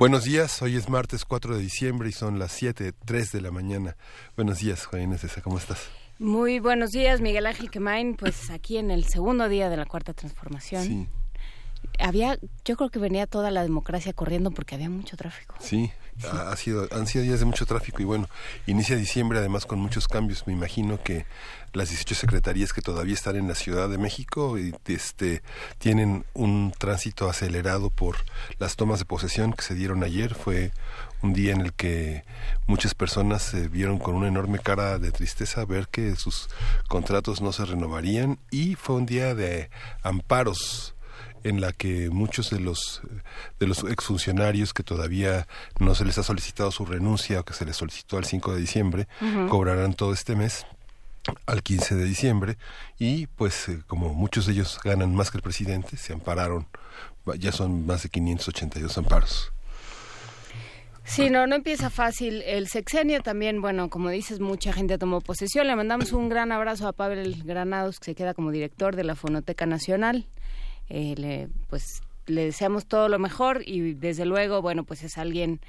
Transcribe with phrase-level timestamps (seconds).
[0.00, 3.50] Buenos días, hoy es martes 4 de diciembre y son las 7, 3 de la
[3.50, 3.98] mañana.
[4.34, 5.14] Buenos días, Juan
[5.44, 5.90] ¿cómo estás?
[6.18, 10.14] Muy buenos días, Miguel Ángel Quemain, pues aquí en el segundo día de la Cuarta
[10.14, 10.84] Transformación.
[10.84, 11.06] Sí.
[11.98, 15.56] Había, yo creo que venía toda la democracia corriendo porque había mucho tráfico.
[15.60, 15.92] Sí,
[16.24, 18.28] ha sido, han sido días de mucho tráfico y bueno,
[18.66, 20.46] inicia diciembre además con muchos cambios.
[20.46, 21.26] Me imagino que
[21.72, 25.42] las 18 secretarías que todavía están en la Ciudad de México y, este,
[25.78, 28.16] tienen un tránsito acelerado por
[28.58, 30.34] las tomas de posesión que se dieron ayer.
[30.34, 30.72] Fue
[31.22, 32.24] un día en el que
[32.66, 36.48] muchas personas se vieron con una enorme cara de tristeza ver que sus
[36.88, 39.70] contratos no se renovarían y fue un día de
[40.02, 40.94] amparos
[41.44, 43.02] en la que muchos de los
[43.58, 45.46] de los exfuncionarios que todavía
[45.78, 48.60] no se les ha solicitado su renuncia o que se les solicitó al 5 de
[48.60, 49.08] diciembre
[49.48, 50.66] cobrarán todo este mes
[51.46, 52.56] al 15 de diciembre
[52.98, 56.66] y pues eh, como muchos de ellos ganan más que el presidente, se ampararon,
[57.38, 59.52] ya son más de 582 amparos.
[61.04, 62.42] Sí, no, no empieza fácil.
[62.42, 65.66] El sexenio también, bueno, como dices, mucha gente tomó posesión.
[65.66, 69.16] Le mandamos un gran abrazo a Pavel Granados, que se queda como director de la
[69.16, 70.26] Fonoteca Nacional.
[70.90, 75.60] Eh, le, pues le deseamos todo lo mejor y desde luego, bueno, pues es alguien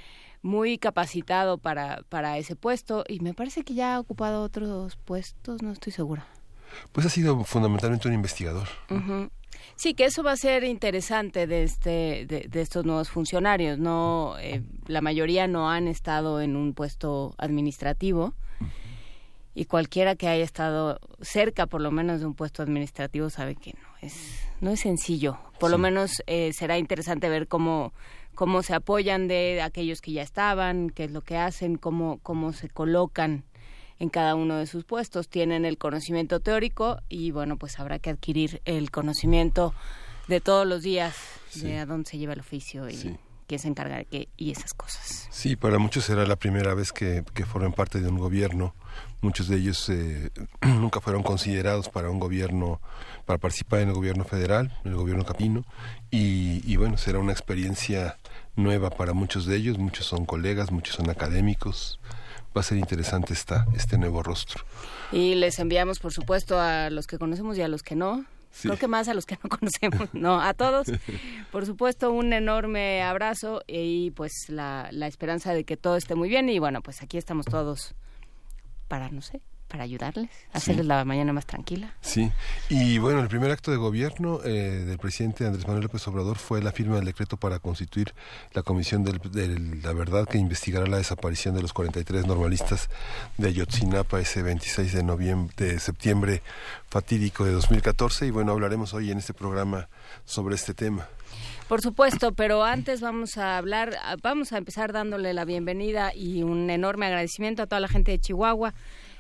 [0.42, 5.62] muy capacitado para, para ese puesto y me parece que ya ha ocupado otros puestos,
[5.62, 6.26] no estoy segura.
[6.92, 8.68] Pues ha sido fundamentalmente un investigador.
[9.76, 13.78] Sí, que eso va a ser interesante de, este, de, estos nuevos funcionarios.
[13.78, 18.34] No, eh, la mayoría no han estado en un puesto administrativo
[19.54, 23.74] y cualquiera que haya estado cerca, por lo menos, de un puesto administrativo sabe que
[23.74, 25.38] no es no es sencillo.
[25.60, 27.94] Por lo menos eh, será interesante ver cómo
[28.36, 32.54] cómo se apoyan de aquellos que ya estaban, qué es lo que hacen, cómo, cómo
[32.54, 33.44] se colocan
[34.00, 35.30] en cada uno de sus puestos.
[35.30, 39.74] Tienen el conocimiento teórico y bueno, pues habrá que adquirir el conocimiento
[40.28, 41.16] de todos los días
[41.56, 43.18] de a dónde se lleva el oficio y
[43.48, 45.28] quién se encarga de qué y esas cosas.
[45.30, 48.74] Sí, para muchos será la primera vez que, que formen parte de un gobierno.
[49.22, 52.82] Muchos de ellos eh, nunca fueron considerados para un gobierno,
[53.26, 55.64] para participar en el gobierno federal, en el gobierno capino,
[56.10, 58.18] y, y bueno, será una experiencia
[58.56, 62.00] nueva para muchos de ellos, muchos son colegas, muchos son académicos.
[62.56, 64.66] Va a ser interesante esta, este nuevo rostro.
[65.12, 68.26] Y les enviamos, por supuesto, a los que conocemos y a los que no.
[68.62, 70.88] Creo que más a los que no conocemos, no, a todos.
[71.52, 76.28] Por supuesto, un enorme abrazo y pues la, la esperanza de que todo esté muy
[76.28, 76.50] bien.
[76.50, 77.96] Y bueno, pues aquí estamos todos
[78.92, 81.96] para, no sé, para ayudarles, hacerles la mañana más tranquila.
[82.02, 82.30] Sí,
[82.68, 86.62] y bueno, el primer acto de gobierno eh, del presidente Andrés Manuel López Obrador fue
[86.62, 88.14] la firma del decreto para constituir
[88.52, 92.90] la Comisión de la Verdad que investigará la desaparición de los 43 normalistas
[93.38, 96.42] de Ayotzinapa ese 26 de, noviembre, de septiembre
[96.90, 99.88] fatídico de 2014 y bueno, hablaremos hoy en este programa
[100.26, 101.08] sobre este tema.
[101.72, 106.70] Por supuesto, pero antes vamos a hablar, vamos a empezar dándole la bienvenida y un
[106.70, 108.74] enorme agradecimiento a toda la gente de Chihuahua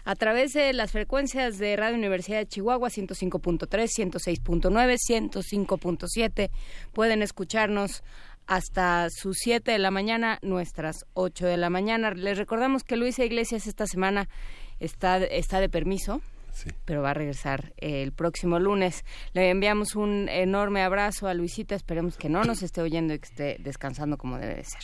[0.03, 4.97] a través de las frecuencias de Radio Universidad de Chihuahua 105.3, 106.9,
[5.31, 6.49] 105.7.
[6.91, 8.03] Pueden escucharnos
[8.47, 12.11] hasta sus 7 de la mañana, nuestras 8 de la mañana.
[12.11, 14.27] Les recordamos que Luisa Iglesias esta semana
[14.81, 16.21] está, está de permiso.
[16.85, 19.03] Pero va a regresar el próximo lunes.
[19.33, 23.27] Le enviamos un enorme abrazo a Luisita, esperemos que no nos esté oyendo y que
[23.27, 24.81] esté descansando como debe de ser.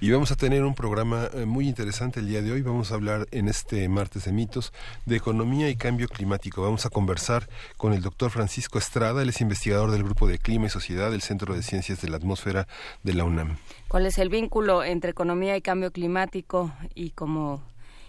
[0.00, 2.62] Y vamos a tener un programa eh, muy interesante el día de hoy.
[2.62, 4.72] Vamos a hablar en este martes de mitos
[5.06, 6.62] de economía y cambio climático.
[6.62, 10.66] Vamos a conversar con el doctor Francisco Estrada, él es investigador del Grupo de Clima
[10.66, 12.66] y Sociedad del Centro de Ciencias de la Atmósfera
[13.02, 13.56] de la UNAM.
[13.88, 17.62] ¿Cuál es el vínculo entre economía y cambio climático y cómo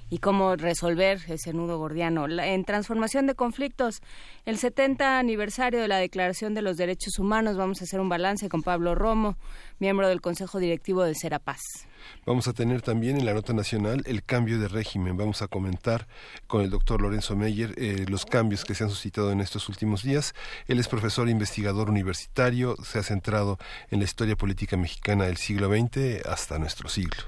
[0.09, 2.27] y cómo resolver ese nudo gordiano.
[2.27, 4.01] en transformación de conflictos,
[4.45, 8.49] el 70 aniversario de la Declaración de los Derechos Humanos, vamos a hacer un balance
[8.49, 9.37] con Pablo Romo,
[9.79, 11.61] miembro del Consejo Directivo de Serapaz.
[12.25, 15.17] Vamos a tener también en la nota nacional el cambio de régimen.
[15.17, 16.07] Vamos a comentar
[16.47, 20.03] con el doctor Lorenzo Meyer eh, los cambios que se han suscitado en estos últimos
[20.03, 20.33] días.
[20.67, 23.57] Él es profesor e investigador universitario, se ha centrado
[23.89, 27.23] en la historia política mexicana del siglo XX hasta nuestro siglo.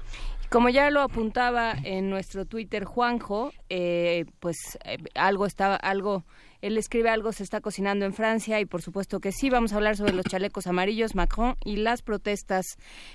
[0.50, 6.24] Como ya lo apuntaba en nuestro Twitter Juanjo, eh, pues eh, algo estaba, algo,
[6.62, 9.76] él escribe algo se está cocinando en Francia y por supuesto que sí, vamos a
[9.76, 12.64] hablar sobre los chalecos amarillos, Macron y las protestas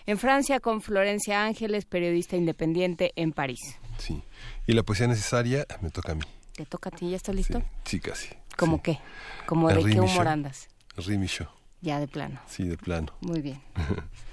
[0.06, 3.80] en Francia con Florencia Ángeles, periodista independiente en París.
[3.98, 4.22] Sí,
[4.68, 6.22] y la poesía necesaria me toca a mí.
[6.54, 7.12] ¿Te toca a ti?
[7.12, 7.64] ¿Ya estás listo?
[7.86, 8.30] Sí, casi.
[8.58, 9.00] ¿Cómo qué?
[9.46, 10.68] ¿Cómo de qué humor andas?
[10.98, 11.50] Rimicho.
[11.80, 12.40] Ya de plano.
[12.48, 13.14] Sí, de plano.
[13.22, 13.62] Muy bien.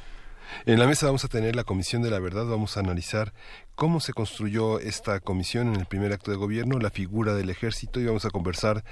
[0.67, 3.33] En la mesa vamos a tener la Comisión de la Verdad, vamos a analizar
[3.75, 8.01] cómo se construyó esta comisión en el primer acto de gobierno, la figura del ejército
[8.01, 8.85] y vamos a conversar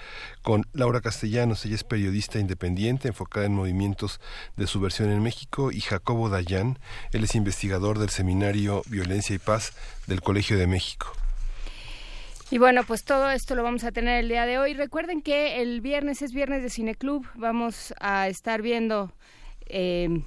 [0.43, 4.21] con Laura Castellanos, ella es periodista independiente enfocada en movimientos
[4.57, 6.79] de subversión en México y Jacobo Dayan,
[7.13, 9.73] él es investigador del seminario Violencia y Paz
[10.07, 11.13] del Colegio de México.
[12.49, 14.73] Y bueno, pues todo esto lo vamos a tener el día de hoy.
[14.75, 17.27] Recuerden que el viernes es viernes de Cineclub.
[17.35, 19.13] Vamos a estar viendo
[19.67, 20.23] eh,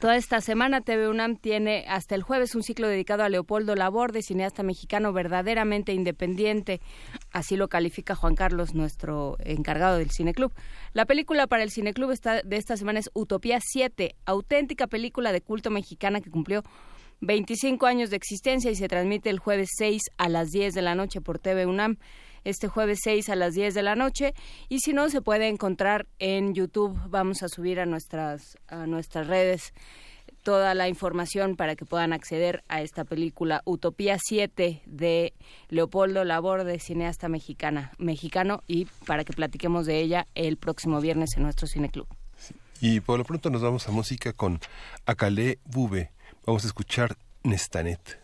[0.00, 4.22] Toda esta semana TV UNAM tiene hasta el jueves un ciclo dedicado a Leopoldo Laborde,
[4.22, 6.80] cineasta mexicano verdaderamente independiente.
[7.32, 10.52] Así lo califica Juan Carlos, nuestro encargado del Cineclub.
[10.94, 15.70] La película para el Cineclub de esta semana es Utopía 7, auténtica película de culto
[15.70, 16.62] mexicana que cumplió
[17.20, 20.94] 25 años de existencia y se transmite el jueves 6 a las 10 de la
[20.94, 21.98] noche por TV UNAM
[22.44, 24.34] este jueves 6 a las 10 de la noche
[24.68, 29.26] y si no se puede encontrar en YouTube vamos a subir a nuestras a nuestras
[29.26, 29.72] redes
[30.42, 35.32] toda la información para que puedan acceder a esta película Utopía 7 de
[35.68, 41.42] Leopoldo Laborde, cineasta mexicana, mexicano y para que platiquemos de ella el próximo viernes en
[41.42, 42.06] nuestro cineclub.
[42.80, 44.60] Y por lo pronto nos vamos a música con
[45.06, 46.10] Acalé Bube.
[46.44, 48.23] Vamos a escuchar Nestanet.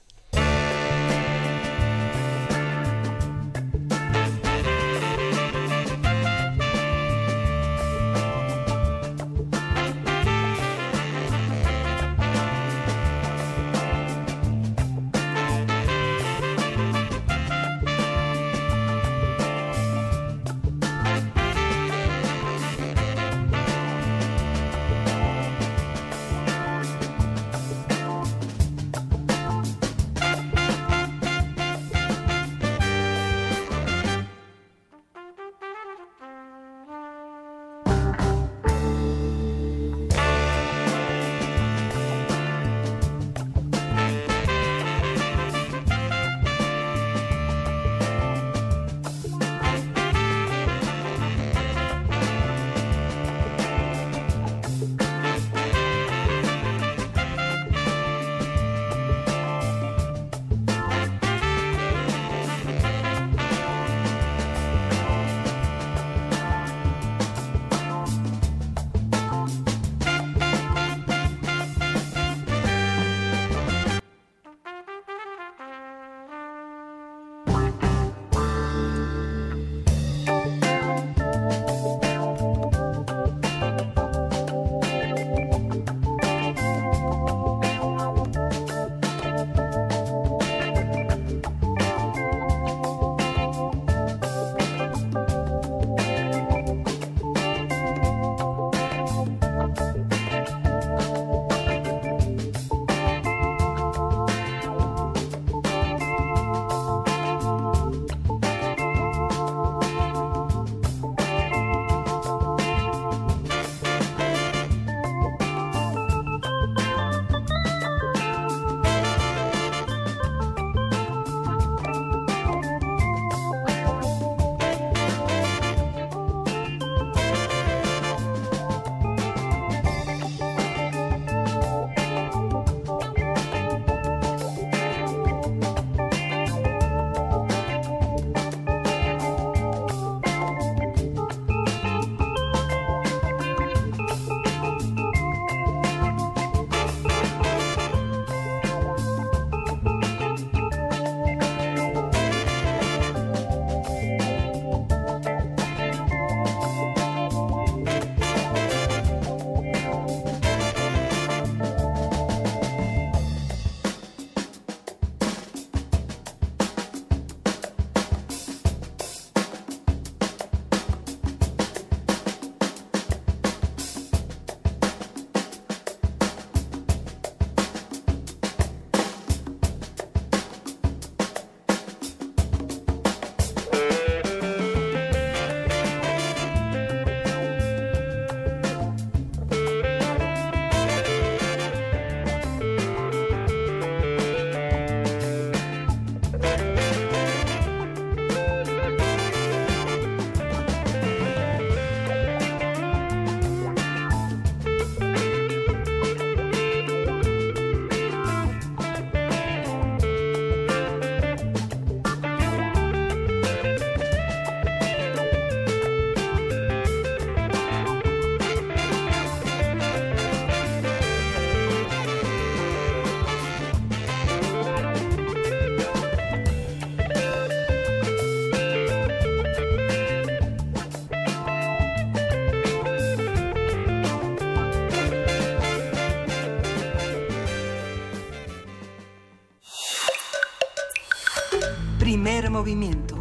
[242.61, 243.17] Movimiento.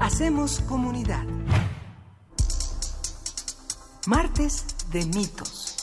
[0.00, 1.26] Hacemos comunidad.
[4.06, 5.76] Martes de mitos.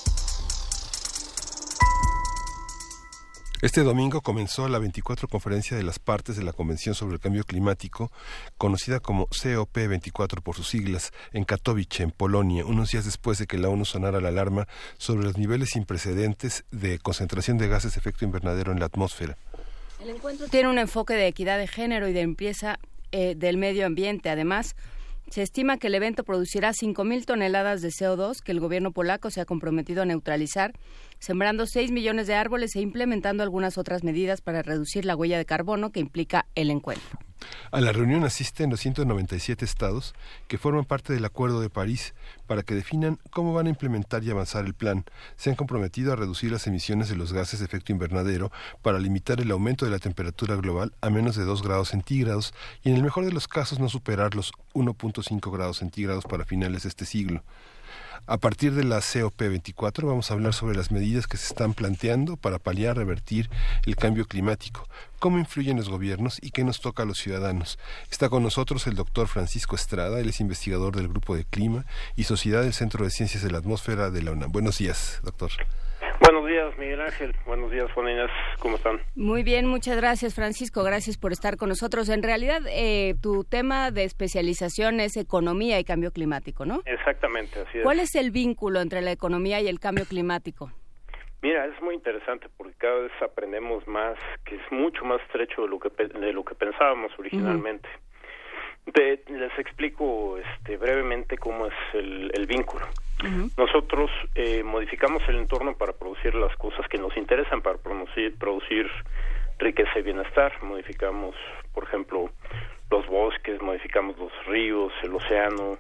[3.62, 7.44] Este domingo comenzó la 24 conferencia de las partes de la Convención sobre el Cambio
[7.44, 8.12] Climático,
[8.58, 13.60] conocida como COP24 por sus siglas, en Katowice, en Polonia, unos días después de que
[13.60, 18.00] la ONU sonara la alarma sobre los niveles sin precedentes de concentración de gases de
[18.00, 19.38] efecto invernadero en la atmósfera.
[20.02, 22.80] El encuentro tiene un enfoque de equidad de género y de limpieza
[23.18, 24.30] eh, del medio ambiente.
[24.30, 24.76] Además,
[25.30, 29.40] se estima que el evento producirá 5.000 toneladas de CO2 que el gobierno polaco se
[29.40, 30.74] ha comprometido a neutralizar,
[31.20, 35.46] sembrando 6 millones de árboles e implementando algunas otras medidas para reducir la huella de
[35.46, 37.18] carbono que implica el encuentro.
[37.72, 40.14] A la reunión asisten los 197 estados
[40.48, 42.14] que forman parte del Acuerdo de París
[42.48, 45.06] para que definan cómo van a implementar y avanzar el plan.
[45.36, 49.42] Se han comprometido a reducir las emisiones de los gases de efecto invernadero para limitar
[49.42, 53.04] el aumento de la temperatura global a menos de 2 grados centígrados y en el
[53.04, 57.44] mejor de los casos no superar los 1.5 grados centígrados para finales de este siglo.
[58.28, 62.38] A partir de la COP24 vamos a hablar sobre las medidas que se están planteando
[62.38, 63.52] para paliar, revertir
[63.86, 64.88] el cambio climático,
[65.26, 67.80] cómo influyen los gobiernos y qué nos toca a los ciudadanos.
[68.12, 71.84] Está con nosotros el doctor Francisco Estrada, él es investigador del Grupo de Clima
[72.16, 74.52] y Sociedad del Centro de Ciencias de la Atmósfera de la UNAM.
[74.52, 75.50] Buenos días, doctor.
[76.20, 77.36] Buenos días, Miguel Ángel.
[77.48, 78.30] Buenos días, Juan Inés.
[78.60, 79.00] ¿Cómo están?
[79.16, 80.84] Muy bien, muchas gracias, Francisco.
[80.84, 82.08] Gracias por estar con nosotros.
[82.10, 86.84] En realidad, eh, tu tema de especialización es economía y cambio climático, ¿no?
[86.86, 87.84] Exactamente, así es.
[87.84, 90.72] ¿Cuál es el vínculo entre la economía y el cambio climático?
[91.46, 95.68] Mira, es muy interesante porque cada vez aprendemos más, que es mucho más estrecho de
[95.68, 97.88] lo que, de lo que pensábamos originalmente.
[98.96, 102.88] les explico este, brevemente cómo es el vínculo.
[103.58, 108.90] Nosotros eh, modificamos el entorno para producir las cosas que nos interesan, para producir, producir
[109.60, 110.52] riqueza y bienestar.
[110.64, 111.36] Modificamos,
[111.76, 112.32] por ejemplo,
[112.90, 115.78] los bosques, modificamos los ríos, el océano,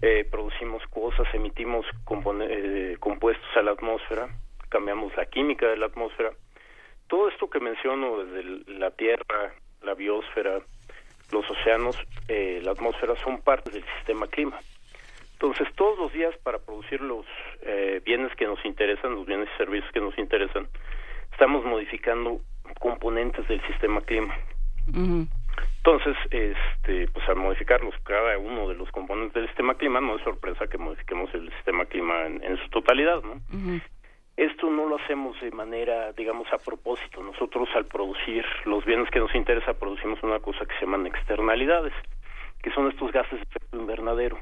[0.00, 1.84] eh, producimos cosas, emitimos
[2.48, 4.30] eh, compuestos a la atmósfera,
[4.76, 6.32] cambiamos la química de la atmósfera.
[7.08, 10.60] Todo esto que menciono, desde la Tierra, la biosfera,
[11.32, 11.96] los océanos,
[12.28, 14.58] la atmósfera, son parte del sistema clima.
[15.32, 17.24] Entonces, todos los días para producir los
[17.62, 20.68] eh, bienes que nos interesan, los bienes y servicios que nos interesan,
[21.32, 22.40] estamos modificando
[22.78, 24.36] componentes del sistema clima.
[25.86, 30.22] Entonces, este, pues al modificarlos cada uno de los componentes del sistema clima, no es
[30.22, 33.40] sorpresa que modifiquemos el sistema clima en, su totalidad, ¿no?
[34.36, 37.22] Esto no lo hacemos de manera, digamos, a propósito.
[37.22, 41.94] Nosotros al producir los bienes que nos interesa, producimos una cosa que se llaman externalidades,
[42.62, 44.38] que son estos gases de efecto invernadero.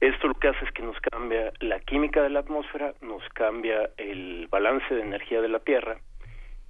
[0.00, 3.90] Esto lo que hace es que nos cambia la química de la atmósfera, nos cambia
[3.96, 5.98] el balance de energía de la Tierra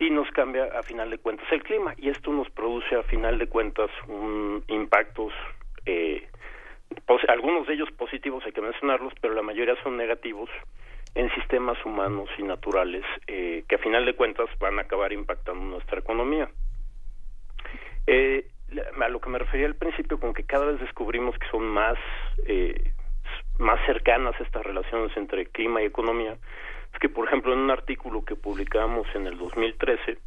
[0.00, 3.38] y nos cambia a final de cuentas el clima y esto nos produce a final
[3.38, 5.32] de cuentas un impactos
[5.86, 6.26] eh,
[7.28, 10.48] algunos de ellos positivos hay que mencionarlos pero la mayoría son negativos
[11.14, 15.62] en sistemas humanos y naturales eh, que a final de cuentas van a acabar impactando
[15.64, 16.48] nuestra economía.
[18.06, 18.46] Eh,
[19.00, 21.98] a lo que me refería al principio con que cada vez descubrimos que son más
[22.46, 22.92] eh,
[23.58, 26.36] más cercanas estas relaciones entre clima y economía
[26.92, 30.18] es que, por ejemplo, en un artículo que publicamos en el 2013,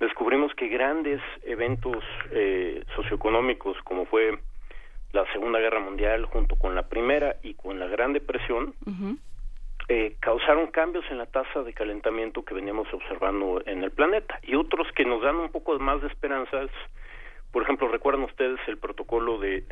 [0.00, 4.38] descubrimos que grandes eventos eh, socioeconómicos, como fue
[5.12, 8.74] la Segunda Guerra Mundial junto con la Primera y con la Gran Depresión,
[9.88, 14.38] eh, causaron cambios en la tasa de calentamiento que veníamos observando en el planeta.
[14.42, 16.70] Y otros que nos dan un poco más de esperanzas,
[17.52, 19.62] por ejemplo, recuerdan ustedes el protocolo de,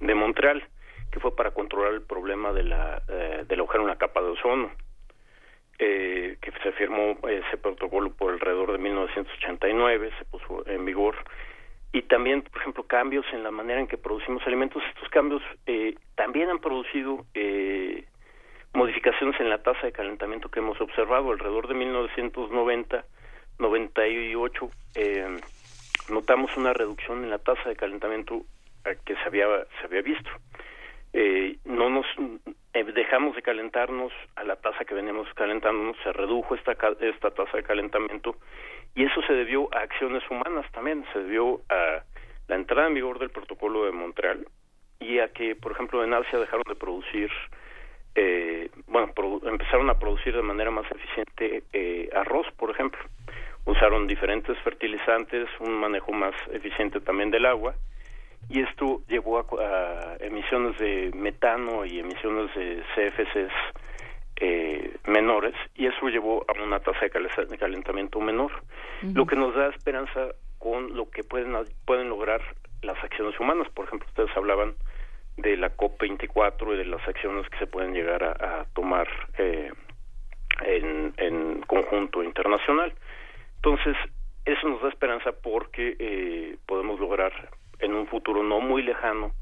[0.00, 0.64] de, Montreal,
[1.10, 4.30] que fue para controlar el problema de la, eh, del agujero en la capa de
[4.30, 4.70] ozono,
[5.78, 11.16] eh, que se firmó ese protocolo por alrededor de 1989, se puso en vigor,
[11.94, 14.82] y también, por ejemplo, cambios en la manera en que producimos alimentos.
[14.88, 18.04] Estos cambios eh, también han producido eh,
[18.74, 23.04] modificaciones en la tasa de calentamiento que hemos observado alrededor de 1990,
[23.58, 24.70] 98.
[24.96, 25.36] Eh,
[26.10, 28.42] notamos una reducción en la tasa de calentamiento
[29.06, 29.46] que se había
[29.80, 30.30] se había visto
[31.16, 32.06] eh, no nos
[32.72, 37.56] eh, dejamos de calentarnos a la tasa que veníamos calentándonos, se redujo esta, esta tasa
[37.56, 38.34] de calentamiento
[38.96, 42.02] y eso se debió a acciones humanas también, se debió a
[42.48, 44.44] la entrada en vigor del protocolo de Montreal
[44.98, 47.30] y a que, por ejemplo, en Asia dejaron de producir,
[48.14, 49.12] eh, bueno,
[49.44, 53.00] empezaron a producir de manera más eficiente eh, arroz, por ejemplo.
[53.64, 57.74] Usaron diferentes fertilizantes, un manejo más eficiente también del agua
[58.48, 63.52] y esto llevó a, emisiones de metano y emisiones de CFCs
[64.36, 68.52] eh, menores y eso llevó a una tasa de calentamiento menor,
[69.02, 70.28] lo que nos da esperanza
[70.58, 71.54] con lo que pueden
[71.86, 72.42] pueden lograr
[72.82, 73.68] las acciones humanas.
[73.70, 74.74] Por ejemplo, ustedes hablaban
[75.36, 79.72] de la COP24 y de las acciones que se pueden llegar a, tomar eh,
[80.64, 82.92] en, en, conjunto internacional.
[83.56, 83.96] Entonces,
[84.44, 87.32] eso nos da esperanza porque eh, podemos lograr
[87.80, 89.32] en un futuro no muy lejano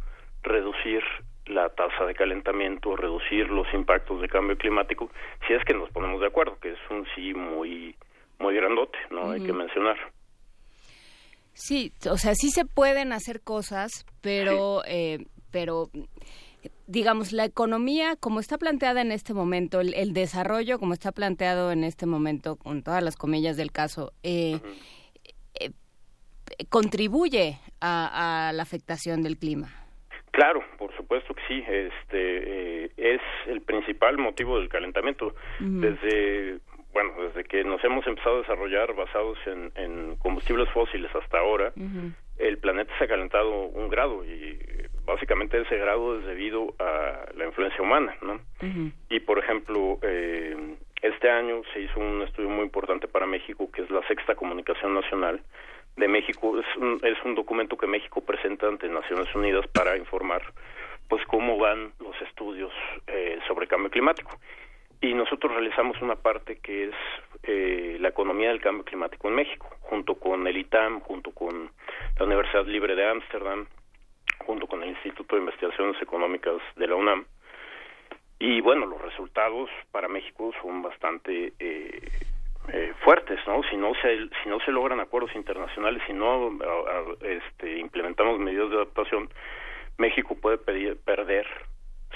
[0.43, 1.03] reducir
[1.47, 5.11] la tasa de calentamiento, reducir los impactos de cambio climático,
[5.47, 7.97] si es que nos ponemos de acuerdo, que es un sí muy
[8.39, 9.97] muy grandote, no hay que mencionar.
[11.55, 15.91] Sí, o sea, sí se pueden hacer cosas, pero eh, pero
[16.87, 21.85] digamos, la economía como está planteada en este momento, el, desarrollo como está planteado en
[21.85, 24.59] este momento, con todas las comillas del caso, eh,
[25.61, 25.71] eh,
[26.69, 29.69] contribuye a, la afectación del clima.
[30.31, 31.65] Claro, por supuesto que sí.
[31.69, 35.35] Este eh, es el principal motivo del calentamiento.
[35.61, 36.59] Desde
[36.93, 41.73] bueno, desde que nos hemos empezado a desarrollar basados en, combustibles fósiles hasta ahora,
[42.39, 44.59] el planeta se ha calentado un grado y
[45.05, 48.41] básicamente ese grado es debido a la influencia humana, ¿no?
[49.09, 53.83] Y por ejemplo, eh, este año se hizo un estudio muy importante para México que
[53.83, 55.41] es la sexta comunicación nacional
[55.97, 56.59] de México.
[56.59, 60.43] Es un, es un documento que México presenta ante Naciones Unidas para informar
[61.09, 62.73] pues cómo van los estudios
[63.07, 64.31] eh, sobre cambio climático
[65.03, 66.95] y nosotros realizamos una parte que es
[67.43, 71.71] eh, la economía del cambio climático en México, junto con el ITAM, junto con
[72.19, 73.67] la Universidad Libre de Ámsterdam,
[74.39, 77.27] junto con el Instituto de Investigaciones Económicas de la UNAM.
[78.39, 82.09] Y bueno, los resultados para México son bastante eh,
[82.69, 83.63] eh, fuertes, ¿no?
[83.71, 86.51] Si no se si no se logran acuerdos internacionales, si no
[87.23, 89.29] este, implementamos medidas de adaptación,
[89.99, 91.47] México puede perder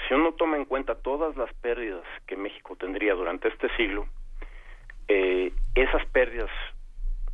[0.07, 4.07] si uno toma en cuenta todas las pérdidas que México tendría durante este siglo,
[5.07, 6.49] eh, esas pérdidas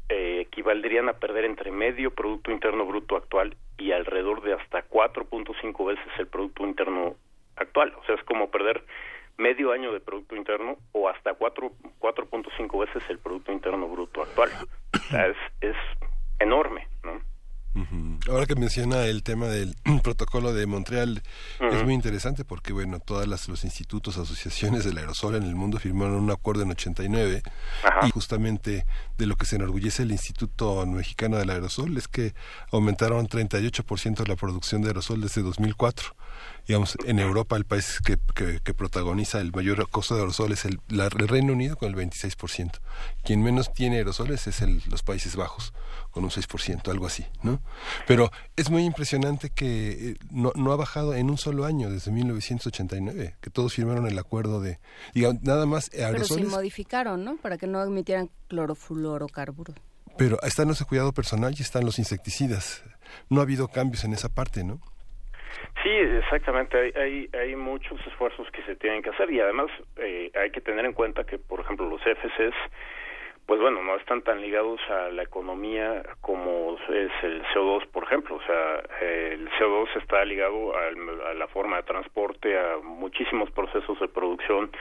[0.10, 5.86] eh, equivaldrían a perder entre medio Producto Interno Bruto actual y alrededor de hasta 4.5
[5.88, 7.16] veces el Producto Interno
[7.56, 7.94] actual.
[8.00, 8.84] O sea, es como perder
[9.38, 14.52] medio año de Producto Interno o hasta 4.5 veces el Producto Interno Bruto actual.
[14.94, 15.76] O sea, es, es
[16.40, 17.22] enorme, ¿no?
[18.30, 21.24] Ahora que menciona el tema del protocolo de Montreal,
[21.60, 26.16] es muy interesante porque, bueno, todos los institutos, asociaciones del aerosol en el mundo firmaron
[26.16, 27.42] un acuerdo en 89
[28.04, 28.86] y justamente
[29.18, 32.34] de lo que se enorgullece el Instituto Mexicano del Aerosol es que
[32.72, 36.16] aumentaron 38% la producción de aerosol desde 2004
[36.68, 40.80] digamos, en Europa el país que, que, protagoniza el mayor costo de aerosoles es el,
[40.90, 42.80] el, Reino Unido con el 26%.
[43.24, 45.74] Quien menos tiene aerosoles es el, los Países Bajos
[46.12, 47.62] con un 6%, algo así, ¿no?
[48.08, 52.12] Pero es muy impresionante que eh, no, no ha bajado en un solo año, desde
[52.12, 54.80] 1989, que todos firmaron el acuerdo de,
[55.14, 56.30] digamos, nada más aerosoles.
[56.30, 57.38] Pero sí modificaron, ¿no?
[57.38, 59.76] Para que no admitieran clorofluorocarburos.
[60.18, 62.84] Pero están los de cuidado personal y están los insecticidas.
[63.30, 64.80] No ha habido cambios en esa parte, ¿no?
[65.82, 66.78] Sí, exactamente.
[66.78, 70.62] Hay, hay, hay, muchos esfuerzos que se tienen que hacer y además eh, hay que
[70.62, 72.56] tener en cuenta que, por ejemplo, los FCs,
[73.46, 78.36] pues bueno, no están tan ligados a la economía como es el CO2, por ejemplo.
[78.36, 84.08] O sea, el CO2 está ligado a, la forma de transporte, a muchísimos procesos de
[84.08, 84.72] producción,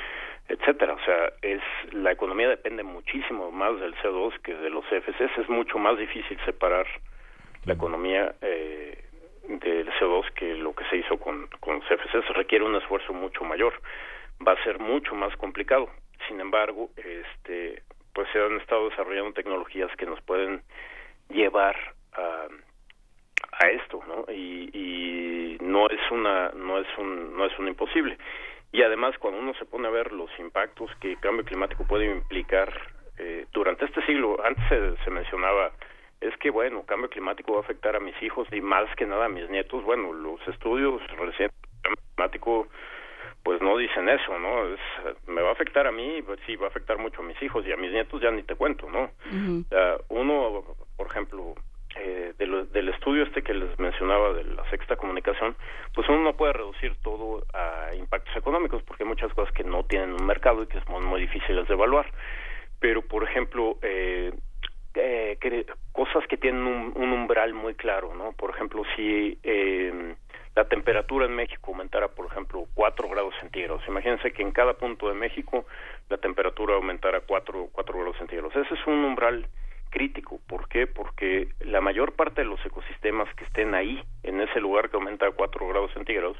[0.49, 0.95] etcétera.
[0.95, 1.61] O sea, es
[1.93, 5.39] la economía depende muchísimo más del CO2 que de los FCs.
[5.39, 6.87] Es mucho más difícil separar
[7.65, 9.05] la economía eh,
[9.49, 13.75] del CO2 que lo que se hizo con, con CFC requiere un esfuerzo mucho mayor.
[14.47, 15.89] Va a ser mucho más complicado.
[16.29, 17.83] Sin embargo este
[18.15, 20.63] pues se han estado desarrollando tecnologías que nos pueden
[21.31, 21.77] llevar
[22.13, 22.47] a,
[23.53, 28.19] a esto no y, y no es una no es un no es un imposible.
[28.71, 32.07] Y además cuando uno se pone a ver los impactos que el cambio climático puede
[32.07, 32.73] implicar
[33.19, 35.73] eh, durante este siglo antes se mencionaba
[36.23, 39.27] es que, bueno, cambio climático va a afectar a mis hijos y más que nada
[39.27, 39.83] a mis nietos.
[39.85, 42.69] Bueno, los estudios recientes del cambio climático
[43.43, 44.67] pues no dicen eso, ¿no?
[44.67, 44.81] Es,
[45.27, 47.67] me va a afectar a mí, pues sí, va a afectar mucho a mis hijos
[47.67, 49.11] y a mis nietos ya ni te cuento, ¿no?
[50.09, 50.65] uno,
[50.97, 51.55] por ejemplo,
[51.97, 55.57] eh, del estudio este que les mencionaba de la sexta comunicación,
[55.95, 59.85] pues uno no puede reducir todo a impactos económicos porque hay muchas cosas que no
[59.85, 62.07] tienen un mercado y que son muy difíciles de evaluar.
[62.81, 64.33] Pero, por ejemplo, eh,
[64.95, 68.33] eh, cosas que tienen un, umbral muy claro, ¿no?
[68.33, 70.15] Por ejemplo, si eh,
[70.55, 75.09] la temperatura en México aumentara, por ejemplo, 4 grados centígrados, imagínense que en cada punto
[75.09, 75.65] de México
[76.09, 78.55] la temperatura aumentara 4, 4 grados centígrados.
[78.55, 79.47] Ese es un umbral
[79.91, 80.41] crítico.
[80.47, 80.87] ¿Por qué?
[80.87, 85.27] Porque la mayor parte de los ecosistemas que estén ahí, en ese lugar que aumenta
[85.27, 86.37] a 4 grados centígrados,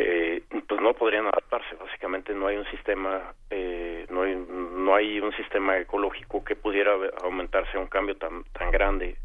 [0.00, 1.74] eh, pues no podrían adaptarse.
[1.74, 6.92] Básicamente no hay un sistema, eh, no, hay, no hay un sistema ecológico que pudiera
[7.22, 9.16] aumentarse un cambio tan, tan grande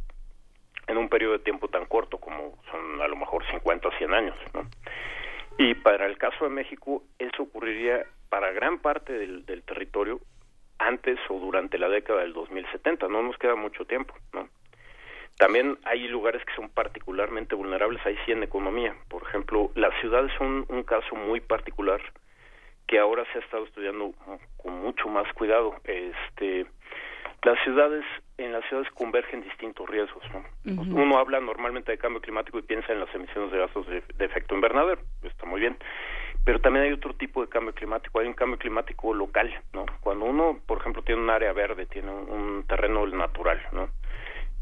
[0.88, 4.14] en un periodo de tiempo tan corto como son a lo mejor 50 o 100
[4.14, 4.36] años.
[4.56, 4.68] ¿no?
[5.60, 10.20] Y para el caso de México, eso ocurriría para gran parte del, del territorio
[10.80, 14.50] antes o durante la década del 2070, no nos queda mucho tiempo, ¿no?
[15.38, 18.96] También hay lugares que son particularmente vulnerables, ahí sí en economía.
[19.10, 22.02] Por ejemplo, las ciudades son un caso muy particular
[22.88, 24.14] que ahora se ha estado estudiando
[24.58, 25.76] con mucho más cuidado.
[25.86, 26.66] Este,
[27.44, 28.06] las ciudades,
[28.38, 30.24] en las ciudades convergen distintos riesgos.
[30.66, 34.26] Uno habla normalmente de cambio climático y piensa en las emisiones de gases de, de
[34.26, 35.78] efecto invernadero, está muy bien
[36.46, 39.86] pero también hay otro tipo de cambio climático, hay un cambio climático local, ¿no?
[40.02, 43.90] Cuando uno, por ejemplo, tiene un área verde, tiene un, terreno natural, ¿no?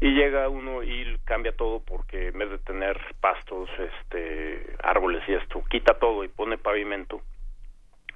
[0.02, 5.34] Y llega uno y cambia todo porque en vez de tener pastos, este, árboles y
[5.34, 7.20] esto, quita todo y pone pavimento.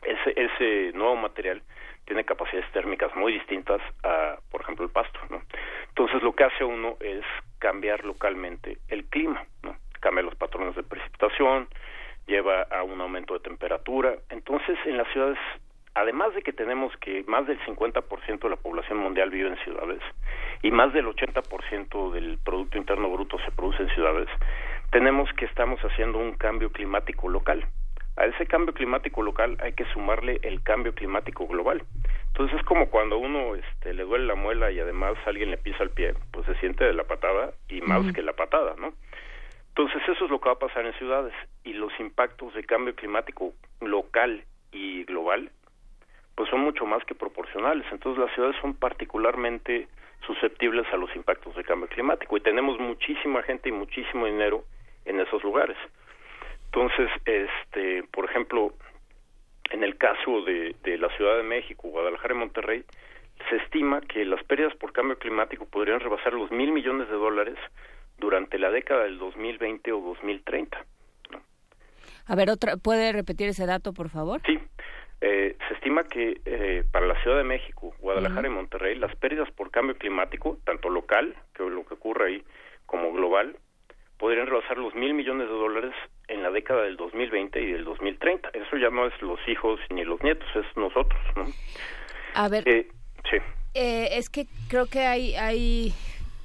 [0.03, 1.63] Ese, ese nuevo material
[2.05, 5.43] tiene capacidades térmicas muy distintas a, por ejemplo, el pasto, ¿no?
[5.91, 7.25] Entonces lo que hace uno es
[7.61, 9.77] cambiar localmente el clima, ¿no?
[10.01, 11.69] Cambia los patrones de precipitación,
[12.27, 14.17] lleva a un aumento de temperatura.
[14.31, 15.39] Entonces, en las ciudades,
[15.97, 20.01] además de que tenemos que más del 50% de la población mundial vive en ciudades
[20.63, 24.29] y más del 80% del Producto Interno Bruto se produce en ciudades,
[24.91, 27.65] tenemos que estamos haciendo un cambio climático local.
[28.19, 31.83] A ese cambio climático local hay que sumarle el cambio climático global.
[32.29, 35.83] Entonces es como cuando uno este, le duele la muela y además alguien le pisa
[35.83, 38.93] el pie, pues se siente de la patada y más que la patada, ¿no?
[39.69, 41.33] Entonces eso es lo que va a pasar en ciudades
[41.65, 45.51] y los impactos de cambio climático local y global
[46.37, 47.87] pues son mucho más que proporcionales.
[47.91, 49.89] Entonces las ciudades son particularmente
[50.27, 54.65] susceptibles a los impactos de cambio climático y tenemos muchísima gente y muchísimo dinero
[55.05, 55.77] en esos lugares.
[56.67, 58.75] Entonces, este, por ejemplo,
[59.71, 62.85] en el caso de, de la Ciudad de México, Guadalajara y Monterrey,
[63.49, 67.57] se estima que las pérdidas por cambio climático podrían rebasar los mil millones de dólares
[68.19, 70.85] durante la década del 2020 o 2030.
[72.29, 74.41] A ver, otra, ¿puede repetir ese dato, por favor?
[74.45, 74.59] Sí.
[75.21, 79.51] Eh, se estima que eh, para la Ciudad de México, Guadalajara y Monterrey, las pérdidas
[79.53, 82.43] por cambio climático, tanto local, que lo que ocurre ahí,
[82.85, 83.57] como global,
[84.19, 85.95] podrían rebasar los mil millones de dólares
[86.29, 88.51] en la década del 2020 y del 2030.
[88.51, 91.47] Eso ya no es los hijos ni los nietos, es nosotros, ¿no?
[92.35, 92.69] A ver.
[92.69, 92.89] Eh,
[93.31, 93.37] sí.
[93.75, 95.93] es que creo que hay, hay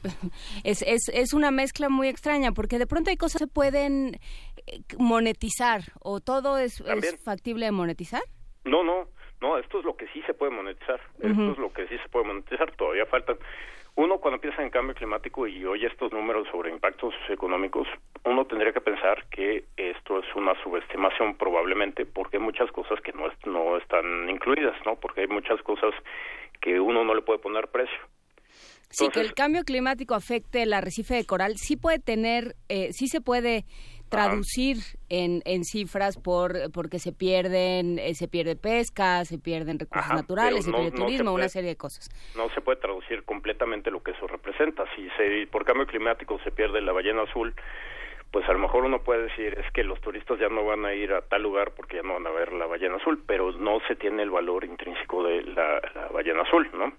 [0.64, 4.20] es, es, es una mezcla muy extraña porque de pronto hay cosas que se pueden
[4.68, 6.84] eh, monetizar o todo es,
[7.24, 8.22] factible de monetizar.
[8.64, 9.08] No, no,
[9.42, 11.02] no, esto es lo que sí se puede monetizar.
[11.20, 12.72] Esto es lo que sí se puede monetizar.
[12.76, 13.38] Todavía faltan.
[13.96, 17.88] Uno cuando piensa en cambio climático y oye estos números sobre impactos económicos,
[18.24, 23.12] uno tendría que pensar que esto es una subestimación probablemente porque hay muchas cosas que
[23.12, 24.96] no, no están incluidas, ¿no?
[24.96, 25.94] Porque hay muchas cosas
[26.62, 27.98] que uno no le puede poner precio.
[28.92, 33.08] Sí, que el cambio climático afecte el arrecife de coral, sí puede tener, eh, sí
[33.08, 33.66] se puede
[34.12, 34.78] traducir
[35.10, 40.66] en, en cifras por porque se pierden eh, se pierde pesca se pierden recursos naturales
[40.66, 42.10] se pierde turismo una serie de cosas.
[42.36, 44.84] No se puede traducir completamente lo que eso representa.
[44.96, 47.56] Si se por cambio climático se pierde la ballena azul
[48.32, 50.94] pues a lo mejor uno puede decir es que los turistas ya no van a
[50.94, 53.80] ir a tal lugar porque ya no van a ver la ballena azul pero no
[53.88, 55.82] se tiene el valor intrínseco de la
[56.14, 56.94] ballena azul no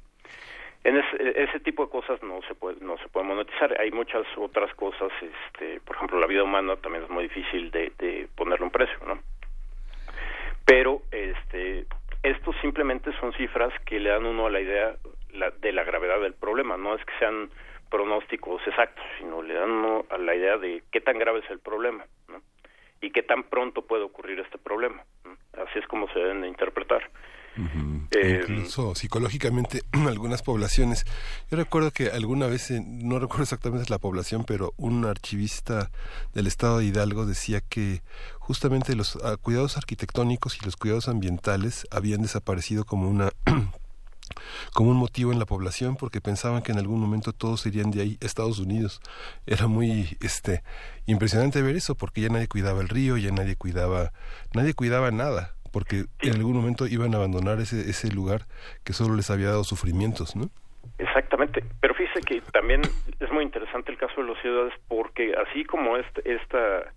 [0.85, 3.81] en ese, tipo de cosas no se puede no se puede monetizar.
[3.81, 7.93] Hay muchas otras cosas este por ejemplo la vida humana también es muy difícil de,
[7.99, 9.21] de ponerle un precio no
[10.67, 11.87] pero este
[12.23, 14.97] estos simplemente son cifras que le dan uno a la idea
[15.61, 16.77] de la gravedad del problema.
[16.77, 17.51] No es que sean
[17.93, 21.59] pronósticos exactos sino le dan uno a la idea de qué tan grave es el
[21.59, 22.41] problema ¿no?
[23.03, 25.05] y qué tan pronto puede ocurrir este problema
[25.53, 27.11] así es como se deben de interpretar
[27.57, 31.05] eh, Incluso psicológicamente algunas poblaciones.
[31.51, 35.91] Yo recuerdo que alguna vez, no recuerdo exactamente la población, pero un archivista
[36.35, 38.03] del estado de Hidalgo decía que
[38.39, 43.31] justamente los ah, cuidados arquitectónicos y los cuidados ambientales habían desaparecido como una
[44.73, 48.01] como un motivo en la población porque pensaban que en algún momento todos irían de
[48.01, 49.01] ahí a Estados Unidos.
[49.47, 50.63] Era muy este
[51.05, 54.13] impresionante ver eso porque ya nadie cuidaba el río, ya nadie cuidaba
[54.55, 58.43] nadie cuidaba nada porque en algún momento iban a abandonar ese, ese lugar
[58.85, 60.51] que solo les había dado sufrimientos, ¿no?
[60.99, 62.83] Exactamente, pero fíjese que también
[63.19, 66.93] es muy interesante el caso de las ciudades porque así como este, esta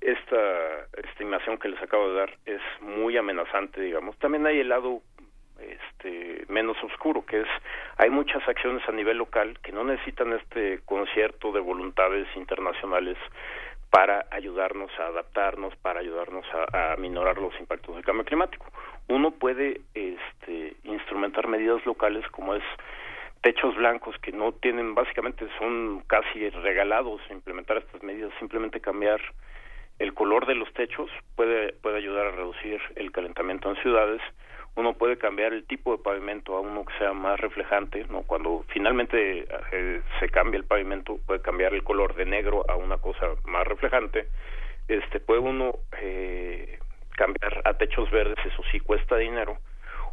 [0.00, 5.00] esta estimación que les acabo de dar es muy amenazante, digamos, también hay el lado
[5.60, 7.48] este menos oscuro, que es
[7.98, 13.16] hay muchas acciones a nivel local que no necesitan este concierto de voluntades internacionales
[13.92, 18.64] para ayudarnos a adaptarnos, para ayudarnos a, minorar los impactos del cambio climático.
[19.08, 22.62] Uno puede este, instrumentar medidas locales como es
[23.42, 29.20] techos blancos que no tienen, básicamente son casi regalados implementar estas medidas, simplemente cambiar
[29.98, 34.22] el color de los techos puede, puede ayudar a reducir el calentamiento en ciudades.
[34.74, 38.22] Uno puede cambiar el tipo de pavimento a uno que sea más reflejante, ¿no?
[38.22, 42.98] Cuando finalmente eh, se cambia el pavimento, puede cambiar el color de negro a una
[42.98, 44.28] cosa más reflejante.
[44.88, 46.78] Este, puede uno eh,
[47.16, 49.58] cambiar a techos verdes, eso sí cuesta dinero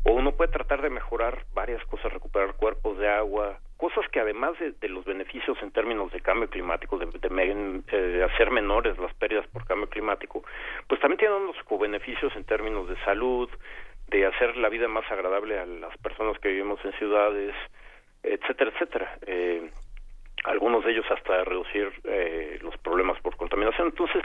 [0.04, 4.54] o uno puede tratar de mejorar varias cosas, recuperar cuerpos de agua, cosas que además
[4.60, 7.08] de, los beneficios en términos de cambio climático, de,
[7.92, 10.44] eh, hacer menores las pérdidas por cambio climático,
[10.88, 13.50] pues también tienen unos beneficios en términos de salud,
[14.10, 17.56] de hacer la vida más agradable a las personas que vivimos en ciudades,
[18.24, 19.18] etcétera, etcétera.
[19.26, 19.70] Eh,
[20.46, 23.88] algunos de ellos hasta reducir eh, los problemas por contaminación.
[23.88, 24.24] Entonces,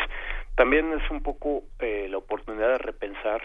[0.55, 3.42] también es un poco la oportunidad de repensar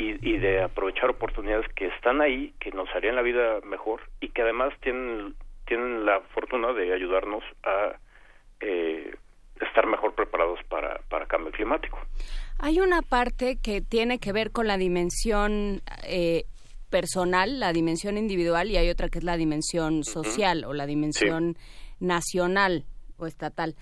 [0.00, 4.42] y, de aprovechar oportunidades que están ahí, que nos harían la vida mejor y que
[4.42, 5.34] además tienen,
[5.66, 7.92] tienen la fortuna de ayudarnos a
[8.60, 9.14] eh,
[9.60, 11.98] estar mejor preparados para, para cambio climático.
[12.62, 16.44] Hay una parte que tiene que ver con la dimensión eh,
[16.90, 21.56] personal, la dimensión individual, y hay otra que es la dimensión social o la dimensión
[22.00, 22.84] nacional
[23.16, 23.76] o estatal.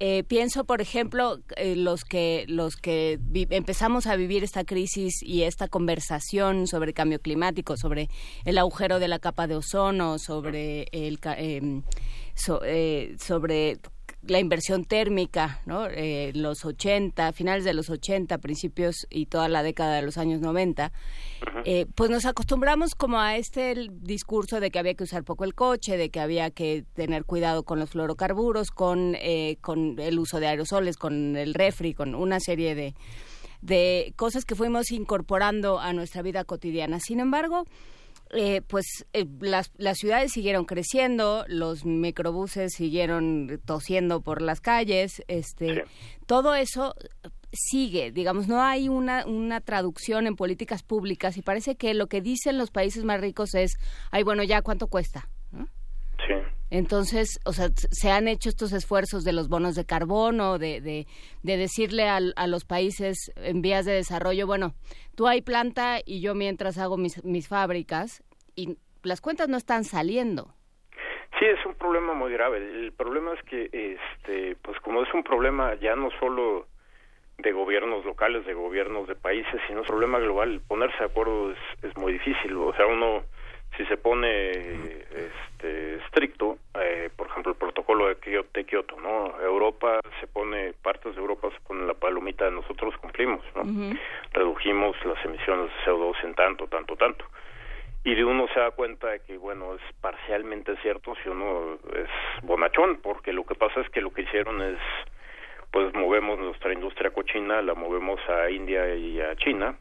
[0.00, 5.42] Eh, pienso, por ejemplo, eh, los que los que empezamos a vivir esta crisis y
[5.42, 8.08] esta conversación sobre cambio climático, sobre
[8.44, 11.82] el agujero de la capa de ozono, sobre el em,
[12.64, 13.78] eh, sobre
[14.26, 15.86] la inversión térmica, ¿no?
[15.86, 20.40] Eh, los 80, finales de los 80, principios y toda la década de los años
[20.40, 20.92] 90,
[21.64, 25.54] eh, pues nos acostumbramos como a este discurso de que había que usar poco el
[25.54, 30.38] coche, de que había que tener cuidado con los fluorocarburos, con, eh, con el uso
[30.38, 32.94] de aerosoles, con el refri, con una serie de,
[33.60, 37.00] de cosas que fuimos incorporando a nuestra vida cotidiana.
[37.00, 37.64] Sin embargo,
[38.32, 45.22] eh, pues eh, las, las, ciudades siguieron creciendo, los microbuses siguieron tosiendo por las calles,
[45.28, 45.84] este,
[46.26, 46.94] todo eso
[47.52, 52.22] sigue, digamos, no hay una, una traducción en políticas públicas y parece que lo que
[52.22, 53.74] dicen los países más ricos es,
[54.10, 55.28] ay, bueno, ya, ¿cuánto cuesta?
[56.74, 61.06] Entonces, o sea, se han hecho estos esfuerzos de los bonos de carbono, de, de,
[61.42, 64.72] de decirle a, a, los países en vías de desarrollo, bueno,
[65.14, 68.24] tú hay planta y yo mientras hago mis, mis fábricas
[68.56, 70.54] y las cuentas no están saliendo.
[71.38, 72.56] Sí, es un problema muy grave.
[72.56, 76.68] El problema es que, este, pues como es un problema ya no solo
[77.36, 81.58] de gobiernos locales, de gobiernos de países, sino un problema global, ponerse de acuerdo es,
[81.82, 82.56] es muy difícil.
[82.56, 83.24] O sea, uno
[83.76, 84.50] si se pone
[85.10, 89.40] este, estricto, eh, por ejemplo, el protocolo de Kioto, ¿no?
[89.40, 93.62] Europa se pone, partes de Europa se ponen la palomita, nosotros cumplimos, ¿no?
[94.32, 97.24] Redujimos las emisiones de CO2 en tanto, tanto, tanto.
[98.04, 102.08] Y de uno se da cuenta de que, bueno, es parcialmente cierto si uno es
[102.42, 104.78] bonachón, porque lo que pasa es que lo que hicieron es,
[105.70, 109.76] pues movemos nuestra industria cochina, la movemos a India y a China,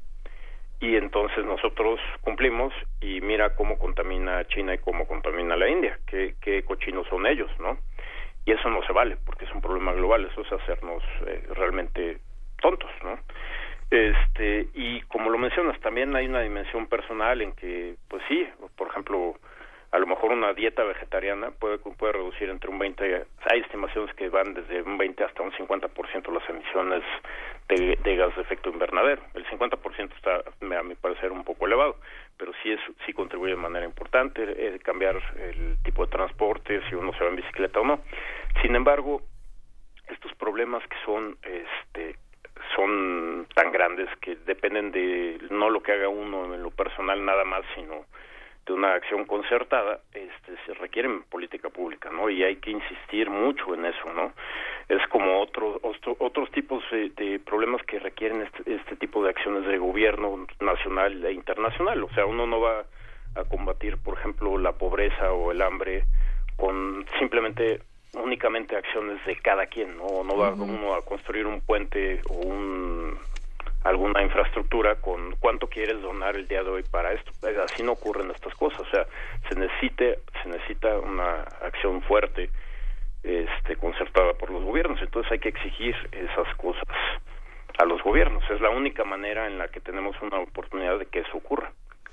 [0.82, 6.36] y entonces nosotros cumplimos y mira cómo contamina China y cómo contamina la India, qué,
[6.42, 7.78] qué cochinos son ellos, ¿no?
[8.46, 12.18] Y eso no se vale, porque es un problema global, eso es hacernos eh, realmente
[12.60, 13.20] tontos, ¿no?
[13.92, 18.88] Este, y como lo mencionas, también hay una dimensión personal en que, pues sí, por
[18.88, 19.36] ejemplo,
[19.92, 24.30] a lo mejor una dieta vegetariana puede, puede reducir entre un 20, hay estimaciones que
[24.30, 27.04] van desde un 20 hasta un 50% las emisiones
[27.68, 29.22] de, de, gas de efecto invernadero.
[29.34, 30.44] El 50% está,
[30.80, 31.98] a mi parecer, un poco elevado,
[32.38, 36.96] pero sí, es, sí contribuye de manera importante eh, cambiar el tipo de transporte, si
[36.96, 38.00] uno se va en bicicleta o no.
[38.62, 39.22] Sin embargo,
[40.08, 42.16] estos problemas que son este
[42.76, 47.44] son tan grandes que dependen de no lo que haga uno en lo personal nada
[47.44, 48.06] más, sino
[48.66, 52.30] de una acción concertada, este, se requieren política pública, ¿no?
[52.30, 54.34] Y hay que insistir mucho en eso, ¿no?
[54.88, 55.80] Es como otros
[56.20, 61.32] otros tipos de, problemas que requieren este, este tipo de acciones de gobierno nacional e
[61.34, 62.04] internacional.
[62.04, 62.86] O sea, uno no va
[63.36, 66.04] a combatir, por ejemplo, la pobreza o el hambre
[66.58, 67.82] con simplemente
[68.14, 70.24] únicamente acciones de cada quien, ¿no?
[70.24, 73.18] No va uno a construir un puente o un
[73.84, 77.32] alguna infraestructura con cuánto quieres donar el día de hoy para esto.
[77.64, 79.06] Así no ocurren estas cosas, o sea,
[79.50, 82.50] se necesite, se necesita una acción fuerte
[83.24, 86.88] este concertada por los gobiernos, entonces hay que exigir esas cosas
[87.78, 91.20] a los gobiernos, es la única manera en la que tenemos una oportunidad de que
[91.20, 91.72] eso ocurra.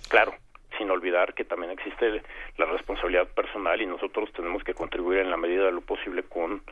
[0.08, 0.34] Claro,
[0.76, 2.22] sin olvidar que también existe
[2.56, 6.62] la responsabilidad personal y nosotros tenemos que contribuir en la medida de lo posible con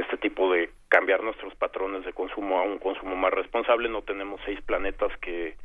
[0.00, 3.88] este tipo de cambiar nuestros patrones de consumo a un consumo más responsable.
[3.88, 5.56] No tenemos seis planetas que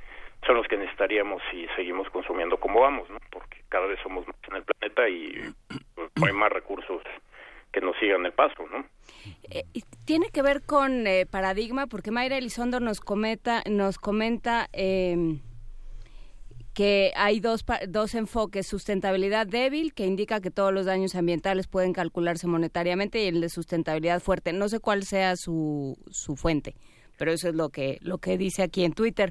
[0.46, 3.18] son los que necesitaríamos si seguimos consumiendo como vamos, ¿no?
[3.32, 5.54] Porque cada vez somos más en el planeta y
[6.26, 7.02] hay más recursos
[7.72, 8.86] que nos sigan el paso, ¿no?
[9.50, 9.64] Eh,
[10.06, 15.38] tiene que ver con eh, paradigma, porque Mayra Elizondo nos comenta, nos comenta eh,
[16.74, 21.94] que hay dos, dos enfoques, sustentabilidad débil, que indica que todos los daños ambientales pueden
[21.94, 24.54] calcularse monetariamente, y el de sustentabilidad fuerte.
[24.54, 26.76] No sé cuál sea su, su fuente,
[27.18, 29.30] pero eso es lo que, lo que dice aquí en Twitter.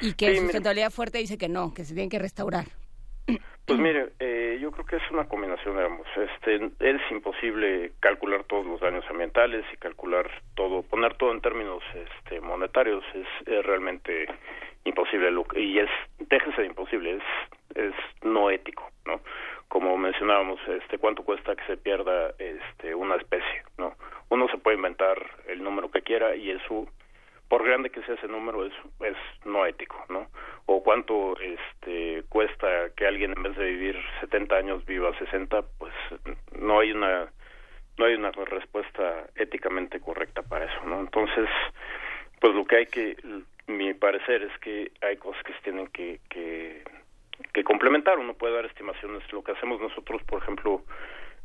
[0.00, 2.66] Y que sustentabilidad fuerte dice que no, que se tienen que restaurar.
[3.68, 8.64] Pues mire, eh, yo creo que es una combinación, digamos, este, es imposible calcular todos
[8.64, 14.26] los daños ambientales y calcular todo, poner todo en términos este, monetarios es, realmente
[14.84, 17.22] imposible y es, déjese de imposible, es,
[17.74, 19.20] es no ético, ¿no?
[19.68, 23.94] Como mencionábamos, este, cuánto cuesta que se pierda este, una especie, ¿no?
[24.30, 26.86] Uno se puede inventar el número que quiera y eso
[27.48, 30.28] por grande que sea ese número es es no ético no
[30.66, 35.92] o cuánto este cuesta que alguien en vez de vivir 70 años viva 60 pues
[36.52, 37.32] no hay una
[37.96, 41.48] no hay una respuesta éticamente correcta para eso no entonces
[42.40, 43.16] pues lo que hay que
[43.68, 46.20] mi parecer es que hay cosas que se tienen que
[47.52, 48.18] que complementar.
[48.18, 50.82] Uno puede dar estimaciones lo que hacemos nosotros por ejemplo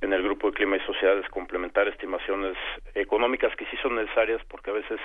[0.02, 2.58] en el grupo de clima y sociedad es complementar estimaciones
[2.94, 5.00] económicas que sí son necesarias porque a veces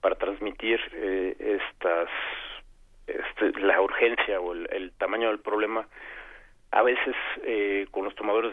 [0.00, 1.58] para transmitir eh,
[3.06, 5.88] este, la urgencia o el, tamaño del problema
[6.70, 8.52] a veces eh, con los tomadores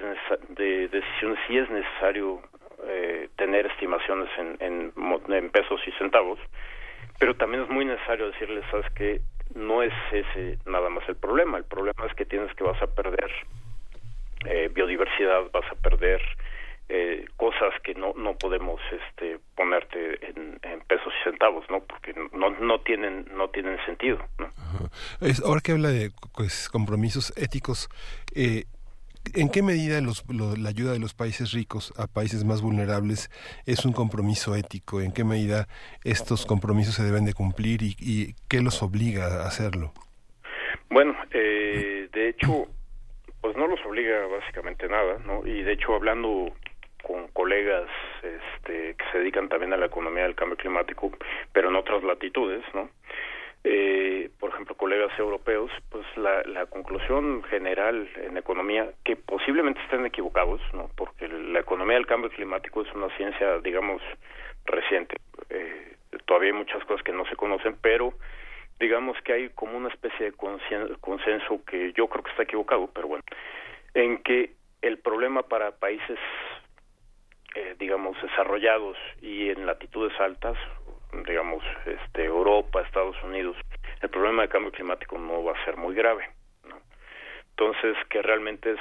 [0.50, 2.42] de, decisiones sí es necesario
[2.88, 6.40] eh, tener estimaciones en, en, pesos y centavos
[7.20, 9.22] pero también es muy necesario decirles sabes que
[9.54, 11.58] no es ese nada más el problema.
[11.58, 13.32] El problema es que tienes que vas a perder
[14.74, 16.22] biodiversidad vas a perder
[16.88, 22.52] eh, cosas que no no podemos este ponerte en, pesos y centavos no porque no
[22.52, 24.20] no tienen no tienen sentido
[25.44, 27.90] ahora que habla de pues, compromisos éticos
[28.36, 28.66] eh,
[29.34, 33.30] ¿En qué medida los, la ayuda de los países ricos a países más vulnerables
[33.66, 35.02] es un compromiso ético?
[35.02, 35.68] ¿En qué medida
[36.04, 39.94] estos compromisos se deben de cumplir y, y qué los obliga a hacerlo?
[40.90, 42.68] Bueno, eh, de hecho,
[43.42, 45.46] pues no los obliga básicamente nada, ¿no?
[45.46, 46.54] Y de hecho, hablando
[47.04, 47.90] con colegas
[48.24, 51.12] este, que se dedican también a la economía del cambio climático,
[51.54, 52.90] pero en otras latitudes, ¿no?
[53.68, 60.06] Eh, por ejemplo, colegas europeos, pues la, la conclusión general en economía, que posiblemente estén
[60.06, 60.92] equivocados, ¿no?
[60.96, 64.04] Porque la economía del cambio climático es una ciencia, digamos,
[64.66, 65.16] reciente.
[65.50, 68.14] Eh, todavía hay muchas cosas que no se conocen, pero
[68.80, 70.34] digamos que hay como una especie de
[71.00, 73.24] consenso que yo creo que está equivocado, pero bueno,
[73.96, 74.52] en que
[74.84, 76.20] el problema para países
[77.56, 80.58] eh, digamos, desarrollados y en latitudes altas,
[81.26, 83.58] digamos, este, Europa, Estados Unidos,
[84.02, 86.30] el problema de cambio climático no va a ser muy grave.
[86.68, 86.78] ¿no?
[87.52, 88.80] Entonces, que realmente es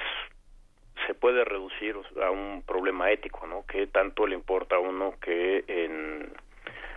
[1.06, 3.66] se puede reducir a un problema ético, ¿no?
[3.66, 6.32] Que tanto le importa a uno que en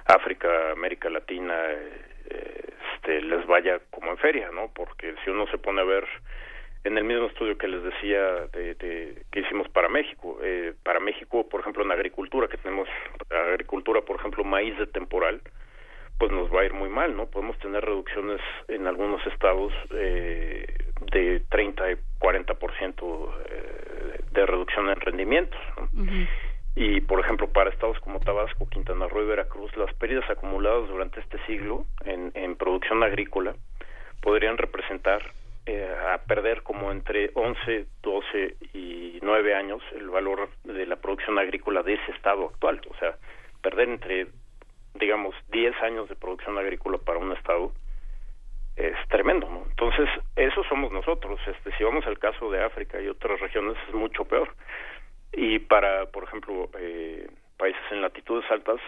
[0.05, 4.71] África, América Latina, eh, este, les vaya como en feria, ¿no?
[4.73, 6.07] Porque si uno se pone a ver
[6.83, 10.39] en el mismo estudio que les decía de, que hicimos para México.
[10.41, 12.87] Eh, para México, por ejemplo, en agricultura, que tenemos
[13.29, 15.41] agricultura, por ejemplo, maíz de temporal,
[16.17, 17.27] pues nos va a ir muy mal, ¿no?
[17.27, 20.65] Podemos tener reducciones en algunos estados eh,
[21.11, 25.59] de 30 y 40% eh, de reducción en rendimientos,
[26.75, 31.19] Y, por ejemplo, para estados como Tabasco, Quintana Roo y Veracruz, las pérdidas acumuladas durante
[31.21, 33.55] este siglo en, en producción agrícola
[34.21, 35.23] podrían representar
[35.67, 41.37] eh, a perder como entre 11, 12 y 9 años el valor de la producción
[41.37, 42.79] agrícola de ese estado actual.
[42.89, 43.17] O sea,
[43.61, 44.27] perder entre,
[44.93, 47.73] digamos, 10 años de producción agrícola para un estado
[48.77, 49.47] es tremendo.
[49.69, 50.07] Entonces,
[50.37, 51.37] eso somos nosotros.
[51.45, 54.55] Este, si vamos al caso de África y otras regiones, es mucho peor.
[55.33, 58.79] Y para, por ejemplo, eh, países en latitudes altas,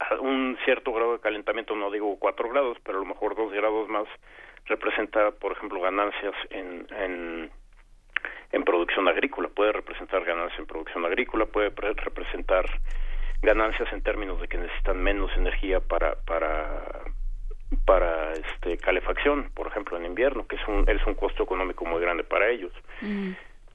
[0.00, 3.52] a un cierto grado de calentamiento, no digo 4 grados, pero a lo mejor 2
[3.52, 4.08] grados más,
[4.66, 7.50] representa, por ejemplo, ganancias en, en,
[8.52, 12.66] en producción agrícola, puede representar ganancias en producción agrícola, puede representar
[13.42, 17.02] ganancias en términos de que necesitan menos energía para para
[17.84, 22.00] para este calefacción, por ejemplo, en invierno, que es un es un costo económico muy
[22.00, 22.72] grande para ellos.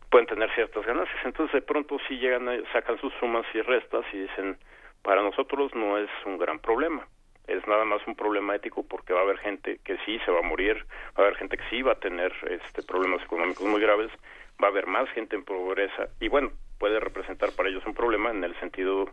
[0.09, 4.19] Pueden tener ciertas ganancias, entonces de pronto sí llegan sacan sus sumas y restas y
[4.19, 4.57] dicen,
[5.01, 7.05] para nosotros no es un gran problema
[7.47, 10.39] es nada más un problema ético porque va a haber gente que sí se va
[10.39, 10.85] a morir,
[11.17, 14.11] va a haber gente que sí va a tener este problemas económicos muy graves,
[14.61, 18.31] va a haber más gente en pobreza y bueno, puede representar para ellos un problema
[18.31, 19.09] en el sentido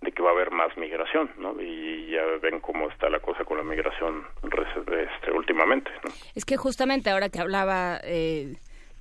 [0.00, 1.60] de que va a haber más migración, ¿no?
[1.60, 6.10] Y ya ven cómo está la cosa con la migración este, últimamente, ¿no?
[6.34, 8.54] Es que justamente ahora que hablaba eh,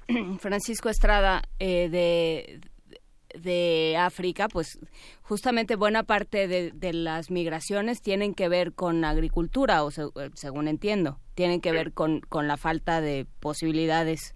[0.39, 2.59] Francisco Estrada eh, de,
[3.33, 4.79] de África, pues
[5.21, 11.61] justamente buena parte de, las migraciones tienen que ver con agricultura, o según entiendo, tienen
[11.61, 14.35] que ver con, con la falta de posibilidades,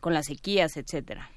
[0.00, 1.30] con las sequías, etcétera.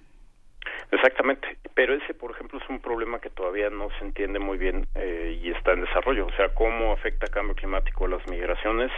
[0.91, 4.87] Exactamente, pero ese, por ejemplo, es un problema que todavía no se entiende muy bien
[4.95, 6.27] eh, y está en desarrollo.
[6.27, 8.91] O sea, cómo afecta cambio climático a las migraciones.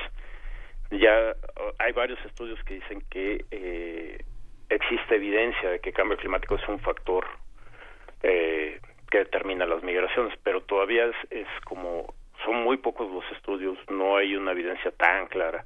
[0.92, 4.24] Ya uh, hay varios estudios que dicen que eh,
[4.70, 7.26] existe evidencia de que el cambio climático es un factor
[8.24, 12.14] eh, que determina las migraciones, pero todavía es, es como
[12.46, 15.66] son muy pocos los estudios, no hay una evidencia tan clara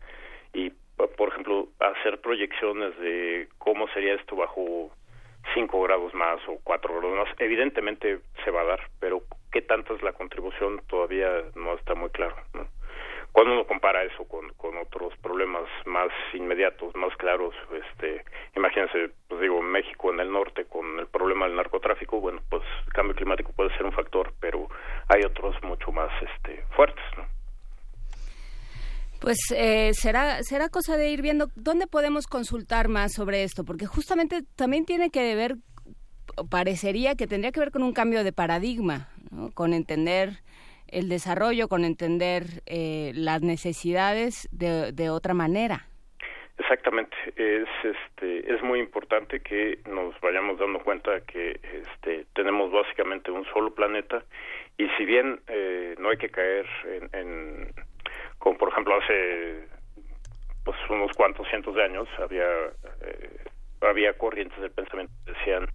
[0.54, 0.72] y
[1.18, 4.91] por ejemplo hacer proyecciones de cómo sería esto bajo
[5.54, 9.93] 5 grados más o 4 grados más, evidentemente se va a dar, pero qué tanta
[9.93, 12.36] es la contribución todavía no está muy claro.
[13.32, 18.25] Cuando uno compara eso con, con otros problemas más inmediatos, más claros, este,
[18.57, 22.91] imagínense, pues digo, México en el norte con el problema del narcotráfico, bueno, pues el
[22.93, 24.67] cambio climático puede ser un factor, pero
[25.07, 27.25] hay otros mucho más este, fuertes, ¿no?
[29.21, 33.86] Pues eh, será, será cosa de ir viendo dónde podemos consultar más sobre esto, porque
[33.86, 35.55] justamente también tiene que ver,
[36.49, 39.09] parecería que tendría que ver con un cambio de paradigma,
[39.53, 40.41] con entender
[40.92, 45.88] el desarrollo, con entender eh, las necesidades de, de otra manera.
[46.58, 53.32] Exactamente, es este es muy importante que nos vayamos dando cuenta que este tenemos básicamente
[53.32, 54.24] un solo planeta
[54.78, 56.68] y si bien eh, no hay que caer
[57.14, 57.74] en
[58.38, 59.66] como por ejemplo hace
[60.64, 62.48] pues unos cuantos cientos de años había
[63.02, 63.39] eh,
[63.82, 65.68] había corrientes del pensamiento que decían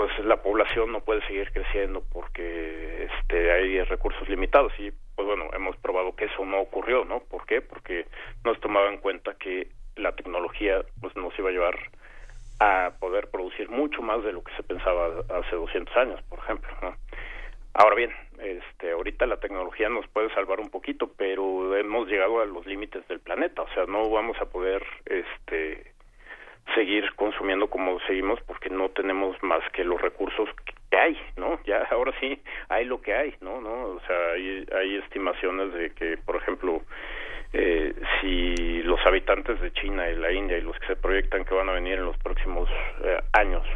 [0.00, 5.50] pues la población no puede seguir creciendo porque este hay recursos limitados y pues bueno
[5.52, 8.06] hemos probado que eso no ocurrió no por qué porque
[8.42, 11.76] no se tomaba en cuenta que la tecnología pues nos iba a llevar
[12.60, 16.70] a poder producir mucho más de lo que se pensaba hace 200 años por ejemplo
[16.80, 16.96] ¿no?
[17.74, 22.44] Ahora bien, este, ahorita la tecnología nos puede salvar un poquito, pero hemos llegado a
[22.44, 25.89] los límites del planeta, o sea, no vamos a poder, este,
[26.74, 30.48] seguir consumiendo como seguimos porque no tenemos más que los recursos
[30.90, 31.60] que hay, ¿no?
[31.64, 33.60] Ya ahora sí hay lo que hay, ¿no?
[33.60, 33.96] ¿No?
[33.96, 36.82] O sea, hay, hay estimaciones de que, por ejemplo,
[37.52, 41.54] eh, si los habitantes de China y la India y los que se proyectan que
[41.54, 42.68] van a venir en los próximos
[43.02, 43.66] eh, años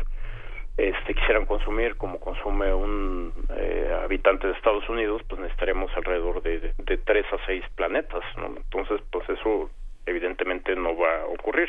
[0.76, 6.72] este, quisieran consumir como consume un eh, habitante de Estados Unidos, pues necesitaremos alrededor de,
[6.76, 8.46] de, tres a seis planetas, ¿no?
[8.46, 9.70] Entonces, pues eso
[10.06, 11.68] evidentemente no va a ocurrir.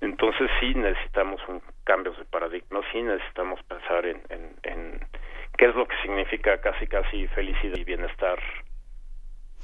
[0.00, 5.00] Entonces sí necesitamos un cambio de paradigma, sí necesitamos pensar en, en, en
[5.56, 8.38] qué es lo que significa casi casi felicidad y bienestar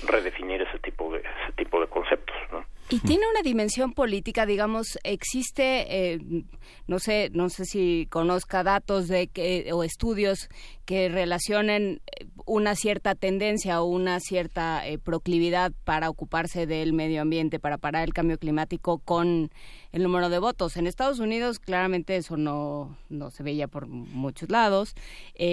[0.07, 2.65] redefinir ese tipo de ese tipo de conceptos ¿no?
[2.91, 6.45] Y tiene una dimensión política digamos existe eh,
[6.89, 10.49] no sé no sé si conozca datos de que o estudios
[10.85, 17.23] que relacionen eh, una cierta tendencia o una cierta eh, proclividad para ocuparse del medio
[17.23, 19.51] ambiente para parar el cambio climático con
[19.93, 20.77] el número de votos.
[20.77, 24.95] En Estados Unidos claramente eso no no se veía por muchos lados.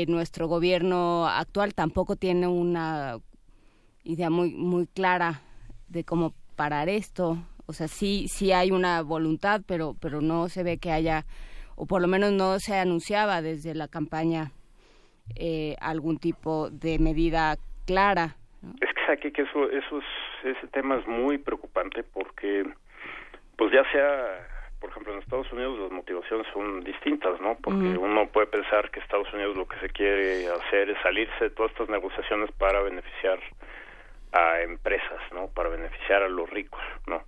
[0.08, 3.20] Nuestro gobierno actual tampoco tiene una
[4.04, 5.42] idea muy muy clara
[5.88, 7.38] de cómo parar esto.
[7.68, 11.26] O sea, sí sí hay una voluntad, pero pero no se ve que haya
[11.78, 14.52] o por lo menos no se anunciaba desde la campaña
[15.36, 17.56] eh, algún tipo de medida
[17.86, 18.36] clara.
[18.82, 18.90] Es
[19.22, 20.02] que que eso, eso
[20.44, 22.66] ese tema es muy preocupante porque,
[23.58, 24.48] pues ya sea,
[24.80, 27.56] por ejemplo, en Estados Unidos las motivaciones son distintas, ¿no?
[27.62, 31.50] Porque uno puede pensar que Estados Unidos lo que se quiere hacer es salirse de
[31.52, 33.40] todas estas negociaciones para beneficiar
[34.32, 35.48] a empresas, ¿no?
[35.48, 37.24] Para beneficiar a los ricos, ¿no?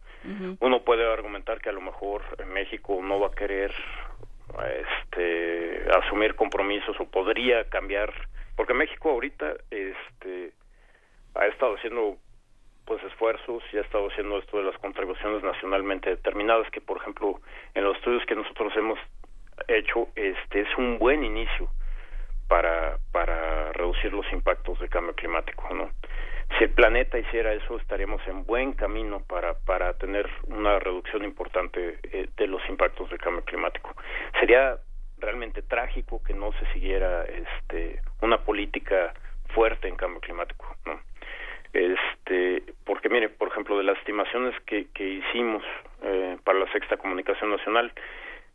[0.60, 3.74] Uno puede argumentar que a lo mejor México no va a querer
[4.58, 8.14] este asumir compromisos o podría cambiar
[8.56, 10.52] porque México ahorita este
[11.36, 12.18] ha estado haciendo
[12.86, 17.40] pues esfuerzos y ha estado haciendo esto de las contribuciones nacionalmente determinadas que por ejemplo
[17.76, 19.00] en los estudios que nosotros hemos
[19.68, 21.70] hecho este es un buen inicio
[22.48, 25.92] para para reducir los impactos del cambio climático no
[26.58, 32.00] si el planeta hiciera eso, estaríamos en buen camino para, para tener una reducción importante
[32.04, 33.96] eh, de los impactos del cambio climático.
[34.40, 34.78] Sería
[35.20, 39.14] realmente trágico que no se siguiera este, una política
[39.54, 41.00] fuerte en cambio climático, ¿no?
[41.72, 45.64] Este, porque mire, por ejemplo, de las estimaciones que, que hicimos
[46.02, 47.94] eh, para la sexta comunicación nacional,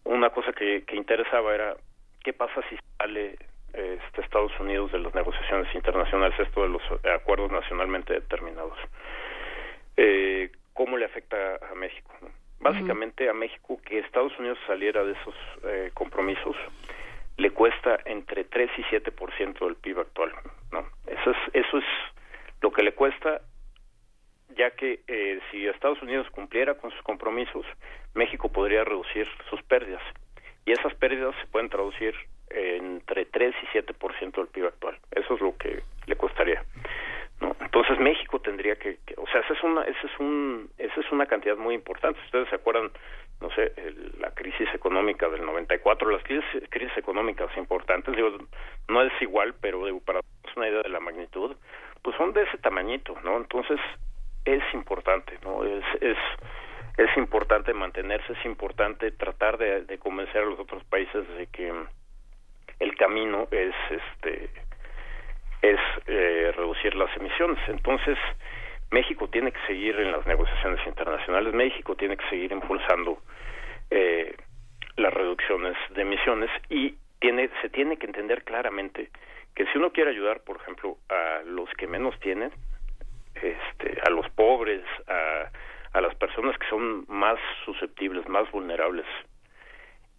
[0.05, 1.76] una cosa que, que interesaba era
[2.24, 3.36] qué pasa si sale
[3.74, 8.78] este, Estados Unidos de las negociaciones internacionales, esto de los acuerdos nacionalmente determinados.
[9.96, 12.12] Eh, ¿Cómo le afecta a México?
[12.60, 16.56] Básicamente a México que Estados Unidos saliera de esos eh, compromisos
[17.36, 20.32] le cuesta entre 3 y 7% del PIB actual.
[20.72, 20.86] ¿no?
[21.06, 21.84] Eso, es, eso es
[22.60, 23.40] lo que le cuesta
[24.56, 27.66] ya que eh, si Estados Unidos cumpliera con sus compromisos,
[28.14, 30.02] México podría reducir sus pérdidas.
[30.64, 32.14] Y esas pérdidas se pueden traducir
[32.51, 34.99] entre 3 y 7% del PIB actual.
[35.11, 36.64] Eso es lo que le costaría.
[37.40, 37.57] ¿no?
[37.61, 41.26] Entonces México tendría que, o sea, esa es una esa es un esa es una
[41.26, 42.20] cantidad muy importante.
[42.26, 42.90] Ustedes se acuerdan,
[43.40, 43.72] no sé,
[44.18, 48.30] la crisis económica del 94, las crisis, crisis económicas importantes, digo,
[48.88, 50.20] no es igual, pero digo, para
[50.57, 51.57] una idea de la magnitud,
[52.03, 53.38] pues son de ese tamañito, ¿no?
[53.38, 53.80] Entonces
[54.45, 55.64] es importante, ¿no?
[55.64, 56.18] Es es
[56.97, 61.72] es importante mantenerse, es importante tratar de, de convencer a los otros países de que
[62.85, 64.51] el camino es este
[65.62, 67.59] es eh, reducir las emisiones.
[67.68, 68.18] Entonces,
[68.91, 73.18] México tiene que seguir en las negociaciones internacionales, México tiene que seguir impulsando
[73.91, 74.37] eh,
[74.97, 79.09] las reducciones de emisiones y tiene, se tiene que entender claramente
[79.55, 82.53] que si uno quiere ayudar, por ejemplo, a los que menos tienen,
[83.37, 85.51] este, a los pobres, a,
[85.97, 89.07] a las personas que son más susceptibles, más vulnerables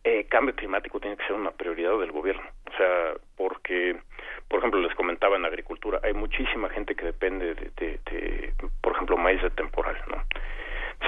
[0.06, 2.44] eh, cambio climático tiene que ser una prioridad del gobierno.
[2.72, 3.98] O sea, porque,
[4.48, 9.42] por ejemplo, les comentaba en agricultura, hay muchísima gente que depende de, por ejemplo, maíz
[9.42, 10.24] de temporal, ¿no?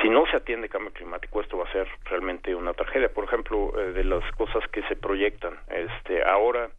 [0.01, 3.13] Si no se atiende cambio climático, esto va a ser realmente una tragedia.
[3.13, 6.69] Por ejemplo, eh, de las cosas que se proyectan, este, ahora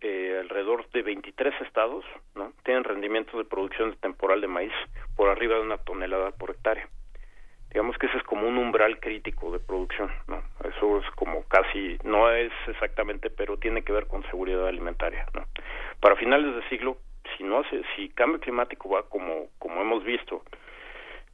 [0.00, 2.04] eh, alrededor de 23 estados,
[2.36, 2.52] ¿no?
[2.64, 4.72] Tienen rendimientos de producción de temporal de maíz
[5.16, 6.88] por arriba de una tonelada por hectárea
[7.72, 10.42] digamos que ese es como un umbral crítico de producción, ¿no?
[10.64, 15.46] Eso es como casi, no es exactamente, pero tiene que ver con seguridad alimentaria, ¿no?
[16.00, 16.98] Para finales de siglo,
[17.36, 20.42] si no hace, si cambio climático va como, como hemos visto,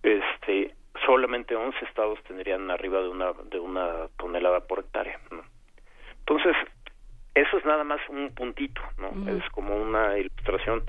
[0.03, 0.75] este,
[1.05, 5.43] solamente 11 estados tendrían arriba de una, de una tonelada por hectárea, ¿no?
[6.21, 6.55] Entonces,
[7.35, 9.29] eso es nada más un puntito, ¿no?
[9.31, 10.85] Es como una ilustración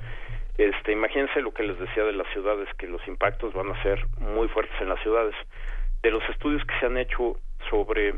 [0.59, 4.05] este, imagínense lo que les decía de las ciudades, que los impactos van a ser
[4.19, 5.33] muy fuertes en las ciudades.
[6.01, 7.37] De los estudios que se han hecho
[7.69, 8.13] sobre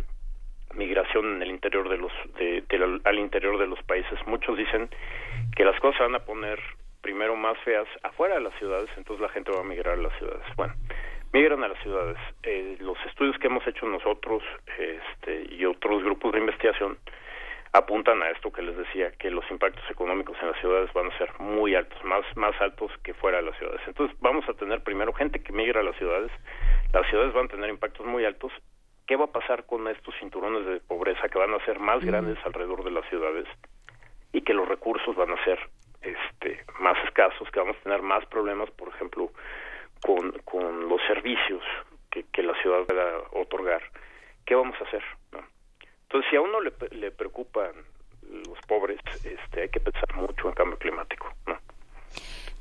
[0.74, 2.64] migración en el interior de los, de,
[3.04, 4.90] al interior de los países, muchos dicen
[5.56, 6.60] que las cosas van a poner
[7.02, 10.18] primero más feas afuera de las ciudades, entonces la gente va a migrar a las
[10.18, 10.46] ciudades.
[10.56, 10.74] Bueno,
[11.34, 12.18] migran a las ciudades.
[12.42, 14.42] Eh, los estudios que hemos hecho nosotros
[14.80, 16.98] este, y otros grupos de investigación
[17.74, 21.18] apuntan a esto que les decía, que los impactos económicos en las ciudades van a
[21.18, 23.82] ser muy altos, más, más altos que fuera de las ciudades.
[23.88, 26.32] Entonces vamos a tener primero gente que migra a las ciudades,
[26.94, 28.52] las ciudades van a tener impactos muy altos.
[29.08, 32.38] ¿Qué va a pasar con estos cinturones de pobreza que van a ser más grandes
[32.46, 33.48] alrededor de las ciudades
[34.32, 35.60] y que los recursos van a ser
[36.02, 39.32] este, más escasos, que vamos a tener más problemas, por ejemplo,
[40.02, 41.64] con, con los servicios
[42.10, 43.82] que, que la ciudad pueda otorgar?
[44.46, 45.04] ¿Qué vamos a hacer?
[45.32, 45.40] ¿no?
[46.12, 47.72] Entonces, si a uno le, le preocupan
[48.30, 51.58] los pobres, este, hay que pensar mucho en cambio climático, ¿no?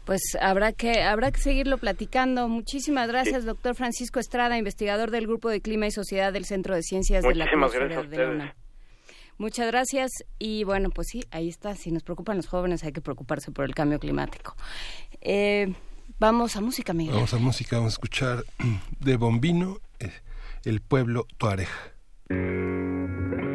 [0.04, 2.46] Pues habrá que habrá que seguirlo platicando.
[2.46, 6.82] Muchísimas gracias, doctor Francisco Estrada, investigador del Grupo de Clima y Sociedad del Centro de
[6.82, 8.54] Ciencias de la Atmósfera de la
[9.38, 11.74] Muchas gracias y bueno, pues sí, ahí está.
[11.74, 14.54] Si nos preocupan los jóvenes, hay que preocuparse por el cambio climático.
[15.20, 15.72] Eh,
[16.20, 17.14] vamos a música, Miguel.
[17.14, 18.44] Vamos a música, vamos a escuchar
[19.00, 20.12] de Bombino, eh,
[20.64, 21.68] el pueblo Tuareg.
[22.30, 23.49] Thank you.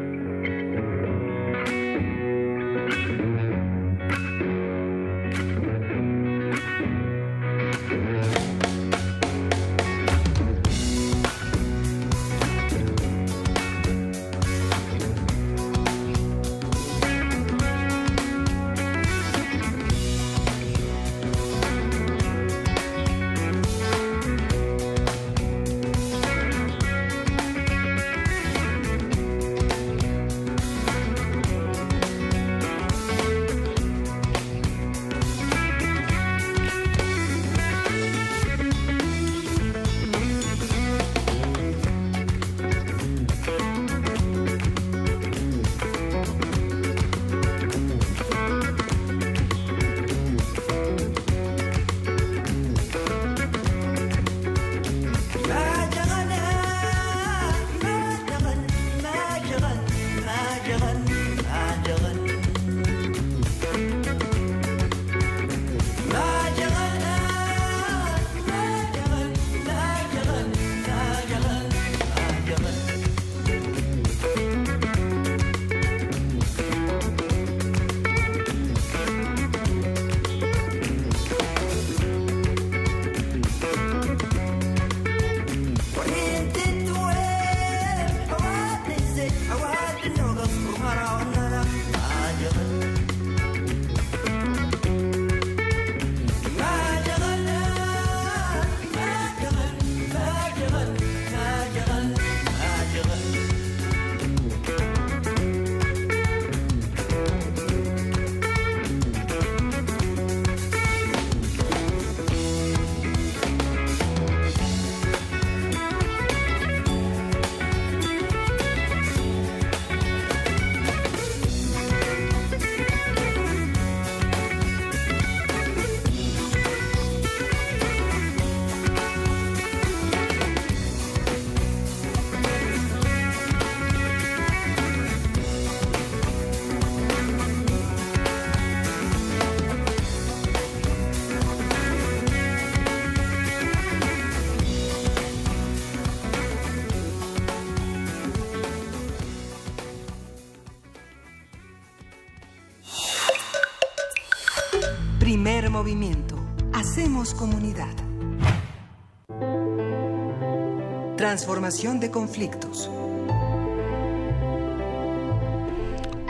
[161.36, 162.90] Transformación de conflictos.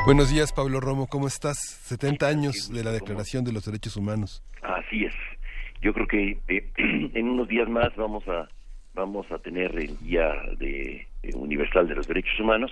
[0.08, 1.60] Buenos días, Pablo Romo, ¿cómo estás?
[1.60, 4.42] 70 años de la Declaración de los Derechos Humanos.
[4.64, 5.14] Así es.
[5.80, 8.48] Yo creo que eh, en unos días más vamos a
[8.96, 12.72] vamos a tener el Día de, eh, Universal de los Derechos Humanos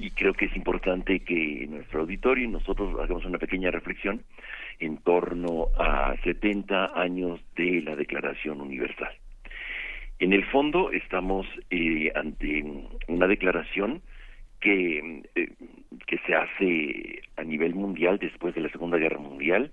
[0.00, 4.24] y creo que es importante que en nuestro auditorio y nosotros hagamos una pequeña reflexión
[4.80, 9.12] en torno a 70 años de la Declaración Universal.
[10.20, 12.64] En el fondo estamos eh, ante
[13.06, 14.02] una declaración
[14.60, 15.52] que, eh,
[16.06, 19.72] que se hace a nivel mundial después de la Segunda Guerra Mundial,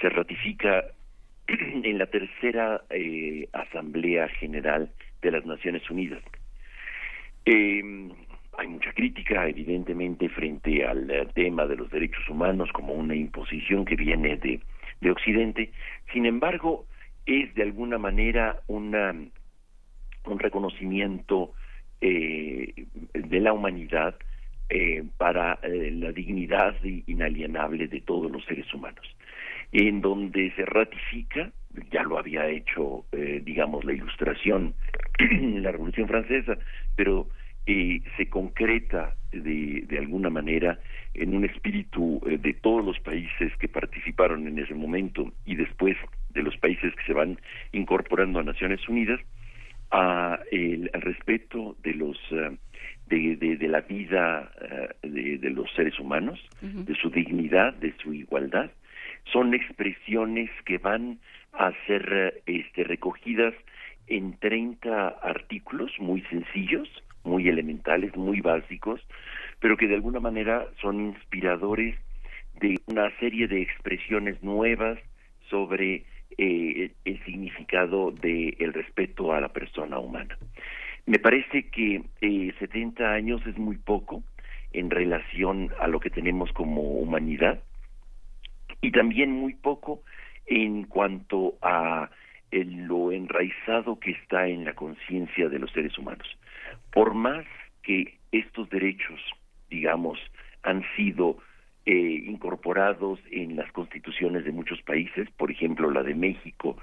[0.00, 0.84] se ratifica
[1.48, 6.22] en la tercera eh, Asamblea General de las Naciones Unidas.
[7.44, 7.82] Eh,
[8.58, 13.84] hay mucha crítica, evidentemente, frente al eh, tema de los derechos humanos como una imposición
[13.84, 14.60] que viene de,
[15.00, 15.72] de Occidente.
[16.12, 16.86] Sin embargo,
[17.26, 19.14] es de alguna manera una,
[20.26, 21.52] un reconocimiento
[22.00, 24.16] eh, de la humanidad
[24.74, 29.04] eh, para eh, la dignidad inalienable de todos los seres humanos,
[29.70, 31.52] en donde se ratifica,
[31.90, 34.72] ya lo había hecho, eh, digamos, la ilustración
[35.18, 36.56] en la Revolución Francesa,
[36.96, 37.28] pero
[37.66, 40.80] se concreta de, de alguna manera
[41.12, 45.98] en un espíritu de todos los países que participaron en ese momento y después
[46.30, 47.38] de los países que se van
[47.72, 49.20] incorporando a Naciones Unidas,
[49.92, 52.56] a el, al respeto de los uh,
[53.06, 56.84] de, de, de, la vida uh, de, de, los seres humanos, uh -huh.
[56.84, 58.70] de su dignidad, de su igualdad,
[59.32, 61.18] son expresiones que van
[61.52, 63.54] a ser este, recogidas
[64.06, 66.88] en 30 artículos muy sencillos,
[67.24, 69.00] muy elementales, muy básicos,
[69.60, 71.94] pero que de alguna manera son inspiradores
[72.60, 74.98] de una serie de expresiones nuevas
[75.48, 76.04] sobre
[76.38, 80.36] eh, el significado del de respeto a la persona humana.
[81.06, 84.22] Me parece que eh, 70 años es muy poco
[84.72, 87.60] en relación a lo que tenemos como humanidad
[88.80, 90.02] y también muy poco
[90.46, 92.10] en cuanto a
[92.50, 96.26] el, lo enraizado que está en la conciencia de los seres humanos.
[96.92, 97.44] Por más
[97.82, 99.20] que estos derechos,
[99.70, 100.18] digamos,
[100.62, 101.38] han sido
[101.86, 106.76] eh, incorporados en las constituciones de muchos países, por ejemplo la de México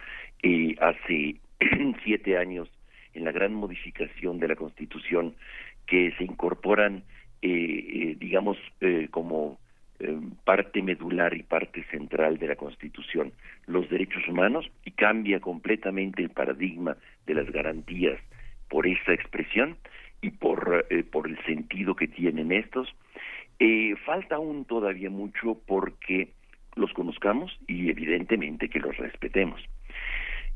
[0.43, 1.35] eh, hace
[2.03, 2.69] siete años
[3.13, 5.35] en la gran modificación de la constitución
[5.87, 7.03] que se incorporan,
[7.41, 9.59] eh, eh digamos, eh, como
[9.99, 13.33] eh, parte medular y parte central de la constitución
[13.67, 16.95] los derechos humanos y cambia completamente el paradigma
[17.25, 18.19] de las garantías
[18.69, 19.77] por esa expresión
[20.21, 22.93] y por, por el sentido que tienen estos
[23.59, 26.29] eh, falta aún todavía mucho porque
[26.75, 29.61] los conozcamos y evidentemente que los respetemos.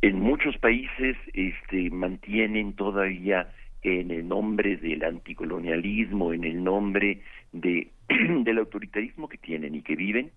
[0.02, 3.50] En muchos países este, mantienen todavía
[3.84, 9.96] en el nombre del anticolonialismo, en el nombre de, del autoritarismo que tienen y que
[9.96, 10.32] viven,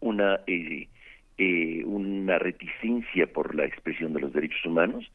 [0.00, 0.88] una, eh,
[1.38, 5.10] eh, una reticencia por la expresión de los derechos humanos.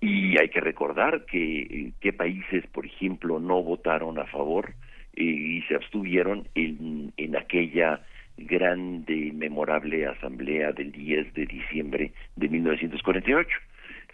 [0.00, 4.74] Y hay que recordar que, que países, por ejemplo, no votaron a favor
[5.16, 8.00] y se abstuvieron en, en aquella
[8.36, 13.48] grande y memorable asamblea del 10 de diciembre de 1948.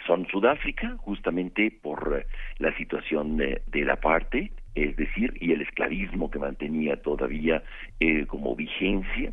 [0.07, 2.27] Son Sudáfrica, justamente por
[2.59, 7.63] la situación de, de la parte, es decir, y el esclavismo que mantenía todavía
[7.99, 9.33] eh, como vigencia.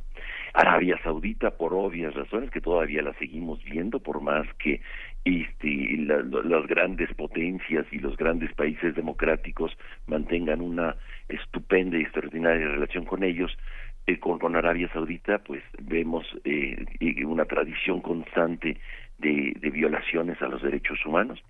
[0.53, 4.81] Arabia Saudita, por obvias razones que todavía la seguimos viendo, por más que
[5.25, 9.77] este, la, las grandes potencias y los grandes países democráticos
[10.07, 10.95] mantengan una
[11.27, 13.57] estupenda y extraordinaria relación con ellos,
[14.05, 16.85] eh, con, con, Arabia Saudita, pues vemos eh,
[17.25, 18.77] una tradición constante
[19.17, 21.43] de, de, violaciones a los derechos humanos.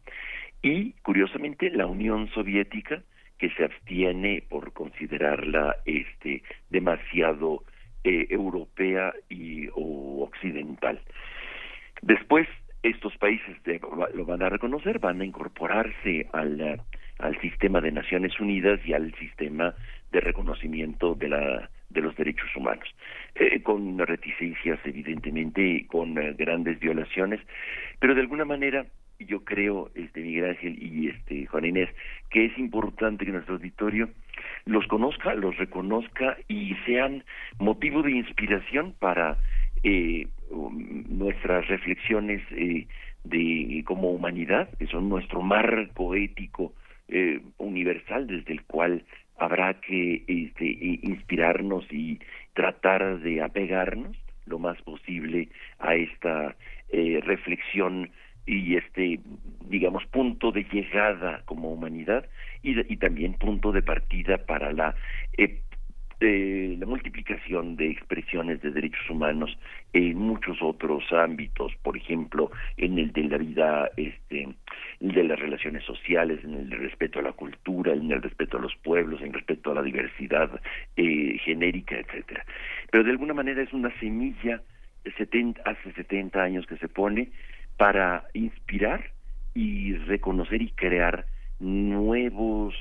[0.63, 3.03] Y, curiosamente, la Unión Soviética,
[3.37, 7.63] que se abstiene por considerarla este, demasiado
[8.07, 11.01] eh, europea y o occidental.
[12.01, 12.47] Después,
[12.83, 13.57] estos países
[14.13, 16.81] lo van a reconocer, van a incorporarse al,
[17.19, 19.75] al sistema de Naciones Unidas y al sistema
[20.11, 22.87] de reconocimiento de la de los derechos humanos,
[23.35, 27.39] eh, con reticencias evidentemente, con eh, grandes violaciones,
[27.99, 28.85] pero de alguna manera
[29.19, 31.89] yo creo, este Miguel Ángel y este Juan Inés,
[32.29, 34.09] que es importante que nuestro auditorio
[34.65, 37.23] los conozca, los reconozca y sean
[37.59, 39.37] motivo de inspiración para
[39.83, 40.27] eh,
[41.09, 42.87] nuestras reflexiones eh,
[43.23, 46.73] de como humanidad, que son nuestro marco ético
[47.09, 49.03] eh, universal desde el cual
[49.37, 52.19] habrá que este, inspirarnos y
[52.53, 56.55] tratar de apegarnos lo más posible a esta
[56.89, 58.09] eh, reflexión
[58.47, 59.19] y este
[59.69, 62.25] digamos punto de llegada como humanidad
[62.63, 64.95] y, también punto de partida para la
[65.37, 65.61] eh,
[66.19, 69.55] de la multiplicación de expresiones de derechos humanos
[69.93, 74.47] en muchos otros ámbitos, por ejemplo, en el de la vida, este,
[74.99, 78.75] de las relaciones sociales, en el respeto a la cultura, en el respeto a los
[78.77, 80.59] pueblos, en respeto a la diversidad
[80.95, 82.43] eh, genérica, etcétera.
[82.89, 84.61] Pero de alguna manera es una semilla
[85.03, 87.29] de 70, hace 70 años que se pone
[87.77, 89.11] para inspirar
[89.53, 91.25] y reconocer y crear
[91.59, 92.75] nuevos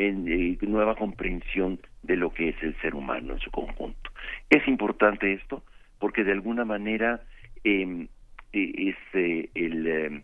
[0.00, 4.10] eh, nueva comprensión de lo que es el ser humano en su conjunto.
[4.48, 5.64] Es importante esto
[5.98, 7.20] porque de alguna manera
[7.64, 8.06] em,
[8.52, 10.22] e, es eh, el, em,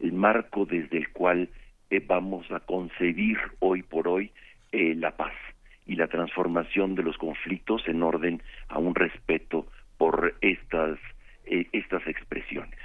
[0.00, 1.48] el, marco desde el cual
[1.88, 4.30] eh, vamos a concebir hoy por hoy
[4.72, 5.32] la paz
[5.86, 10.98] y la transformación de los conflictos en orden a un respeto por estas
[11.44, 12.78] estas expresiones.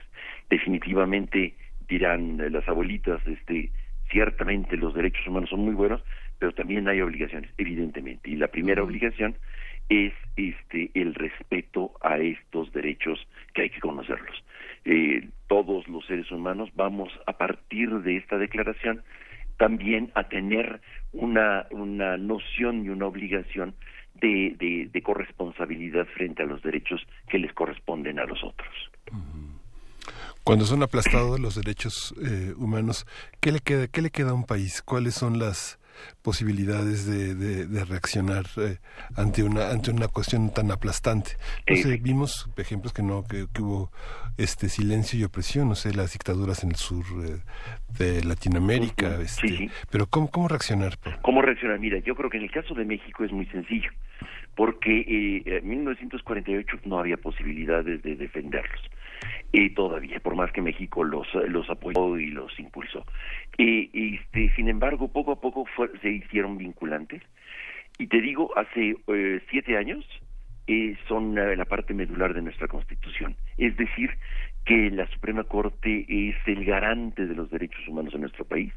[0.49, 1.55] Definitivamente
[1.87, 3.71] dirán las abuelitas, este
[4.11, 6.01] ciertamente los derechos humanos son muy buenos,
[6.39, 8.29] pero también hay obligaciones, evidentemente.
[8.29, 9.35] Y la primera obligación
[9.89, 13.19] es este el respeto a estos derechos
[13.53, 14.43] que hay que conocerlos.
[14.85, 19.03] Eh, todos los seres humanos vamos a partir de esta declaración
[19.57, 20.79] también a tener
[21.11, 23.75] una, una noción y una obligación
[24.15, 28.73] de, de, corresponsabilidad frente a los derechos que les corresponden a los otros.
[30.49, 33.05] Cuando son aplastados los derechos eh, humanos,
[33.39, 34.81] ¿qué le queda, qué le queda a un país?
[34.81, 35.77] ¿Cuáles son las
[36.23, 37.35] posibilidades de,
[37.67, 38.77] de, reaccionar eh,
[39.15, 41.33] ante una ante una cuestión tan aplastante.
[41.67, 43.91] Entonces, vimos ejemplos que no que, hubo
[44.37, 47.43] este silencio y opresión, no sé, las dictaduras en el sur eh,
[47.99, 50.93] de Latinoamérica, este, pero cómo cómo reaccionar.
[51.21, 51.77] ¿Cómo reaccionar?
[51.79, 53.91] Mira, yo creo que en el caso de México es muy sencillo,
[54.55, 58.81] porque eh, en 1948 no había posibilidades de defenderlos
[59.51, 63.05] y todavía, por más que México los, los apoyó y los impulsó.
[63.57, 65.65] Y, este, sin embargo, poco a poco
[66.01, 67.21] se hicieron vinculantes.
[67.97, 70.05] Y te digo, hace eh, siete años
[70.67, 73.35] eh, son la parte medular de nuestra Constitución.
[73.57, 74.11] Es decir,
[74.65, 78.71] que la Suprema Corte es el garante de los derechos humanos en nuestro país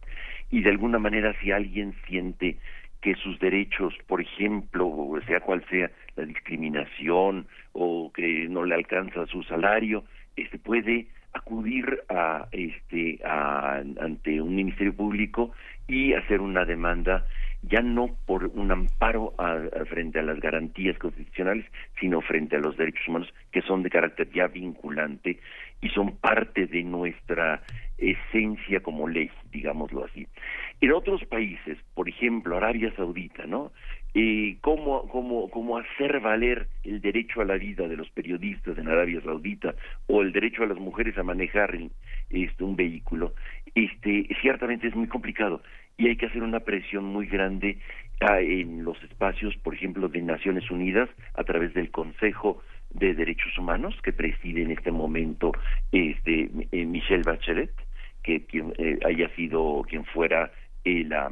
[0.51, 2.57] y de alguna manera si alguien siente
[3.03, 9.27] que sus derechos, por ejemplo, sea cual sea la discriminación o que no le alcanza
[9.27, 10.05] su salario,
[10.37, 15.53] este puede acudir a este ante un ministerio público
[15.89, 17.25] y hacer una demanda
[17.63, 19.35] ya no por un amparo
[19.89, 21.65] frente a las garantías constitucionales,
[22.01, 25.39] sino frente a los derechos humanos que son de carácter ya vinculante
[25.81, 27.63] y son parte de nuestra
[27.99, 30.27] esencia como ley, digámoslo así.
[30.81, 33.71] En otros países, por ejemplo, Arabia Saudita, ¿no?
[34.15, 38.89] Eh, cómo, cómo, cómo hacer valer el derecho a la vida de los periodistas en
[38.89, 39.75] Arabia Saudita
[40.07, 41.79] o el derecho a las mujeres a manejar
[42.31, 43.35] este, un vehículo,
[43.75, 45.63] este, ciertamente es muy complicado
[45.97, 47.79] y hay que hacer una presión muy grande
[48.21, 53.57] ah, en los espacios, por ejemplo, de Naciones Unidas a través del Consejo de Derechos
[53.57, 55.53] Humanos que preside en este momento
[55.91, 57.73] este, eh, Michelle Bachelet,
[58.23, 60.53] que quien eh, haya sido quien fuera
[60.85, 61.31] eh, la,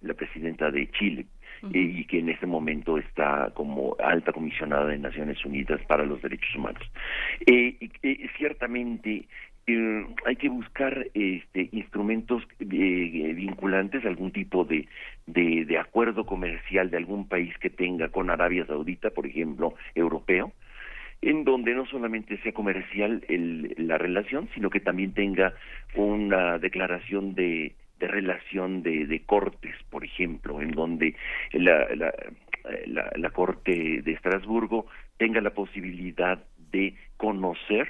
[0.00, 1.26] la presidenta de Chile
[1.70, 6.54] y que en este momento está como alta comisionada de Naciones Unidas para los Derechos
[6.56, 6.82] Humanos.
[7.46, 9.26] Eh, eh, ciertamente
[9.66, 14.88] eh, hay que buscar este, instrumentos vinculantes, algún tipo de,
[15.26, 20.52] de, acuerdo comercial de algún país que tenga con Arabia Saudita, por ejemplo, europeo,
[21.20, 25.54] en donde no solamente sea comercial la relación, sino que también tenga
[25.94, 27.72] una declaración de,
[28.02, 31.14] de relación de, cortes, por ejemplo, en donde
[31.52, 34.86] la, Corte de Estrasburgo
[35.18, 36.42] tenga la posibilidad
[36.72, 37.88] de conocer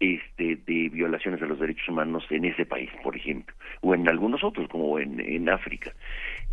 [0.00, 4.42] este, de violaciones de los derechos humanos en ese país, por ejemplo, o en algunos
[4.42, 5.92] otros, como en, en África.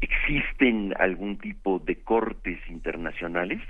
[0.01, 3.61] ¿Existen algún tipo de cortes internacionales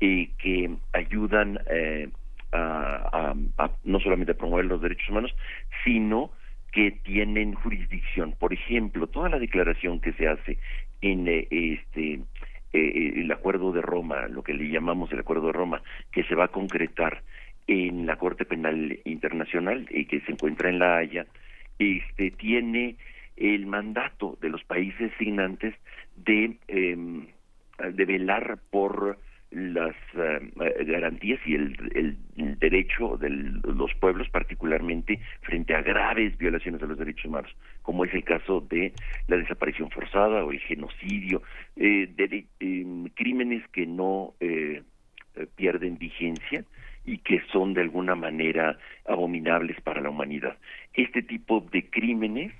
[0.00, 2.08] eh, que ayudan eh,
[2.52, 5.34] a, a, no solamente a promover los derechos humanos,
[5.84, 6.30] sino
[6.74, 8.34] que tienen jurisdicción.
[8.38, 10.58] Por ejemplo, toda la declaración que se hace
[11.00, 12.20] en eh, este
[12.72, 16.34] eh, el acuerdo de Roma, lo que le llamamos el acuerdo de Roma, que se
[16.34, 17.22] va a concretar
[17.68, 21.26] en la Corte Penal Internacional y que se encuentra en La Haya,
[21.78, 22.96] este tiene
[23.36, 25.74] el mandato de los países signantes
[26.16, 27.26] de em,
[27.78, 29.18] de velar por
[29.54, 32.18] las eh, garantías y el, el,
[32.58, 38.12] derecho de los pueblos particularmente frente a graves violaciones de los derechos humanos, como es
[38.14, 38.92] el caso de
[39.28, 41.42] la desaparición forzada o el genocidio,
[41.76, 44.82] eh, de, em, crímenes que no eh,
[45.56, 46.64] pierden vigencia
[47.04, 50.56] y que son de alguna manera abominables para la humanidad.
[50.94, 52.52] Este tipo de crímenes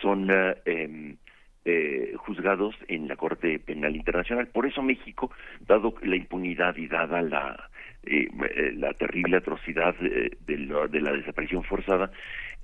[0.00, 1.16] son eh, em,
[1.64, 4.46] eh, juzgados en la Corte Penal Internacional.
[4.48, 5.30] Por eso México,
[5.60, 7.70] dado la impunidad y dada la,
[8.04, 8.28] eh,
[8.76, 12.10] la terrible atrocidad de, la, desaparición forzada,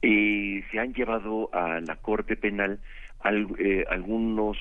[0.00, 2.80] se han llevado a la Corte Penal
[3.20, 4.58] algunos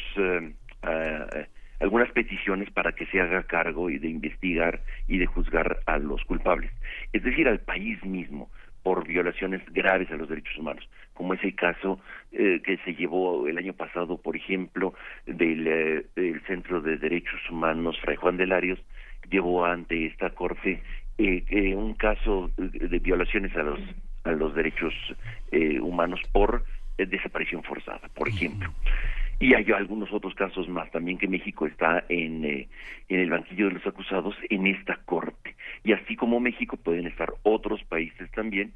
[1.79, 6.23] algunas peticiones para que se haga cargo y de investigar y de juzgar a los
[6.25, 6.71] culpables,
[7.13, 8.49] es decir, al país mismo
[8.83, 11.99] por violaciones graves a los derechos humanos, como es el caso
[12.31, 14.93] eh, que se llevó el año pasado, por ejemplo,
[15.25, 18.79] del, eh, del Centro de Derechos Humanos Fray Juan de Larios,
[19.29, 20.83] llevó ante esta corte
[21.17, 23.79] eh, un caso de violaciones a los
[24.25, 24.91] a los derechos
[25.81, 26.65] humanos por
[26.97, 28.71] desaparición forzada, por ejemplo.
[29.39, 32.69] Y hay algunos otros casos más también que México está en, eh,
[33.09, 35.55] en el banquillo de los acusados en esta corte.
[35.83, 38.73] Y así como México pueden estar otros países también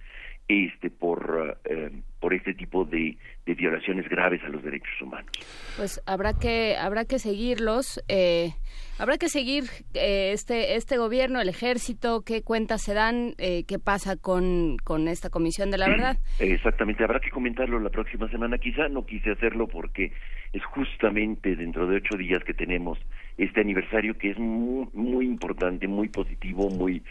[0.50, 5.32] este por eh, por este tipo de, de, violaciones graves a los derechos humanos.
[5.78, 8.50] Pues habrá que habrá que seguirlos eh,
[8.97, 13.80] habrá que seguir eh, este este gobierno el ejército qué cuentas se dan eh, qué
[13.80, 16.18] pasa con con esta comisión de la verdad.
[16.39, 18.58] Exactamente habrá que comentarlo la próxima semana.
[18.58, 20.12] Quizá no quise hacerlo porque
[20.52, 22.97] es justamente dentro de ocho días que tenemos
[23.38, 27.04] este aniversario que es muy, muy importante muy positivo muy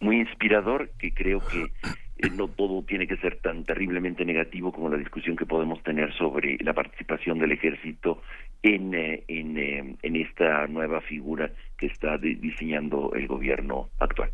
[0.00, 1.66] muy inspirador que creo que
[2.18, 6.12] eh, no todo tiene que ser tan terriblemente negativo como la discusión que podemos tener
[6.14, 8.22] sobre la participación del ejército
[8.62, 14.30] en, eh, en, eh, en esta nueva figura que está diseñando el gobierno actual.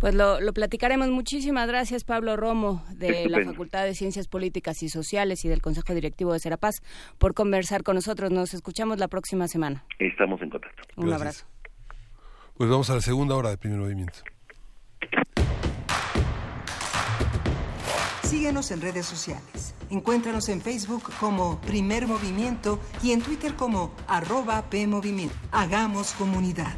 [0.00, 1.10] Pues lo, lo, platicaremos.
[1.10, 5.92] Muchísimas gracias, Pablo Romo, de la Facultad de Ciencias Políticas y Sociales y del Consejo
[5.92, 6.82] Directivo de Serapaz,
[7.18, 8.30] por conversar con nosotros.
[8.30, 9.84] Nos escuchamos la próxima semana.
[9.98, 10.82] Estamos en contacto.
[10.96, 11.46] Un abrazo.
[12.56, 14.20] Pues vamos a la segunda hora de primer movimiento.
[18.34, 19.74] Síguenos en redes sociales.
[19.90, 25.36] Encuéntranos en Facebook como Primer Movimiento y en Twitter como arroba PMovimiento.
[25.52, 26.74] Hagamos comunidad.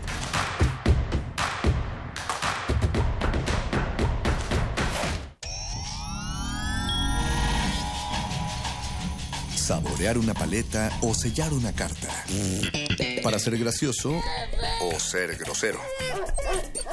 [9.54, 12.08] Saborear una paleta o sellar una carta.
[13.22, 14.12] Para ser gracioso
[14.82, 15.80] o ser grosero.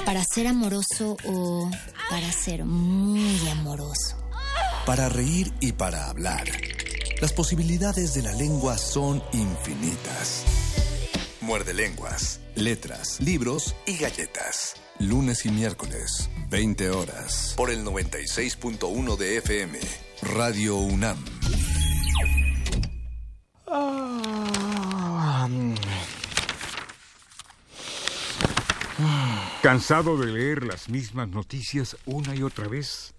[0.06, 1.70] Para ser amoroso o
[2.10, 4.23] para ser muy amoroso
[4.86, 6.46] para reír y para hablar.
[7.22, 10.44] Las posibilidades de la lengua son infinitas.
[11.42, 14.76] Muerde lenguas, letras, libros y galletas.
[15.00, 19.80] Lunes y miércoles, 20 horas, por el 96.1 de FM,
[20.22, 21.18] Radio UNAM.
[29.62, 33.14] ¿Cansado de leer las mismas noticias una y otra vez?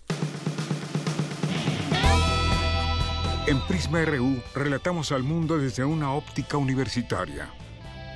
[3.47, 7.51] En Prisma RU relatamos al mundo desde una óptica universitaria.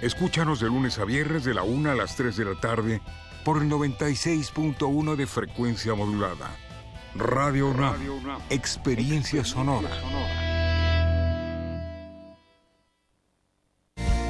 [0.00, 3.02] Escúchanos de lunes a viernes de la 1 a las 3 de la tarde
[3.44, 6.56] por el 96.1 de frecuencia modulada.
[7.14, 8.00] Radio UNAM,
[8.48, 9.90] experiencia sonora.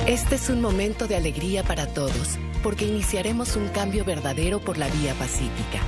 [0.08, 4.88] Este es un momento de alegría para todos, porque iniciaremos un cambio verdadero por la
[4.88, 5.80] vía pacífica.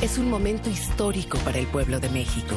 [0.00, 2.56] Es un momento histórico para el pueblo de México.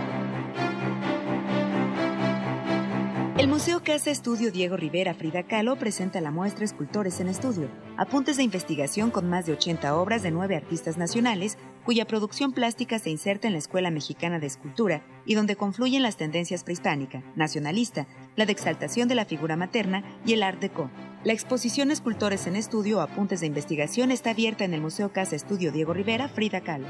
[3.41, 8.37] El Museo Casa Estudio Diego Rivera Frida Kahlo presenta la muestra Escultores en Estudio, apuntes
[8.37, 13.09] de investigación con más de 80 obras de nueve artistas nacionales, cuya producción plástica se
[13.09, 18.45] inserta en la Escuela Mexicana de Escultura y donde confluyen las tendencias prehispánica, nacionalista, la
[18.45, 20.91] de exaltación de la figura materna y el Art Deco.
[21.23, 25.71] La exposición Escultores en Estudio, apuntes de investigación está abierta en el Museo Casa Estudio
[25.71, 26.89] Diego Rivera Frida Kahlo.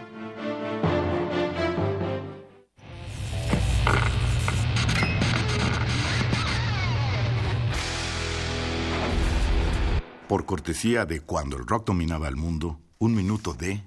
[10.31, 13.83] Por cortesía de Cuando el rock dominaba el mundo, un minuto de...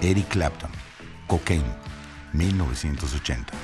[0.00, 0.72] Eric Clapton,
[1.28, 1.72] Cocaine,
[2.32, 3.63] 1980.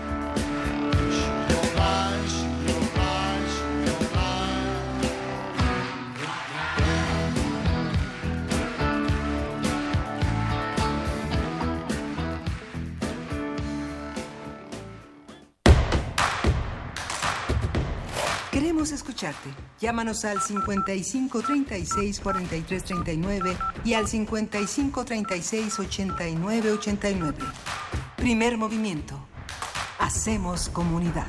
[19.81, 27.37] Llámanos al 55 36 43 39 y al 55 36 89 89.
[28.15, 29.25] Primer movimiento.
[29.97, 31.25] Hacemos comunidad.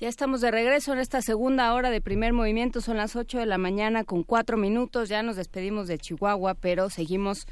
[0.00, 2.80] Ya estamos de regreso en esta segunda hora de primer movimiento.
[2.80, 5.08] Son las 8 de la mañana con cuatro minutos.
[5.08, 7.46] Ya nos despedimos de Chihuahua, pero seguimos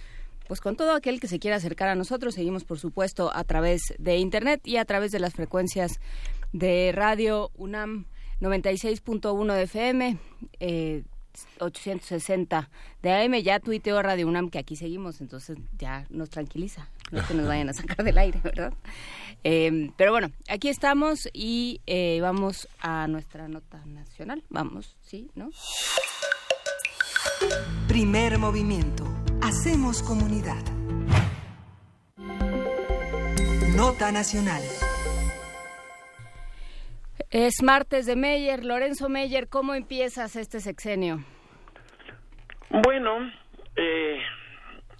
[0.48, 2.34] pues con todo aquel que se quiera acercar a nosotros.
[2.34, 6.00] Seguimos, por supuesto, a través de Internet y a través de las frecuencias
[6.52, 8.06] de Radio UNAM
[8.40, 10.18] 96.1 de FM,
[11.60, 12.70] 860
[13.02, 13.34] de AM.
[13.42, 16.88] Ya tuiteó Radio UNAM que aquí seguimos, entonces ya nos tranquiliza.
[17.10, 18.72] No es que nos vayan a sacar del aire, ¿verdad?
[19.44, 24.42] Eh, pero bueno, aquí estamos y eh, vamos a nuestra nota nacional.
[24.48, 25.30] Vamos, ¿sí?
[25.34, 25.50] ¿No?
[27.86, 29.04] Primer movimiento.
[29.42, 30.62] Hacemos comunidad.
[33.76, 34.62] Nota nacional.
[37.30, 38.64] Es martes de Meyer.
[38.64, 41.24] Lorenzo Meyer, ¿cómo empiezas este sexenio?
[42.70, 43.30] Bueno,
[43.76, 44.18] eh,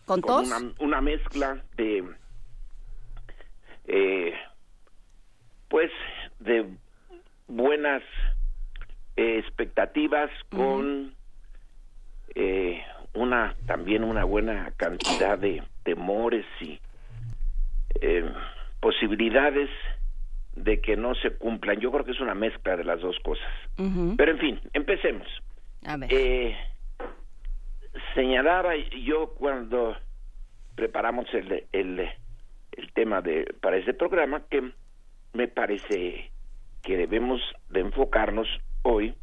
[0.04, 0.46] ¿Con tos?
[0.48, 2.04] Una, una mezcla de,
[3.86, 4.32] eh,
[5.68, 5.90] pues,
[6.40, 6.66] de
[7.48, 8.02] buenas
[9.16, 11.14] eh, expectativas con
[12.34, 12.82] eh,
[13.14, 16.78] una también una buena cantidad de temores y
[18.00, 18.30] eh,
[18.80, 19.70] posibilidades
[20.56, 21.78] de que no se cumplan.
[21.80, 23.46] Yo creo que es una mezcla de las dos cosas.
[24.16, 25.28] Pero en fin, empecemos.
[25.84, 26.08] A ver.
[26.12, 26.56] Eh,
[28.14, 29.96] señalaba yo cuando
[30.74, 32.08] preparamos el, el,
[32.72, 34.72] el tema de para este programa que
[35.32, 36.30] me parece
[36.82, 37.40] que debemos
[37.70, 38.48] de enfocarnos
[38.82, 39.14] hoy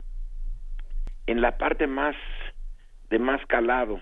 [1.27, 2.15] en la parte más
[3.09, 4.01] de más calado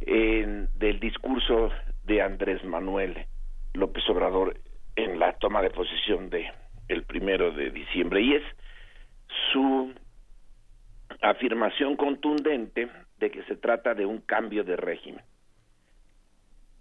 [0.00, 1.70] en, del discurso
[2.04, 3.26] de Andrés Manuel
[3.74, 4.56] López Obrador
[4.96, 6.50] en la toma de posesión de
[6.88, 8.42] el primero de diciembre y es
[9.52, 9.92] su
[11.20, 12.88] afirmación contundente
[13.18, 15.24] de que se trata de un cambio de régimen.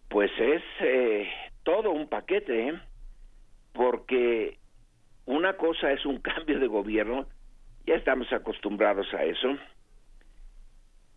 [0.09, 1.29] Pues es eh,
[1.63, 2.79] todo un paquete, ¿eh?
[3.73, 4.57] porque
[5.25, 7.27] una cosa es un cambio de gobierno,
[7.85, 9.57] ya estamos acostumbrados a eso.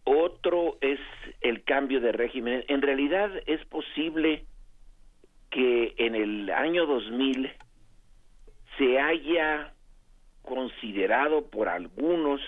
[0.05, 1.01] Otro es
[1.40, 2.64] el cambio de régimen.
[2.68, 4.45] En realidad es posible
[5.55, 7.48] que en el año 2000
[8.76, 9.72] se haya
[10.42, 12.40] considerado por algunos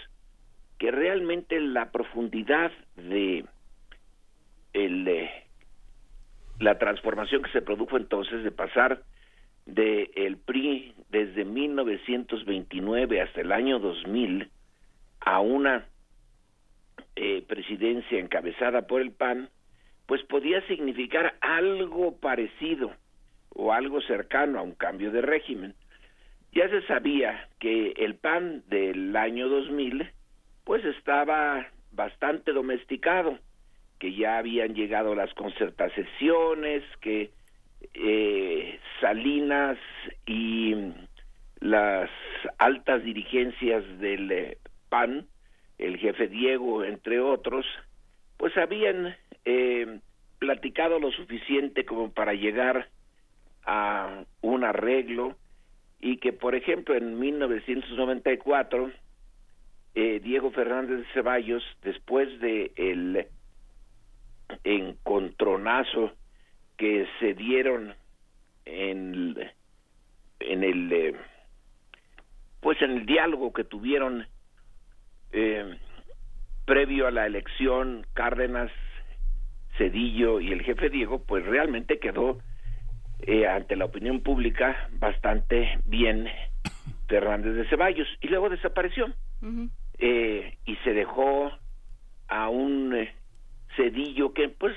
[0.77, 3.45] que realmente la profundidad de
[4.73, 5.31] el, eh,
[6.59, 9.05] la transformación que se produjo entonces de pasar
[9.67, 14.51] de el PRI desde 1929 hasta el año 2000
[15.21, 15.87] a una
[17.15, 19.49] eh, presidencia encabezada por el PAN,
[20.07, 22.93] pues podía significar algo parecido
[23.51, 25.75] o algo cercano a un cambio de régimen.
[26.53, 30.11] Ya se sabía que el PAN del año 2000
[30.65, 33.39] pues estaba bastante domesticado,
[33.99, 37.31] que ya habían llegado las concertaciones, que
[37.95, 39.79] eh, Salinas
[40.27, 40.75] y
[41.61, 42.11] las
[42.59, 45.27] altas dirigencias del eh, PAN,
[45.79, 47.67] el jefe Diego, entre otros,
[48.37, 49.17] pues habían
[49.47, 50.01] eh,
[50.39, 52.89] platicado lo suficiente como para llegar
[53.65, 55.35] a un arreglo
[56.01, 58.93] y que, por ejemplo, en 1994
[59.95, 63.27] eh, Diego Fernández de Ceballos, después de el
[64.63, 66.13] encontronazo
[66.77, 67.95] que se dieron
[68.67, 69.37] en,
[70.41, 71.15] en el eh,
[72.61, 74.27] pues en el diálogo que tuvieron
[75.33, 75.79] eh,
[76.65, 78.71] previo a la elección Cárdenas
[79.79, 82.39] Cedillo y el jefe Diego pues realmente quedó
[83.21, 86.29] eh, ante la opinión pública bastante bien
[87.09, 89.13] Fernández de Ceballos y luego desapareció
[89.99, 91.51] eh, y se dejó
[92.29, 93.15] a un eh,
[93.77, 94.75] Cedillo que pues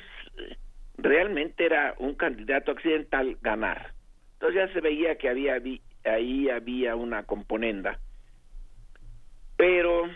[0.97, 3.93] realmente era un candidato accidental ganar.
[4.33, 5.61] Entonces ya se veía que había
[6.05, 7.99] ahí había una componenda.
[9.57, 10.09] Pero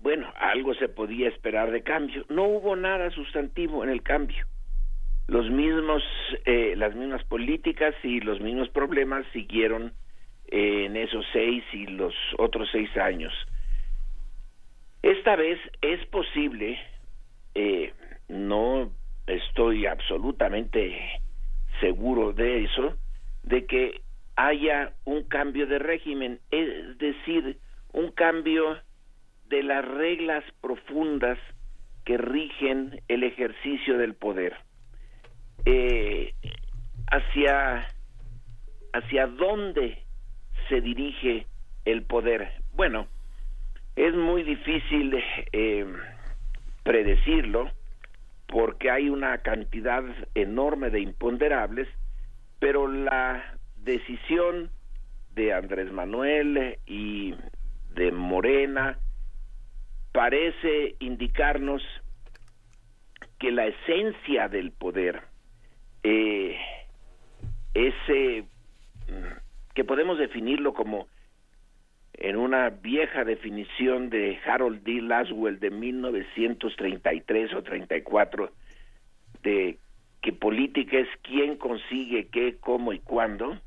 [0.00, 2.24] bueno, algo se podía esperar de cambio.
[2.28, 4.44] No hubo nada sustantivo en el cambio.
[5.26, 6.02] Los mismos,
[6.44, 9.92] eh, las mismas políticas y los mismos problemas siguieron
[10.48, 13.32] eh, en esos seis y los otros seis años
[15.02, 16.78] Esta vez es posible,
[17.54, 17.94] eh,
[18.28, 18.90] no
[19.26, 21.20] estoy absolutamente
[21.80, 22.94] seguro de eso,
[23.42, 24.02] de que
[24.36, 27.58] haya un cambio de régimen, es decir,
[27.92, 28.78] un cambio
[29.48, 31.38] de las reglas profundas
[32.04, 34.56] que rigen el ejercicio del poder.
[35.64, 36.34] Eh,
[37.10, 37.86] hacia,
[38.92, 39.98] hacia dónde
[40.68, 41.46] se dirige
[41.84, 42.50] el poder.
[42.74, 43.06] Bueno,
[43.96, 45.22] es muy difícil
[45.52, 45.86] eh,
[46.82, 47.70] predecirlo
[48.46, 50.02] porque hay una cantidad
[50.34, 51.88] enorme de imponderables,
[52.58, 54.70] pero la decisión
[55.34, 57.34] de Andrés Manuel y
[57.94, 58.98] de Morena
[60.14, 61.82] parece indicarnos
[63.40, 65.22] que la esencia del poder,
[66.04, 66.56] eh,
[67.74, 68.44] ese
[69.74, 71.08] que podemos definirlo como
[72.12, 75.02] en una vieja definición de Harold D.
[75.02, 78.52] Laswell de 1933 o 34,
[79.42, 79.78] de
[80.22, 83.58] que política es quién consigue qué, cómo y cuándo,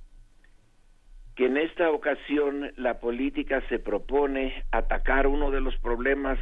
[1.37, 6.39] que en esta ocasión la política se propone atacar uno de los problemas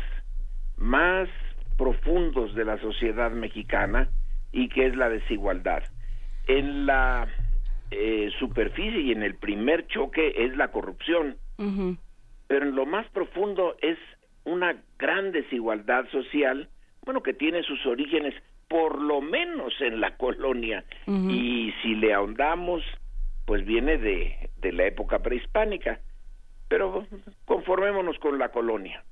[0.77, 1.27] más
[1.77, 4.09] profundos de la sociedad mexicana
[4.53, 5.83] y que es la desigualdad.
[6.47, 7.27] En la
[7.91, 11.35] eh, superficie y en el primer choque es la corrupción,
[12.47, 13.97] pero en lo más profundo es
[14.45, 16.69] una gran desigualdad social,
[17.03, 18.33] bueno, que tiene sus orígenes
[18.69, 20.85] por lo menos en la colonia.
[21.05, 22.81] Y si le ahondamos
[23.45, 25.99] pues viene de, de la época prehispánica,
[26.67, 27.05] pero
[27.45, 29.03] conformémonos con la colonia,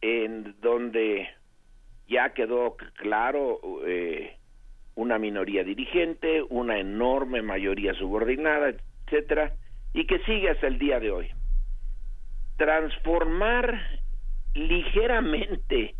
[0.00, 1.28] en donde
[2.08, 4.36] ya quedó claro eh,
[4.94, 8.74] una minoría dirigente, una enorme mayoría subordinada,
[9.06, 9.54] etcétera,
[9.94, 11.30] y que sigue hasta el día de hoy.
[12.56, 13.80] Transformar
[14.54, 15.94] ligeramente,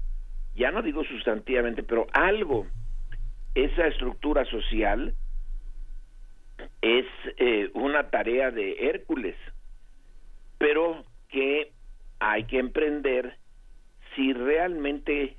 [0.54, 2.66] ya no digo sustantivamente, pero algo,
[3.54, 5.14] esa estructura social
[6.80, 7.06] es
[7.36, 9.36] eh, una tarea de Hércules,
[10.58, 11.72] pero que
[12.18, 13.36] hay que emprender
[14.14, 15.36] si realmente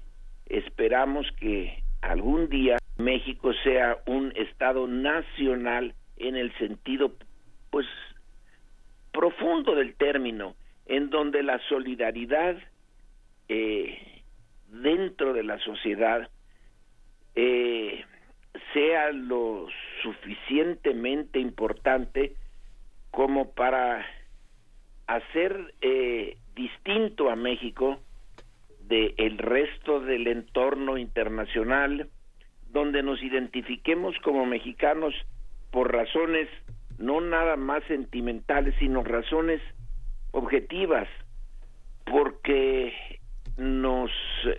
[0.48, 7.14] esperamos que algún día México sea un estado nacional en el sentido
[7.70, 7.88] pues
[9.12, 10.56] profundo del término
[10.86, 12.58] en donde la solidaridad
[13.48, 14.22] eh,
[14.68, 16.30] dentro de la sociedad
[17.36, 18.06] eh,
[18.74, 19.68] sea lo
[20.02, 22.36] suficientemente importante
[23.12, 24.06] como para
[25.08, 28.00] hacer eh, distinto a México
[28.82, 32.10] de el resto del entorno internacional
[32.70, 35.14] donde nos identifiquemos como mexicanos
[35.72, 36.50] por razones
[36.98, 39.62] no nada más sentimentales sino razones
[40.32, 41.08] objetivas
[42.06, 43.20] porque
[43.58, 44.12] nos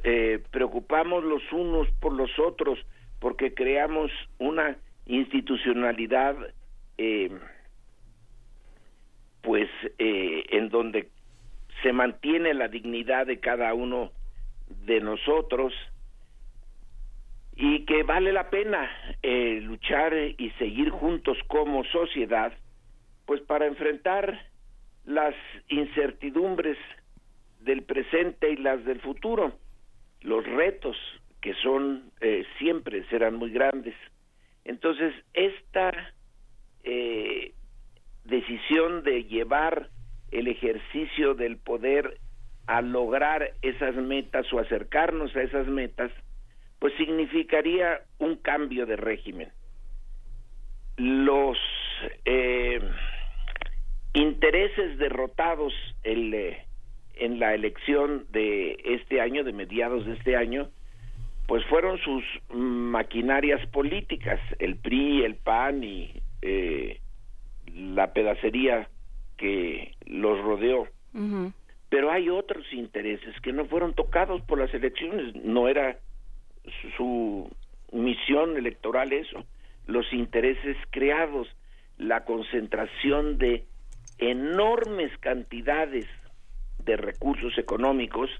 [0.05, 2.79] eh, preocupamos los unos por los otros
[3.21, 4.77] porque creamos una
[5.07, 6.37] institucionalidad
[6.99, 7.31] eh,
[9.43, 9.69] pues
[9.99, 11.09] eh, en donde
[11.83, 14.11] se mantiene la dignidad de cada uno
[14.87, 15.73] de nosotros
[17.57, 18.91] y que vale la pena
[19.23, 22.53] eh, luchar y seguir juntos como sociedad
[23.27, 24.47] pues para enfrentar
[25.05, 25.35] las
[25.69, 26.79] incertidumbres
[27.61, 29.53] del presente y las del futuro
[30.23, 30.97] los retos
[31.45, 33.95] que son eh, siempre serán muy grandes.
[34.65, 35.93] Entonces, esta
[36.85, 37.53] eh,
[38.25, 39.91] decisión de llevar
[40.31, 42.17] el ejercicio del poder
[42.67, 46.11] a lograr esas metas o acercarnos a esas metas,
[46.79, 49.51] pues significaría un cambio de régimen.
[50.97, 51.59] Los
[52.25, 52.81] eh,
[54.15, 60.71] intereses derrotados en la elección de este año, de mediados de este año,
[61.47, 67.01] pues fueron sus maquinarias políticas, el PRI, el PAN y eh,
[67.75, 68.89] la pedacería
[69.37, 70.89] que los rodeó.
[71.91, 75.99] Pero hay otros intereses que no fueron tocados por las elecciones, no era
[76.97, 77.49] su
[77.93, 79.45] misión electoral eso,
[79.87, 81.47] los intereses creados,
[81.99, 83.65] la concentración de
[84.19, 86.07] enormes cantidades
[86.85, 88.31] de recursos económicos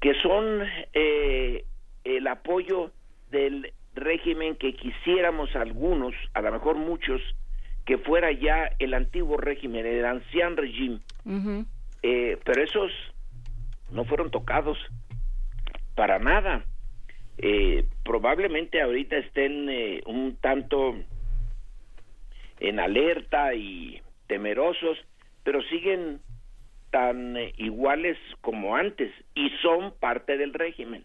[0.00, 0.62] que son
[0.92, 1.64] eh,
[2.04, 2.90] el apoyo
[3.30, 7.20] del régimen que quisiéramos algunos, a lo mejor muchos,
[7.84, 11.00] que fuera ya el antiguo régimen, el ancien régimen.
[12.02, 12.92] Eh, pero esos
[13.90, 14.78] no fueron tocados
[15.94, 16.64] para nada.
[17.38, 19.68] Eh, probablemente ahorita estén
[20.06, 20.96] un tanto
[22.60, 24.98] en alerta y temerosos,
[25.42, 26.20] pero siguen
[26.90, 31.04] tan eh, iguales como antes y son parte del régimen.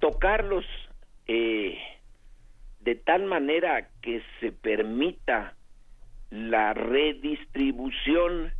[0.00, 0.64] Tocarlos
[1.26, 1.78] eh,
[2.80, 5.54] de tal manera que se permita
[6.30, 8.52] la redistribución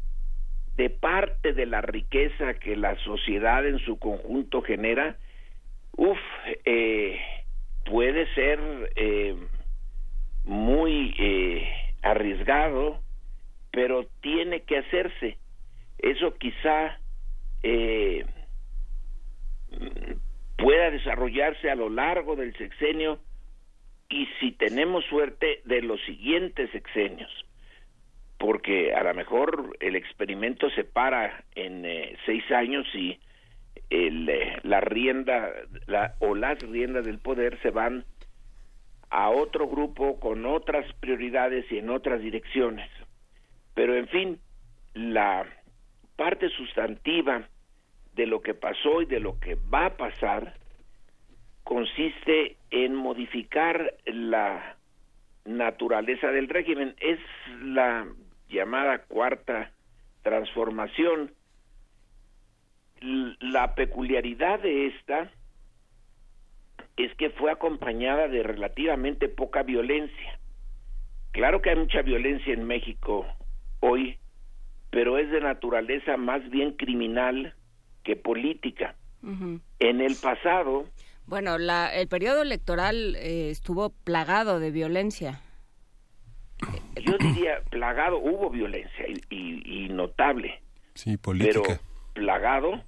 [0.77, 5.17] de parte de la riqueza que la sociedad en su conjunto genera,
[5.97, 6.19] uff,
[6.65, 7.21] eh,
[7.85, 8.59] puede ser
[8.97, 9.37] eh,
[10.45, 11.69] muy eh,
[12.03, 13.01] arriesgado,
[13.71, 15.39] pero tiene que hacerse.
[16.05, 16.99] Eso quizá
[20.57, 23.19] pueda desarrollarse a lo largo del sexenio
[24.11, 27.31] y si tenemos suerte de los siguientes sexenios
[28.45, 33.19] porque a lo mejor el experimento se para en eh, seis años y
[33.89, 35.51] eh, la rienda
[35.87, 38.05] la, o las riendas del poder se van
[39.09, 42.91] a otro grupo con otras prioridades y en otras direcciones.
[43.75, 44.39] Pero en fin,
[44.93, 45.47] la
[46.17, 47.49] parte sustantiva
[48.15, 50.55] de lo que pasó y de lo que va a pasar
[51.65, 54.77] consiste en modificar la
[55.45, 56.95] naturaleza del régimen.
[57.01, 57.19] Es
[57.61, 58.07] la
[58.49, 59.73] llamada cuarta
[60.23, 61.33] transformación.
[63.01, 65.31] La peculiaridad de esta
[66.97, 70.39] es que fue acompañada de relativamente poca violencia.
[71.33, 73.27] Claro que hay mucha violencia en México
[73.81, 74.19] hoy,
[74.95, 77.55] pero es de naturaleza más bien criminal
[78.03, 78.97] que política.
[79.79, 80.87] En el pasado...
[81.27, 85.41] Bueno, la, el periodo electoral eh, estuvo plagado de violencia
[87.03, 90.61] yo diría plagado, hubo violencia y, notable.
[90.95, 91.61] Sí, política.
[91.63, 91.81] Pero
[92.15, 92.83] plagado.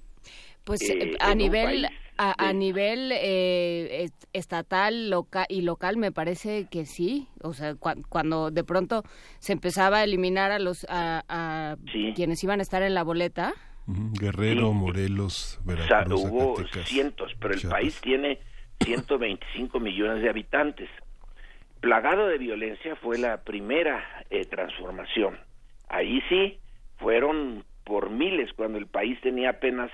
[0.63, 7.27] Pues eh, a, nivel, a, nivel eh, estatal local y local me parece que sí.
[7.41, 9.03] O sea, cuando de pronto
[9.39, 11.77] se empezaba a eliminar a los a,
[12.15, 13.53] quienes iban a estar en la boleta.
[13.87, 18.39] Guerrero, Morelos, Veracruz, hubo cientos, pero el país tiene
[18.83, 20.89] 125 millones de habitantes
[21.79, 25.37] plagado de violencia fue la primera eh, transformación.
[25.87, 26.59] Ahí sí
[26.97, 29.91] fueron por miles cuando el país tenía apenas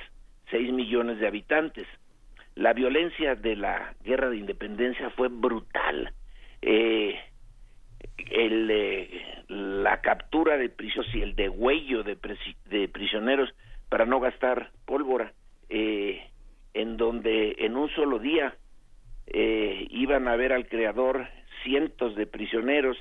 [0.51, 1.87] 6 millones de habitantes.
[2.55, 6.13] La violencia de la guerra de independencia fue brutal.
[6.61, 7.19] Eh,
[8.31, 12.17] el, eh, la captura de prisioneros y el degüello de,
[12.65, 13.53] de prisioneros
[13.89, 15.33] para no gastar pólvora,
[15.69, 18.55] en donde en un solo día
[19.89, 21.27] iban a ver al creador
[21.63, 22.97] cientos de prisioneros.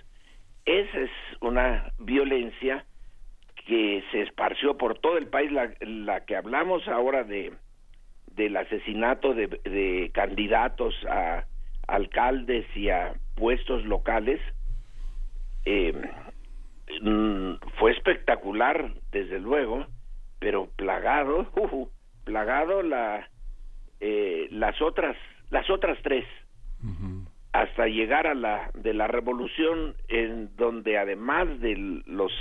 [0.64, 1.10] Esa es
[1.40, 2.84] una violencia
[3.66, 7.52] que se esparció por todo el país, la, que hablamos ahora de
[8.36, 11.44] del asesinato de, candidatos a
[11.86, 14.40] alcaldes y a puestos locales,
[15.64, 15.92] eh,
[17.00, 19.86] mm, fue espectacular, desde luego,
[20.38, 21.46] pero plagado,
[22.24, 23.28] plagado la
[24.00, 25.16] eh, las otras
[25.50, 26.24] las otras tres.
[27.52, 32.32] Hasta llegar a la de la revolución en donde además de los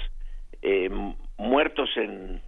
[0.62, 0.90] eh,
[1.38, 2.42] muertos en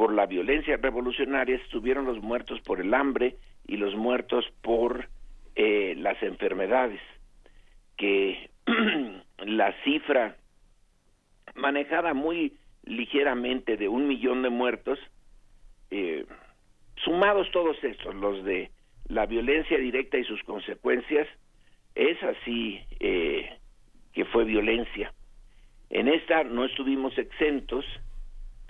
[0.00, 3.36] por la violencia revolucionaria estuvieron los muertos por el hambre
[3.66, 5.10] y los muertos por
[5.56, 7.02] eh, las enfermedades
[7.98, 8.48] que
[9.44, 10.38] la cifra
[11.54, 14.98] manejada muy ligeramente de un millón de muertos
[15.90, 16.24] eh,
[17.04, 18.70] sumados todos estos los de
[19.06, 21.28] la violencia directa y sus consecuencias
[21.94, 23.50] es así eh,
[24.14, 25.12] que fue violencia.
[25.90, 27.84] En esta no estuvimos exentos,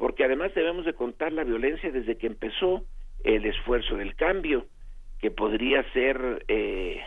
[0.01, 2.82] porque además debemos de contar la violencia desde que empezó
[3.22, 4.64] el esfuerzo del cambio,
[5.18, 7.02] que podría ser eh,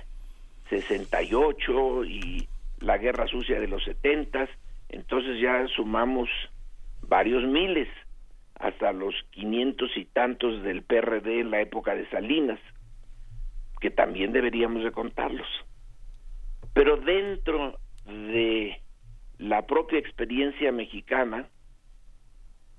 [0.69, 2.47] 68 y
[2.81, 4.47] la guerra sucia de los 70,
[4.89, 6.29] entonces ya sumamos
[7.01, 7.87] varios miles,
[8.59, 12.59] hasta los 500 y tantos del PRD en la época de Salinas,
[13.81, 15.47] que también deberíamos de contarlos.
[16.75, 18.79] Pero dentro de
[19.39, 21.49] la propia experiencia mexicana,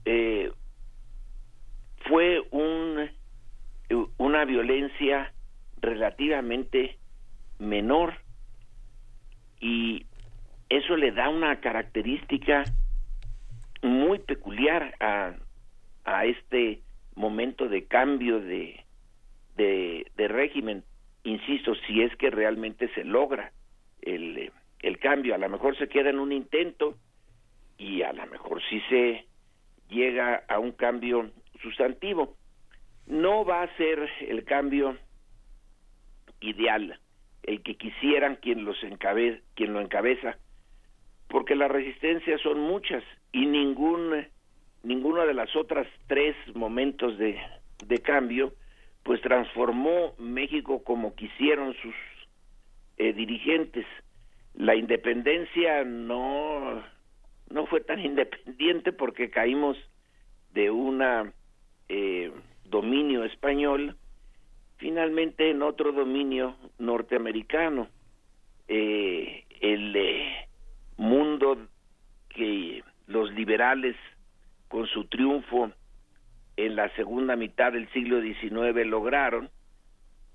[0.05, 0.51] eh,
[2.07, 3.11] fue un,
[4.19, 5.33] una violencia
[5.81, 6.99] relativamente
[7.59, 8.15] menor
[9.61, 10.07] y
[10.69, 12.65] eso le da una característica
[13.83, 15.35] muy peculiar a,
[16.05, 16.81] a este
[17.15, 18.85] momento de cambio de,
[19.57, 20.85] de régimen,
[21.23, 23.53] insisto, si es que realmente se logra
[24.03, 24.51] el,
[24.81, 25.35] el cambio.
[25.35, 26.97] A lo mejor se queda en un intento
[27.79, 29.27] y a lo mejor sí se
[29.89, 31.31] llega a un cambio
[31.63, 32.37] sustantivo.
[33.07, 34.97] No va a ser el cambio
[36.41, 36.99] ideal,
[37.43, 40.39] el que quisieran quien, los encabe quien lo encabeza,
[41.29, 43.03] porque las resistencias son muchas
[43.33, 44.27] y ningún
[44.83, 47.41] ninguno de las otras tres momentos de,
[47.87, 48.53] de cambio
[49.05, 51.95] pues transformó México como quisieron sus
[52.97, 53.87] eh, dirigentes.
[54.55, 56.83] La independencia no,
[57.55, 59.77] no fue tan independiente porque caímos
[60.53, 61.01] de un
[61.89, 62.33] eh,
[62.65, 63.97] dominio español,
[64.77, 67.87] finalmente en otro dominio norteamericano.
[68.67, 69.97] Eh, el
[70.97, 71.69] mundo
[72.31, 73.95] que los liberales
[74.67, 75.71] con su triunfo
[76.57, 79.49] en la segunda mitad del siglo XIX lograron,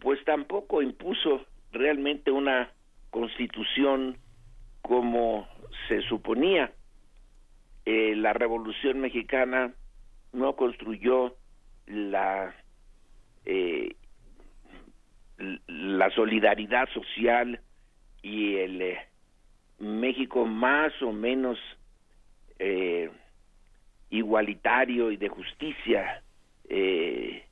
[0.02, 2.72] pues tampoco impuso realmente una
[3.10, 4.18] constitución
[4.82, 5.50] como
[5.90, 6.72] se suponía.
[7.86, 9.74] Eh, la Revolución Mexicana
[10.34, 11.36] no construyó
[11.88, 12.56] la
[13.46, 13.96] eh,
[15.68, 17.62] la solidaridad social
[18.22, 19.00] y el eh,
[19.80, 21.58] México más o menos
[22.60, 23.10] eh,
[24.10, 26.22] igualitario y de justicia
[26.68, 27.44] eh,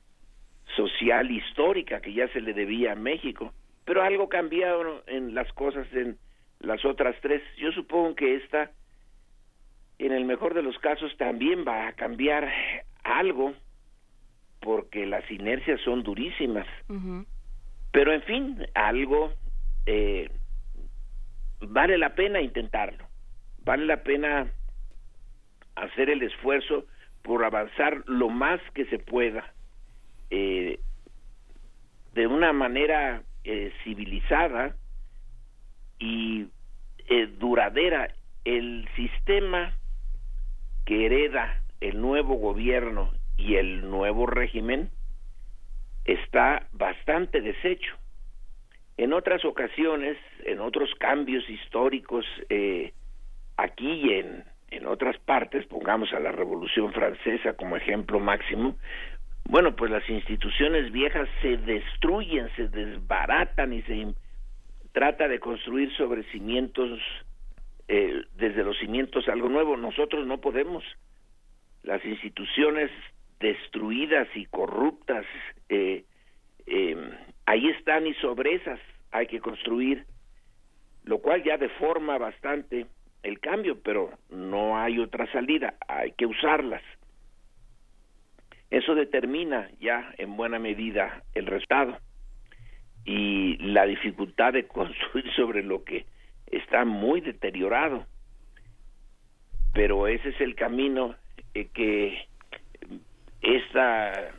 [0.76, 3.52] social histórica que ya se le debía a México.
[3.84, 6.18] Pero algo cambiaron en las cosas en
[6.60, 7.42] las otras tres.
[7.56, 8.70] Yo supongo que esta,
[9.98, 12.50] en el mejor de los casos, también va a cambiar
[13.04, 13.54] algo,
[14.60, 16.66] porque las inercias son durísimas.
[17.92, 19.32] Pero en fin, algo
[19.86, 20.30] eh,
[21.60, 23.04] vale la pena intentarlo.
[23.64, 24.50] Vale la pena
[25.74, 26.84] hacer el esfuerzo
[27.22, 29.52] por avanzar lo más que se pueda
[30.30, 30.80] eh,
[32.14, 34.74] de una manera eh, civilizada
[35.98, 36.46] y
[37.08, 38.12] eh, duradera
[38.44, 39.77] el sistema
[40.88, 44.88] que hereda el nuevo gobierno y el nuevo régimen
[46.06, 47.94] está bastante deshecho.
[48.96, 50.16] En otras ocasiones,
[50.46, 52.24] en otros cambios históricos,
[53.58, 58.74] aquí en, en otras partes, pongamos a la Revolución Francesa como ejemplo máximo,
[59.44, 64.14] bueno, pues las instituciones viejas se destruyen, se desbaratan y se
[64.92, 66.98] trata de construir sobre cimientos,
[67.88, 69.76] eh, desde los cimientos algo nuevo.
[69.76, 70.84] Nosotros no podemos.
[71.82, 72.90] Las instituciones
[73.40, 75.24] destruidas y corruptas,
[75.68, 76.04] eh,
[76.66, 77.10] eh,
[77.46, 80.04] ahí están y sobre esas hay que construir,
[81.04, 82.86] lo cual ya deforma bastante
[83.22, 86.82] el cambio, pero no hay otra salida, hay que usarlas.
[88.70, 91.98] Eso determina ya en buena medida el resultado
[93.04, 96.04] y la dificultad de construir sobre lo que
[96.50, 98.06] está muy deteriorado.
[99.74, 101.14] Pero ese es el camino
[101.54, 102.26] eh, que
[103.42, 104.32] esta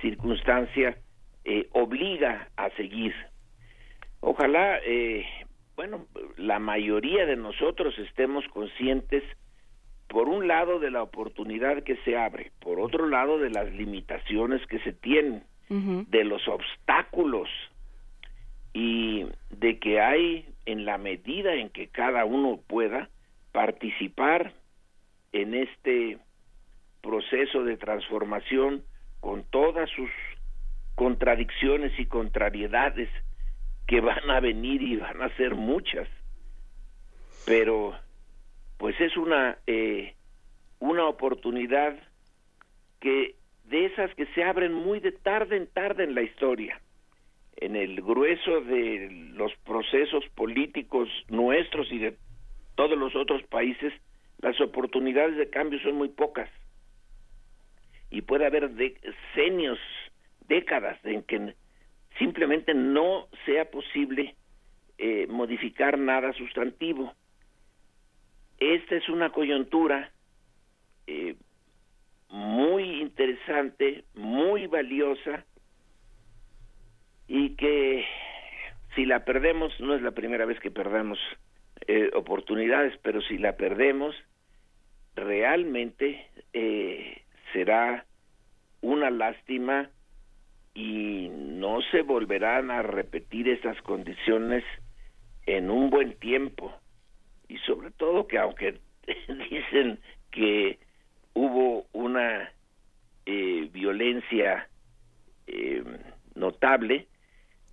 [0.00, 0.96] circunstancia
[1.44, 3.14] eh, obliga a seguir.
[4.20, 5.24] Ojalá eh,
[5.80, 6.04] bueno,
[6.36, 9.22] la mayoría de nosotros estemos conscientes,
[10.08, 14.60] por un lado, de la oportunidad que se abre, por otro lado, de las limitaciones
[14.66, 17.48] que se tienen, de los obstáculos
[18.74, 23.08] y de que hay, en la medida en que cada uno pueda,
[23.52, 24.52] participar
[25.32, 26.18] en este
[27.00, 28.84] proceso de transformación
[29.20, 30.10] con todas sus
[30.94, 33.08] contradicciones y contrariedades
[33.86, 36.08] que van a venir y van a ser muchas.
[37.46, 37.98] Pero
[38.76, 40.14] pues es una eh,
[40.78, 41.98] una oportunidad
[43.00, 46.80] que de esas que se abren muy de tarde en tarde en la historia
[47.60, 52.16] en el grueso de los procesos políticos nuestros y de
[52.74, 53.92] todos los otros países
[54.40, 56.48] las oportunidades de cambio son muy pocas
[58.10, 59.78] y puede haber decenios
[60.48, 61.54] décadas en que
[62.18, 64.34] simplemente no sea posible
[64.98, 67.14] eh, modificar nada sustantivo.
[68.58, 70.10] Esta es una coyuntura
[71.06, 71.36] eh,
[72.28, 75.44] muy interesante, muy valiosa
[77.32, 78.04] y que
[78.96, 81.16] si la perdemos, no es la primera vez que perdamos
[81.86, 84.16] eh, oportunidades, pero si la perdemos,
[85.14, 86.26] realmente
[87.52, 88.04] será
[88.80, 89.90] una lástima
[90.74, 94.64] y no se volverán a repetir esas condiciones
[95.46, 96.74] en un buen tiempo.
[97.48, 98.80] Y sobre todo que aunque
[99.50, 100.00] dicen
[100.32, 100.80] que
[101.34, 102.50] hubo una
[103.24, 104.68] eh, violencia
[105.46, 105.84] eh,
[106.34, 107.06] notable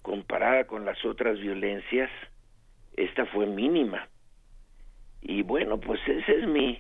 [0.02, 2.10] comparada con las otras violencias,
[2.96, 4.08] esta fue mínima.
[5.22, 6.80] Y bueno, pues ese es mi,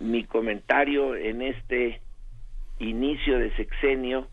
[0.00, 2.00] mi comentario en este
[2.78, 4.28] inicio de sexenio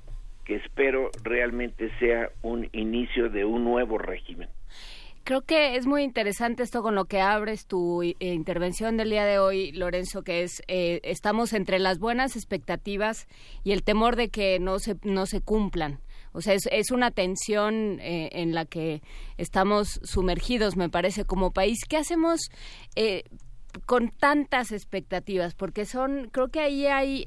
[0.46, 4.50] que espero realmente sea un inicio de un nuevo régimen.
[5.24, 9.24] Creo que es muy interesante esto con lo que abres tu eh, intervención del día
[9.24, 13.30] de hoy, Lorenzo, que es eh, estamos entre las buenas expectativas
[13.64, 16.00] y el temor de que no se no se cumplan.
[16.34, 19.02] O sea, es, es una tensión eh, en la que
[19.38, 21.80] estamos sumergidos, me parece, como país.
[21.88, 22.42] ¿Qué hacemos
[23.86, 25.56] con tantas expectativas?
[25.56, 27.24] Porque son, creo que ahí hay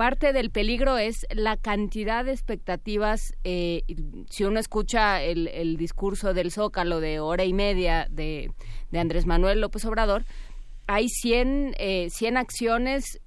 [0.00, 3.34] parte del peligro es la cantidad de expectativas.
[3.44, 3.82] Eh,
[4.30, 8.50] si uno escucha el, discurso del Zócalo de hora y media de,
[8.94, 10.24] Andrés Manuel López Obrador,
[10.86, 13.20] hay 100, eh, acciones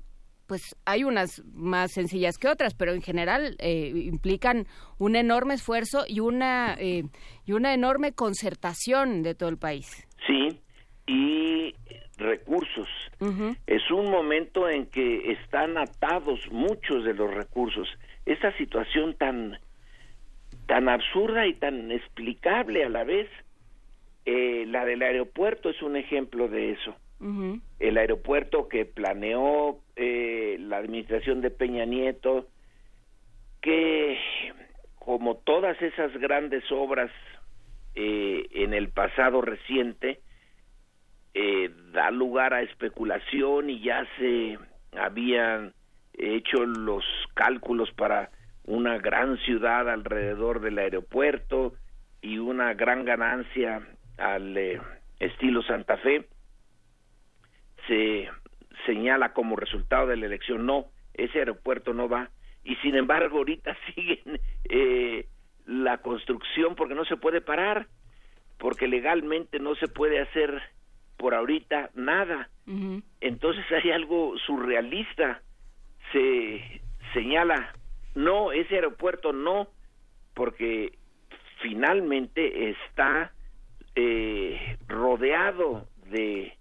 [0.53, 4.67] pues hay unas más sencillas que otras, pero en general eh, implican
[4.99, 10.07] un enorme esfuerzo y una y una enorme concertación de todo el país.
[10.27, 10.61] Sí,
[11.07, 11.73] y
[12.17, 12.87] recursos.
[13.65, 17.87] Es un momento en que están atados muchos de los recursos.
[18.27, 19.57] Esta situación tan
[20.67, 23.27] tan absurda y tan explicable a la vez,
[24.27, 26.95] eh, la del aeropuerto es un ejemplo de eso.
[27.79, 32.47] El aeropuerto que planeó eh, la administración de Peña Nieto,
[33.61, 34.17] que
[34.95, 37.11] como todas esas grandes obras
[37.95, 40.19] eh, en el pasado reciente,
[41.33, 44.57] eh, da lugar a especulación y ya se
[44.95, 45.73] habían
[46.13, 47.03] hecho los
[47.33, 48.29] cálculos para
[48.65, 51.73] una gran ciudad alrededor del aeropuerto
[52.21, 53.81] y una gran ganancia
[54.17, 54.79] al eh,
[55.19, 56.27] estilo Santa Fe
[57.87, 58.29] se
[58.85, 62.29] señala como resultado de la elección no ese aeropuerto no va
[62.63, 65.27] y sin embargo ahorita siguen eh,
[65.65, 67.87] la construcción porque no se puede parar
[68.57, 70.61] porque legalmente no se puede hacer
[71.17, 72.49] por ahorita nada.
[73.19, 75.41] Entonces hay algo surrealista.
[76.11, 76.81] Se
[77.13, 77.73] señala,
[78.15, 79.67] no, ese aeropuerto no,
[80.33, 80.97] porque
[81.61, 83.33] finalmente está
[83.95, 86.57] eh, rodeado de,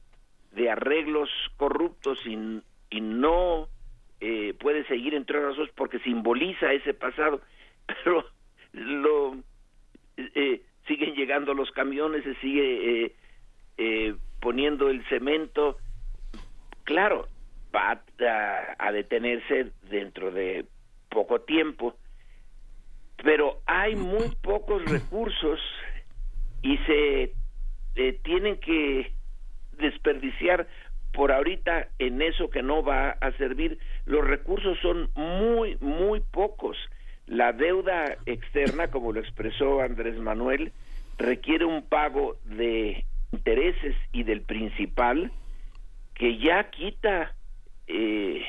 [0.52, 3.68] de arreglos corruptos y, y no
[4.20, 7.40] eh, puede seguir entre otras cosas porque simboliza ese pasado.
[8.04, 8.24] Pero
[8.72, 9.36] lo
[10.16, 13.14] eh, siguen llegando los camiones, se sigue
[13.78, 15.76] eh, poniendo el cemento,
[16.84, 17.26] claro,
[17.74, 18.02] va
[18.78, 20.66] a, detenerse dentro de
[21.08, 21.96] poco tiempo,
[23.22, 25.60] pero hay muy pocos recursos
[26.62, 27.32] y se
[27.94, 29.12] eh, tienen que
[29.82, 30.66] desperdiciar
[31.12, 33.78] por ahorita en eso que no va a servir.
[34.06, 36.76] Los recursos son muy, muy pocos.
[37.26, 40.72] La deuda externa, como lo expresó Andrés Manuel,
[41.18, 45.30] requiere un pago de intereses y del principal
[46.14, 47.34] que ya quita
[47.86, 48.42] eh,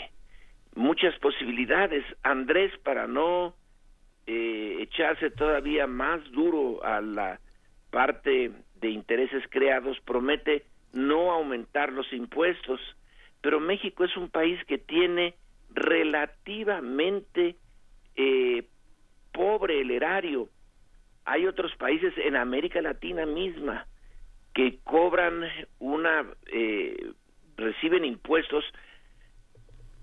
[0.75, 2.03] muchas posibilidades.
[2.23, 3.55] Andrés, para no
[4.25, 7.39] eh, echarse todavía más duro a la
[7.91, 8.51] parte
[8.81, 12.79] de intereses creados, promete no aumentar los impuestos,
[13.41, 15.35] pero México es un país que tiene
[15.73, 17.57] relativamente
[18.15, 18.63] eh,
[19.31, 20.49] pobre el erario.
[21.25, 23.87] Hay otros países en América Latina misma
[24.53, 25.43] que cobran
[25.79, 27.11] una, eh,
[27.57, 28.63] reciben impuestos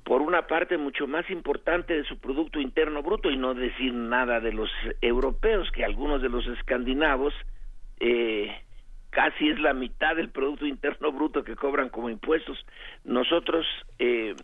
[0.05, 4.41] por una parte mucho más importante de su Producto Interno Bruto y no decir nada
[4.41, 7.33] de los europeos, que algunos de los escandinavos
[8.01, 8.51] eh,
[9.11, 12.65] casi es la mitad del Producto Interno Bruto que cobran como impuestos.
[13.05, 13.67] Nosotros
[13.99, 14.35] eh,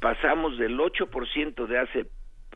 [0.00, 2.06] pasamos del 8% de hace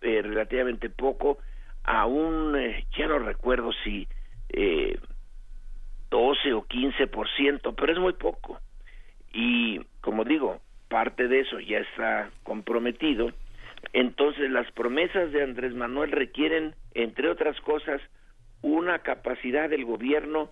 [0.00, 1.38] eh, relativamente poco
[1.84, 4.06] a un, eh, ya no recuerdo si
[4.50, 4.98] eh,
[6.10, 8.58] 12 o 15%, pero es muy poco.
[9.32, 13.30] Y como digo, parte de eso ya está comprometido.
[13.92, 18.00] Entonces las promesas de Andrés Manuel requieren, entre otras cosas,
[18.62, 20.50] una capacidad del gobierno,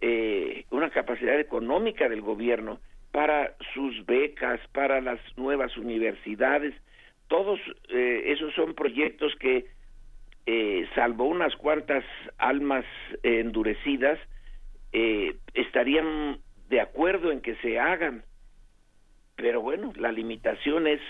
[0.00, 2.80] eh, una capacidad económica del gobierno
[3.10, 6.74] para sus becas, para las nuevas universidades.
[7.28, 9.66] Todos eh, esos son proyectos que,
[10.46, 12.04] eh, salvo unas cuantas
[12.38, 12.84] almas
[13.22, 14.18] endurecidas,
[14.92, 16.38] eh, estarían
[16.68, 18.24] de acuerdo en que se hagan.
[19.36, 21.00] Pero bueno, la limitación es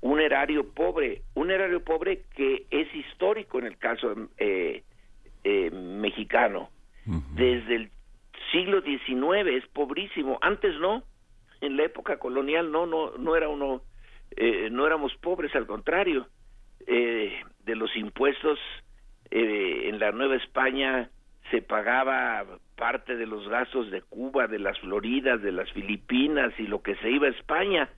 [0.00, 4.82] un erario pobre, un erario pobre que es histórico en el caso eh,
[5.44, 6.70] eh, mexicano.
[7.34, 7.90] Desde el
[8.50, 10.38] siglo XIX es pobrísimo.
[10.42, 11.04] Antes no,
[11.60, 13.82] en la época colonial no, no, no era uno,
[14.70, 16.28] no éramos pobres, al contrario.
[16.86, 18.58] de los impuestos
[19.30, 21.10] en la Nueva España
[21.50, 22.44] se pagaba
[22.76, 26.96] parte de los gastos de Cuba, de las Floridas, de las Filipinas y lo que
[26.96, 27.88] se iba a España.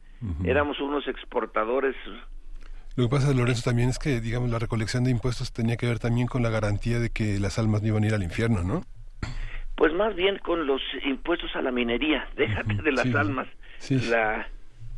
[0.44, 1.96] Éramos unos exportadores.
[2.96, 5.98] Lo que pasa, Lorenzo, también es que, digamos, la recolección de impuestos tenía que ver
[5.98, 8.82] también con la garantía de que las almas no iban a ir al infierno, ¿no?
[9.77, 13.49] Pues más bien con los impuestos a la minería, déjate de las almas.
[14.09, 14.49] La,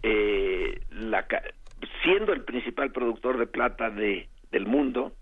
[0.03, 1.27] eh, la,
[2.03, 5.13] siendo el principal productor de plata de, del mundo,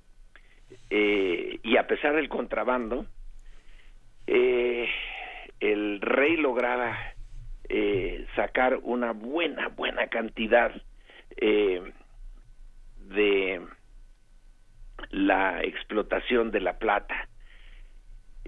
[0.91, 3.07] eh, y a pesar del contrabando,
[4.27, 4.89] eh,
[5.61, 6.97] el rey lograba
[7.69, 10.73] eh, sacar una buena, buena cantidad
[11.37, 11.93] eh,
[12.99, 13.61] de
[15.11, 17.29] la explotación de la plata.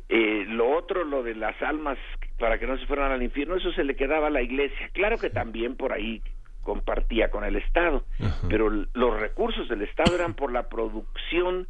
[0.09, 1.99] Eh, lo otro, lo de las almas
[2.39, 4.91] para que no se fueran al infierno, eso se le quedaba a la iglesia.
[4.93, 6.23] Claro que también por ahí
[6.63, 8.05] compartía con el Estado,
[8.49, 11.69] pero los recursos del Estado eran por la producción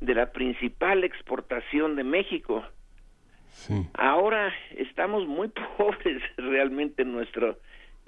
[0.00, 2.64] de la principal exportación de México.
[3.94, 5.48] Ahora estamos muy
[5.78, 7.58] pobres realmente en nuestro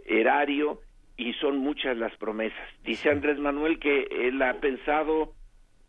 [0.05, 0.81] erario
[1.17, 2.69] y son muchas las promesas.
[2.85, 5.33] Dice Andrés Manuel que él ha pensado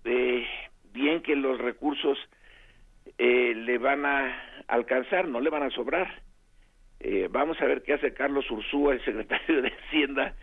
[0.06, 0.46] eh,
[0.94, 2.18] bien que los recursos
[3.18, 6.22] eh, le van a alcanzar, no le van a sobrar.
[7.00, 10.34] Eh, vamos a ver qué hace Carlos Ursúa, el secretario de Hacienda,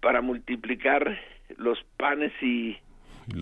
[0.00, 1.18] para multiplicar
[1.56, 2.76] los panes y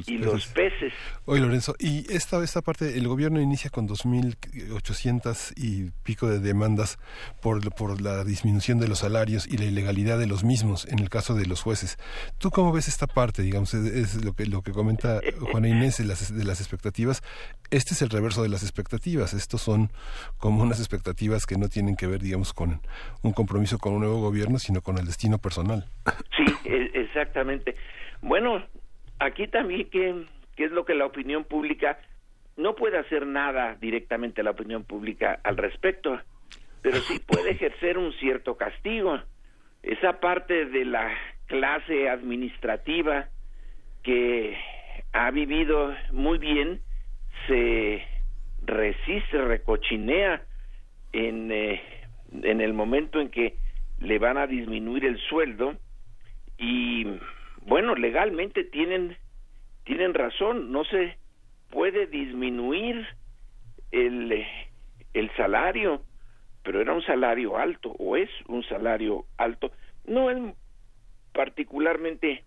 [0.06, 0.92] y los, peces.
[1.24, 6.98] Oye, Lorenzo, y esta, esta parte, el gobierno inicia con 2.800 y pico de demandas
[7.40, 11.08] por, por la disminución de los salarios y la ilegalidad de los mismos en el
[11.08, 11.98] caso de los jueces.
[12.38, 13.42] ¿Tú cómo ves esta parte?
[13.42, 17.22] Digamos, es, lo, que, lo que comenta Juana Inés de las, de las expectativas.
[17.70, 19.32] Este es el reverso de las expectativas.
[19.34, 19.90] Estos son
[20.38, 22.80] como unas expectativas que no tienen que ver, digamos, con
[23.22, 25.86] un compromiso con un nuevo gobierno, sino con el destino personal.
[26.36, 27.76] Sí, e, exactamente.
[28.20, 28.62] Bueno,
[29.18, 31.98] aquí también ¿qué es lo que la opinión pública
[32.56, 36.20] no puede hacer nada directamente la opinión pública al respecto,
[36.82, 39.20] pero sí puede ejercer un cierto castigo.
[39.82, 41.10] Esa parte de la
[41.46, 43.28] clase administrativa
[44.02, 44.56] que
[45.12, 46.80] ha vivido muy bien
[47.46, 48.04] se
[48.62, 50.42] resiste, recochinea
[51.12, 51.82] en, eh,
[52.42, 53.56] en el momento en que
[54.00, 55.74] le van a disminuir el sueldo
[56.58, 57.06] y
[57.66, 59.16] bueno, legalmente tienen,
[59.84, 61.16] tienen razón, no se
[61.70, 63.06] puede disminuir
[63.90, 64.44] el,
[65.14, 66.02] el salario,
[66.62, 69.72] pero era un salario alto, o es un salario alto.
[70.06, 70.54] No es
[71.32, 72.44] particularmente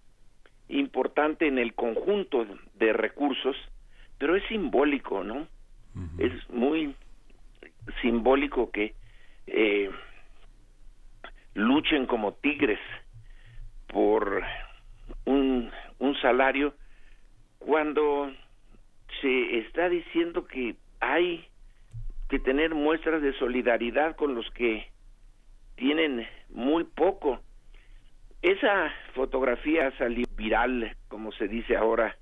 [0.70, 3.56] importante en el conjunto de recursos,
[4.18, 5.48] pero es simbólico, ¿no?
[6.18, 6.94] Es muy
[8.02, 8.94] simbólico que
[9.48, 9.90] eh,
[11.54, 12.80] luchen como tigres
[13.88, 14.44] por
[15.26, 16.74] un, un salario
[17.60, 18.32] cuando
[19.22, 21.46] se está diciendo que hay
[22.30, 24.88] que tener muestras de solidaridad con los que
[25.76, 27.40] tienen muy poco.
[28.42, 32.16] Esa fotografía salió viral, como se dice ahora,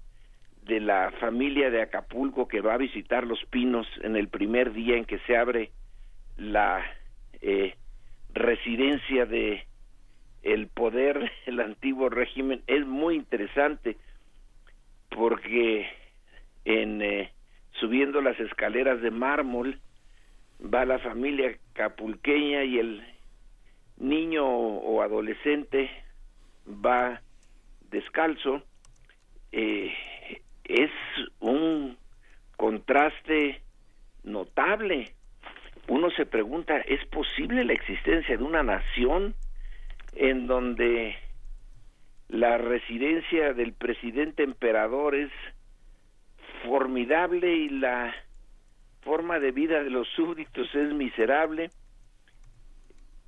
[0.63, 4.95] de la familia de Acapulco que va a visitar los pinos en el primer día
[4.95, 5.71] en que se abre
[6.37, 6.83] la
[7.41, 7.75] eh,
[8.33, 9.65] residencia de
[10.43, 13.97] el poder el antiguo régimen es muy interesante
[15.09, 15.87] porque
[16.65, 17.31] en eh,
[17.79, 19.79] subiendo las escaleras de mármol
[20.61, 23.03] va la familia capulqueña y el
[23.97, 25.89] niño o adolescente
[26.67, 27.21] va
[27.91, 28.61] descalzo.
[29.51, 29.93] Eh,
[30.63, 30.91] es
[31.39, 31.97] un
[32.57, 33.61] contraste
[34.23, 35.11] notable.
[35.87, 39.35] Uno se pregunta es posible la existencia de una nación
[40.15, 41.15] en donde
[42.29, 45.31] la residencia del presidente emperador es
[46.63, 48.13] formidable y la
[49.01, 51.69] forma de vida de los súbditos es miserable.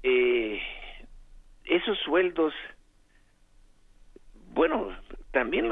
[0.03, 0.61] Eh,
[1.65, 2.53] esos sueldos,
[4.55, 4.87] bueno,
[5.31, 5.67] también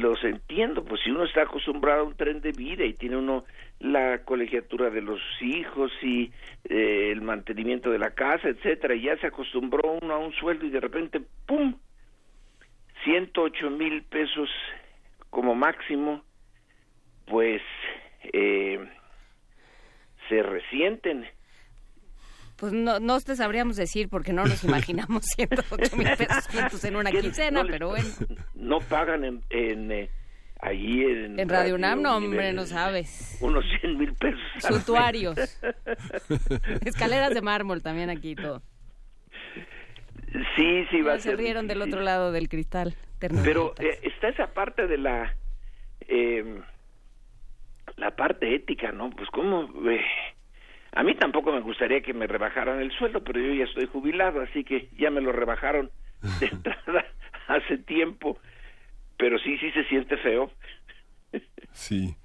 [0.00, 3.44] los entiendo, pues si uno está acostumbrado a un tren de vida y tiene uno
[3.78, 6.32] la colegiatura de los hijos y
[6.68, 10.66] eh, el mantenimiento de la casa, etcétera, y ya se acostumbró uno a un sueldo
[10.66, 11.76] y de repente, ¡pum!
[13.04, 14.50] 108 mil pesos
[15.30, 16.24] como máximo,
[17.26, 17.62] pues
[18.32, 18.80] eh,
[20.28, 21.28] se resienten
[22.56, 26.96] pues no, no te sabríamos decir porque no nos imaginamos 108 mil pesos juntos en
[26.96, 28.08] una quincena, pero bueno.
[28.54, 30.10] No pagan en, en eh,
[30.60, 33.38] allí en, en Radio UNAM, no, hombre, no sabes.
[33.40, 34.40] Unos 100 mil pesos.
[34.60, 35.36] Sutuarios.
[36.84, 38.62] Escaleras de mármol también aquí todo.
[40.56, 41.32] Sí, sí, va a ser.
[41.32, 42.94] Se rieron del otro lado del cristal.
[43.18, 45.34] Pero eh, está esa parte de la.
[46.08, 46.60] Eh,
[47.96, 49.10] la parte ética, ¿no?
[49.10, 49.68] Pues cómo.
[50.96, 54.40] A mí tampoco me gustaría que me rebajaran el sueldo, pero yo ya estoy jubilado,
[54.40, 55.90] así que ya me lo rebajaron
[56.40, 57.04] de entrada
[57.48, 58.38] hace tiempo.
[59.18, 60.50] Pero sí, sí se siente feo.
[61.72, 62.16] Sí.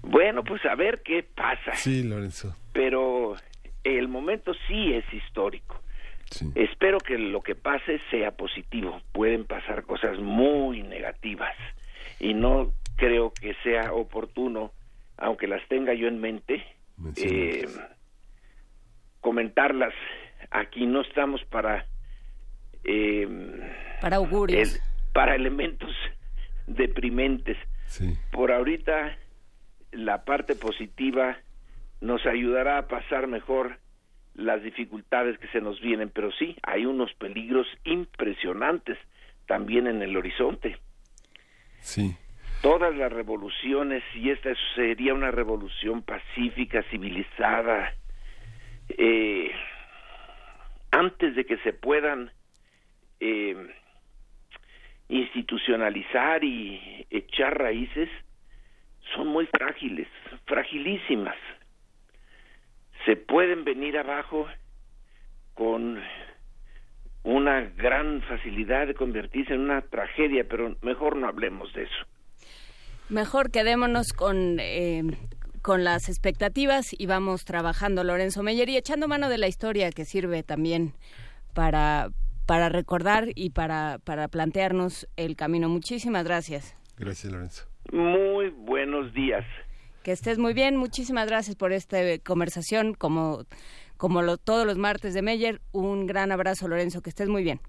[0.00, 1.74] Bueno, pues a ver qué pasa.
[1.74, 2.56] Sí, Lorenzo.
[2.72, 3.36] pero
[3.84, 5.78] el momento sí es histórico.
[6.54, 9.02] Espero que lo que pase sea positivo.
[9.12, 11.54] Pueden pasar cosas muy negativas
[12.18, 14.72] y no creo que sea oportuno,
[15.18, 16.64] aunque las tenga yo en mente,
[17.16, 17.66] eh,
[19.20, 19.94] comentarlas.
[20.50, 21.86] Aquí no estamos para
[22.84, 23.28] eh,
[24.00, 24.80] para augurios,
[25.12, 25.94] para elementos
[26.66, 27.56] deprimentes.
[28.30, 29.16] Por ahorita
[29.92, 31.38] la parte positiva
[32.00, 33.78] nos ayudará a pasar mejor
[34.34, 38.98] las dificultades que se nos vienen, pero sí, hay unos peligros impresionantes
[39.46, 40.78] también en el horizonte.
[41.80, 42.16] Sí.
[42.62, 47.92] Todas las revoluciones, y esta sería una revolución pacífica, civilizada,
[48.88, 49.50] eh,
[50.92, 52.30] antes de que se puedan
[53.18, 53.56] eh,
[55.08, 58.08] institucionalizar y echar raíces,
[59.12, 60.06] son muy frágiles,
[60.46, 61.36] fragilísimas.
[63.04, 64.46] Se pueden venir abajo
[65.54, 66.00] con
[67.24, 72.06] una gran facilidad de convertirse en una tragedia, pero mejor no hablemos de eso.
[73.12, 75.02] Mejor quedémonos con, eh,
[75.60, 80.06] con las expectativas y vamos trabajando, Lorenzo Meyer, y echando mano de la historia que
[80.06, 80.94] sirve también
[81.52, 82.08] para,
[82.46, 85.68] para recordar y para, para plantearnos el camino.
[85.68, 86.74] Muchísimas gracias.
[86.96, 87.66] Gracias, Lorenzo.
[87.92, 89.44] Muy buenos días.
[90.02, 90.78] Que estés muy bien.
[90.78, 92.94] Muchísimas gracias por esta conversación.
[92.94, 93.44] Como,
[93.98, 97.02] como lo, todos los martes de Meyer, un gran abrazo, Lorenzo.
[97.02, 97.60] Que estés muy bien.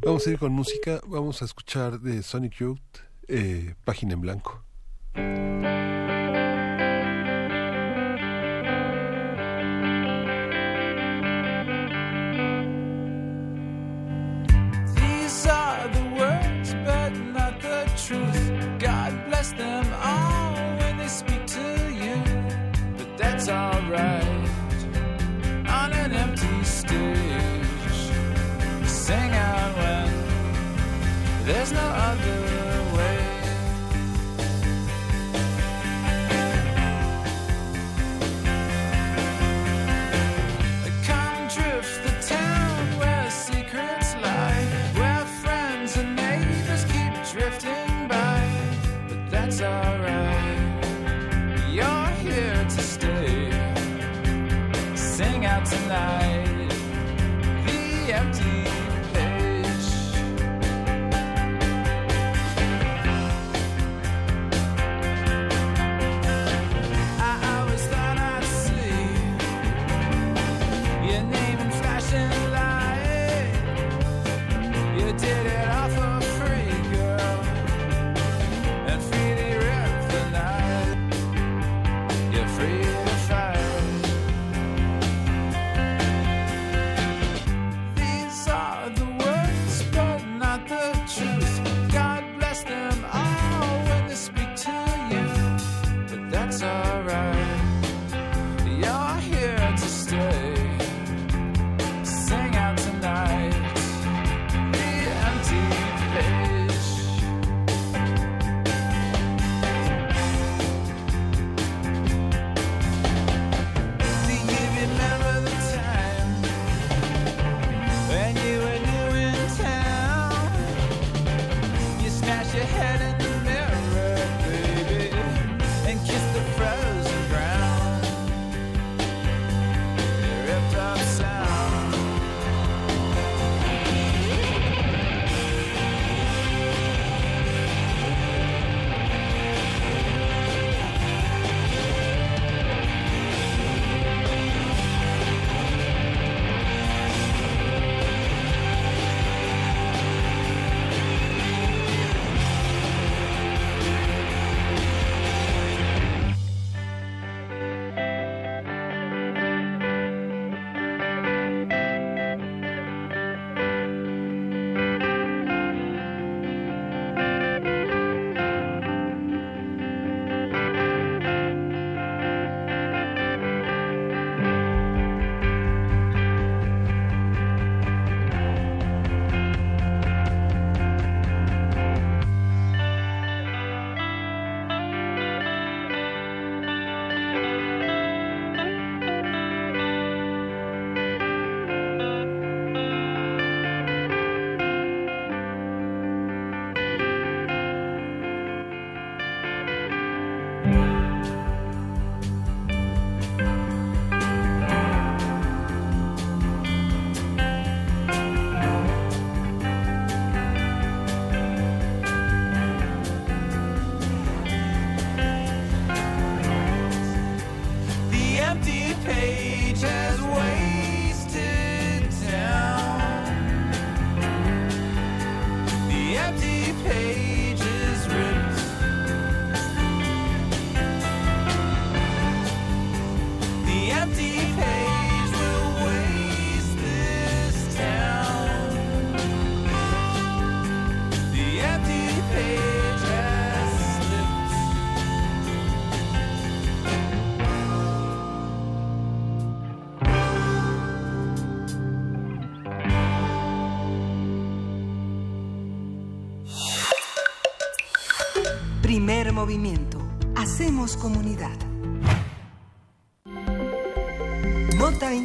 [0.00, 1.02] Vamos a ir con música.
[1.06, 2.80] Vamos a escuchar de Sonic Youth,
[3.28, 4.64] eh, Página en Blanco.
[31.46, 32.63] There's no other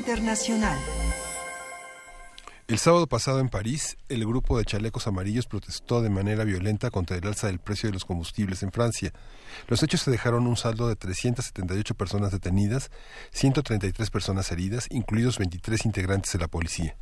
[0.10, 0.76] Internacional.
[2.68, 7.15] El sábado pasado en París, el grupo de chalecos amarillos protestó de manera violenta contra
[7.15, 9.14] el alza del precio de los combustibles en Francia.
[9.68, 12.90] Los hechos se dejaron un saldo de 378 personas detenidas,
[13.34, 16.95] 133 personas heridas, incluidos 23 integrantes de la policía.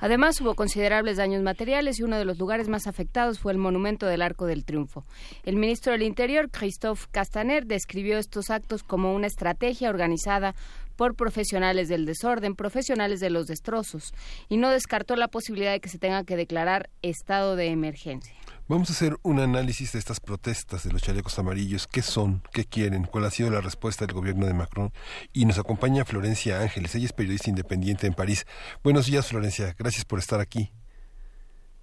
[0.00, 4.06] Además, hubo considerables daños materiales y uno de los lugares más afectados fue el monumento
[4.06, 5.04] del Arco del Triunfo.
[5.44, 10.56] El ministro del Interior, Christophe Castaner, describió estos actos como una estrategia organizada
[11.00, 14.12] por profesionales del desorden, profesionales de los destrozos,
[14.50, 18.34] y no descartó la posibilidad de que se tenga que declarar estado de emergencia.
[18.68, 21.86] Vamos a hacer un análisis de estas protestas de los chalecos amarillos.
[21.86, 22.42] ¿Qué son?
[22.52, 23.04] ¿Qué quieren?
[23.04, 24.92] ¿Cuál ha sido la respuesta del gobierno de Macron?
[25.32, 26.94] Y nos acompaña Florencia Ángeles.
[26.94, 28.44] Ella es periodista independiente en París.
[28.84, 29.74] Buenos días, Florencia.
[29.78, 30.70] Gracias por estar aquí.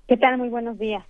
[0.08, 0.38] ¿Qué tal?
[0.38, 1.04] Muy buenos días.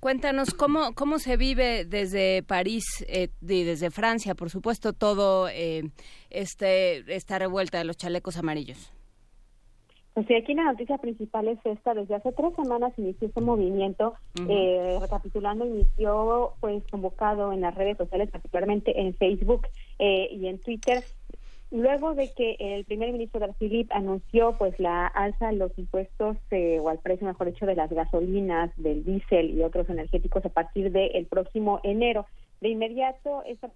[0.00, 5.82] Cuéntanos cómo, cómo se vive desde París eh, y desde Francia, por supuesto, todo eh,
[6.30, 8.92] este, esta revuelta de los chalecos amarillos.
[10.14, 11.94] Pues sí, aquí la noticia principal es esta.
[11.94, 14.14] Desde hace tres semanas inició este movimiento.
[14.48, 19.66] eh, recapitulando, inició pues convocado en las redes sociales, particularmente en Facebook
[19.98, 21.04] eh, y en Twitter.
[21.70, 26.80] Luego de que el primer ministro de anunció pues la alza de los impuestos eh,
[26.80, 30.90] o al precio, mejor dicho, de las gasolinas, del diésel y otros energéticos a partir
[30.90, 32.26] del próximo enero.
[32.60, 33.70] De inmediato, esta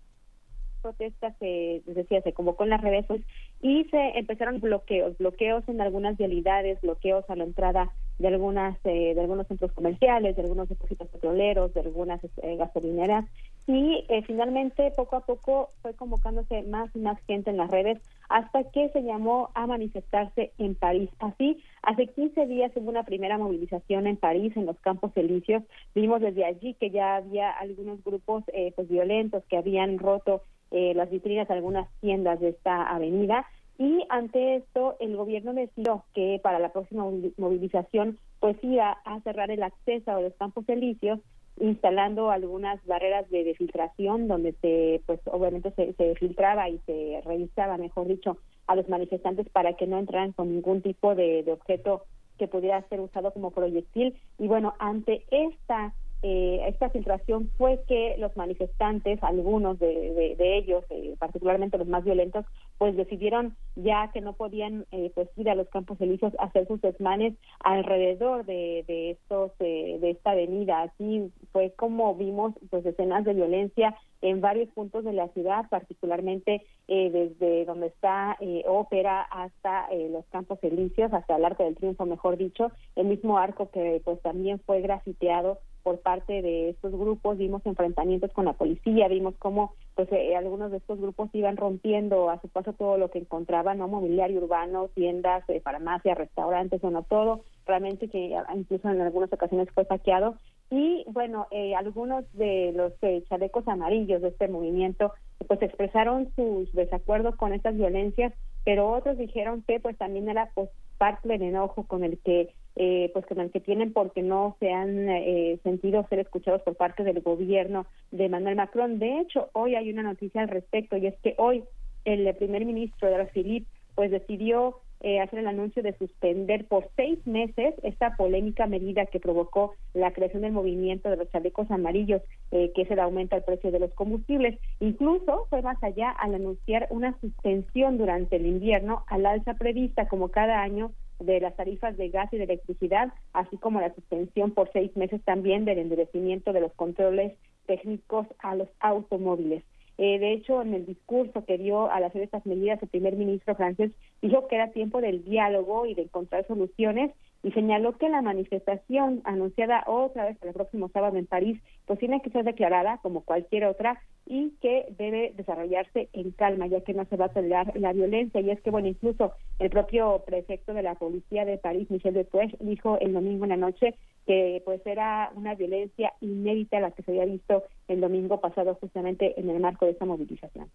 [0.83, 3.27] protesta se decía se convocó en las redes sociales
[3.62, 9.15] y se empezaron bloqueos bloqueos en algunas vialidades bloqueos a la entrada de algunas eh,
[9.15, 13.25] de algunos centros comerciales de algunos depósitos petroleros de algunas eh, gasolineras
[13.66, 17.99] y eh, finalmente poco a poco fue convocándose más y más gente en las redes
[18.28, 21.09] hasta que se llamó a manifestarse en París.
[21.19, 25.62] Así, hace 15 días hubo una primera movilización en París, en los Campos Elíseos.
[25.95, 30.93] Vimos desde allí que ya había algunos grupos eh, pues violentos que habían roto eh,
[30.95, 33.47] las vitrinas de algunas tiendas de esta avenida.
[33.78, 37.05] Y ante esto, el gobierno decidió que para la próxima
[37.36, 41.20] movilización, pues iba a cerrar el acceso a los Campos Elíseos
[41.60, 47.20] instalando algunas barreras de, de filtración donde se pues obviamente se, se, filtraba y se
[47.24, 51.52] revisaba mejor dicho a los manifestantes para que no entraran con ningún tipo de, de
[51.52, 52.05] objeto
[52.39, 54.16] que pudiera ser usado como proyectil.
[54.39, 55.94] Y bueno ante esta
[56.27, 62.47] eh, esta filtración fue que los manifestantes, algunos de, ellos, eh, particularmente los más violentos,
[62.79, 66.67] pues decidieron ya que no podían eh, pues ir a los campos elíseos a hacer
[66.67, 70.81] sus desmanes alrededor de, de estos eh, de esta avenida.
[70.85, 73.95] Así fue como vimos pues escenas de violencia
[74.25, 80.09] en varios puntos de la ciudad, particularmente eh, desde donde está eh, Ópera hasta eh,
[80.11, 84.21] los Campos Elíseos, hasta el Arco del Triunfo, mejor dicho, el mismo arco que pues
[84.23, 89.74] también fue grafiteado por parte de estos grupos, vimos enfrentamientos con la policía, vimos cómo
[89.94, 93.78] pues eh, algunos de estos grupos iban rompiendo a su paso todo lo que encontraban,
[93.78, 97.43] no mobiliario urbano, tiendas, eh, farmacias, restaurantes, bueno, todo.
[97.66, 100.36] Realmente que incluso en algunas ocasiones fue saqueado.
[100.70, 105.12] Y bueno, eh, algunos de los eh, chalecos amarillos de este movimiento
[105.47, 108.32] pues expresaron sus desacuerdos con estas violencias,
[108.65, 113.11] pero otros dijeron que pues también era pues parte del enojo con el que eh,
[113.12, 117.05] pues con el que tienen porque no se han eh, sentido ser escuchados por parte
[117.05, 118.99] del gobierno de Manuel Macron.
[118.99, 121.65] De hecho, hoy hay una noticia al respecto y es que hoy
[122.05, 127.18] el primer ministro de Philippe pues decidió eh, hacer el anuncio de suspender por seis
[127.26, 132.22] meses esta polémica medida que provocó la creación del movimiento de los chalecos amarillos,
[132.52, 134.59] eh, que es el aumento al precio de los combustibles.
[134.81, 140.31] Incluso fue más allá al anunciar una suspensión durante el invierno al alza prevista como
[140.31, 144.72] cada año de las tarifas de gas y de electricidad, así como la suspensión por
[144.72, 147.35] seis meses también del endurecimiento de los controles
[147.66, 149.64] técnicos a los automóviles.
[149.97, 153.55] Eh, de hecho, en el discurso que dio al hacer estas medidas, el primer ministro
[153.55, 157.12] francés dijo que era tiempo del diálogo y de encontrar soluciones
[157.45, 162.23] y señaló que la manifestación anunciada otra vez el próximo sábado en París, pues tiene
[162.23, 167.05] que ser declarada como cualquier otra y que debe desarrollarse en calma, ya que no
[167.05, 168.41] se va a tolerar la violencia.
[168.41, 172.57] Y es que, bueno, incluso el propio prefecto de la policía de París, Michel Detuech,
[172.61, 173.95] dijo el domingo en la noche
[174.27, 179.39] que pues era una violencia inédita la que se había visto el domingo pasado justamente
[179.39, 180.71] en el marco de esta movilización.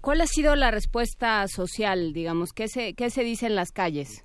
[0.00, 2.54] ¿Cuál ha sido la respuesta social, digamos?
[2.54, 4.24] ¿Qué se, qué se dice en las calles?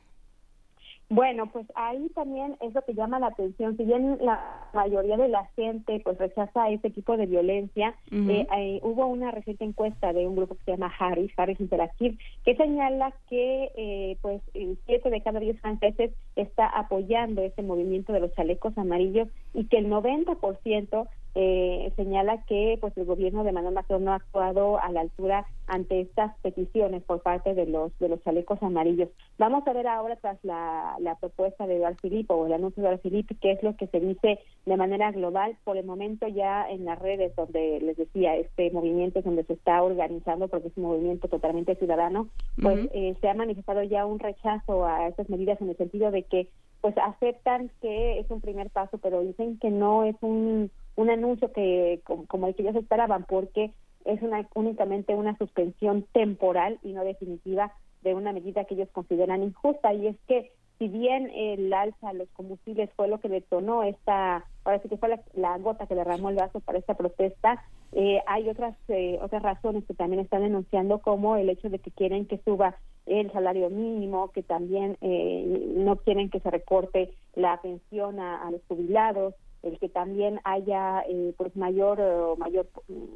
[1.09, 3.77] Bueno, pues ahí también es lo que llama la atención.
[3.77, 8.31] Si bien la mayoría de la gente pues rechaza este tipo de violencia, uh -huh.
[8.31, 12.17] eh, eh, hubo una reciente encuesta de un grupo que se llama Harris, Harris Interactive,
[12.43, 14.41] que señala que eh, pues
[14.85, 19.77] siete de cada diez franceses está apoyando este movimiento de los chalecos amarillos y que
[19.77, 24.89] el 90% eh, señala que pues el gobierno de Manuel Macron no ha actuado a
[24.91, 29.09] la altura ante estas peticiones por parte de los de los chalecos amarillos.
[29.37, 32.87] Vamos a ver ahora tras la, la propuesta de Eduardo Filipe o el anuncio de
[32.87, 35.57] Eduardo Filipe qué es lo que se dice de manera global.
[35.65, 39.53] Por el momento ya en las redes donde les decía este movimiento es donde se
[39.53, 42.29] está organizando porque es un movimiento totalmente ciudadano,
[42.61, 46.23] pues eh, se ha manifestado ya un rechazo a estas medidas en el sentido de
[46.23, 46.47] que
[46.81, 51.51] pues aceptan que es un primer paso, pero dicen que no es un, un anuncio
[51.51, 53.71] que como, el que ellos esperaban, porque
[54.05, 59.43] es una, únicamente una suspensión temporal y no definitiva de una medida que ellos consideran
[59.43, 59.93] injusta.
[59.93, 64.45] Y es que si bien el alza a los combustibles fue lo que detonó esta,
[64.63, 67.63] ahora sí que fue la, gota que derramó el vaso para esta protesta,
[67.93, 71.91] eh, hay otras eh, otras razones que también están denunciando como el hecho de que
[71.91, 77.61] quieren que suba el salario mínimo, que también eh, no quieren que se recorte la
[77.61, 79.35] pensión a, los jubilados,
[79.65, 81.99] el que también haya eh, pues mayor
[82.37, 82.67] mayor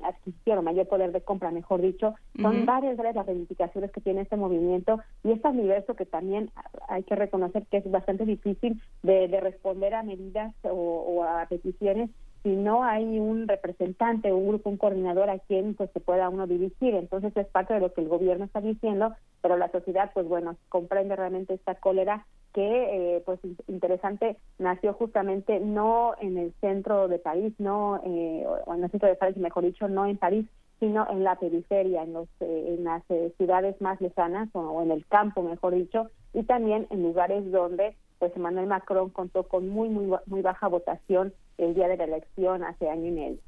[0.04, 4.22] adquisición o mayor poder de compra, mejor dicho, son varias de las reivindicaciones que tiene
[4.22, 6.52] este movimiento y este universo que también
[6.88, 12.10] hay que reconocer que es bastante difícil de, responder a medidas o a peticiones
[12.44, 16.48] si no hay un representante, un grupo, un coordinador a quien pues se pueda uno
[16.48, 16.96] dirigir.
[16.96, 20.56] Entonces es parte de lo que el gobierno está diciendo, pero la sociedad pues bueno,
[20.70, 27.20] comprende realmente esta cólera que eh, pues interesante nació justamente no en el centro de
[27.20, 30.48] París, no eh, o en el centro de París, mejor dicho, no en París,
[30.80, 33.04] sino en la periferia, en, los, eh, en las
[33.38, 38.36] ciudades más lejanas o, en el campo, mejor dicho, y también en lugares donde pues
[38.36, 42.90] Emmanuel Macron contó con muy muy muy baja votación el día de la elección hace
[42.90, 43.40] año y medio.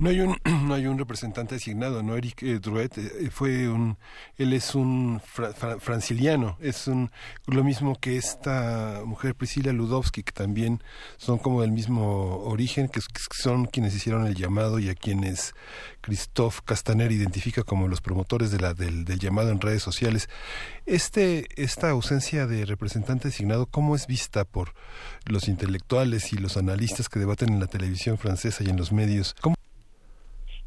[0.00, 3.98] No hay un no hay un representante designado, no Eric eh, Druet eh, fue un
[4.38, 7.10] él es un franciliano, es un
[7.46, 10.82] lo mismo que esta mujer Priscila Ludowski que también
[11.18, 13.00] son como del mismo origen, que,
[13.30, 15.52] son quienes hicieron el llamado y a quienes
[16.00, 20.30] Christophe Castaner identifica como los promotores de la del, del llamado en redes sociales.
[20.86, 24.72] Este esta ausencia de representante designado, ¿cómo es vista por
[25.26, 29.36] los intelectuales y los analistas que debaten en la televisión francesa y en los medios?
[29.42, 29.56] ¿Cómo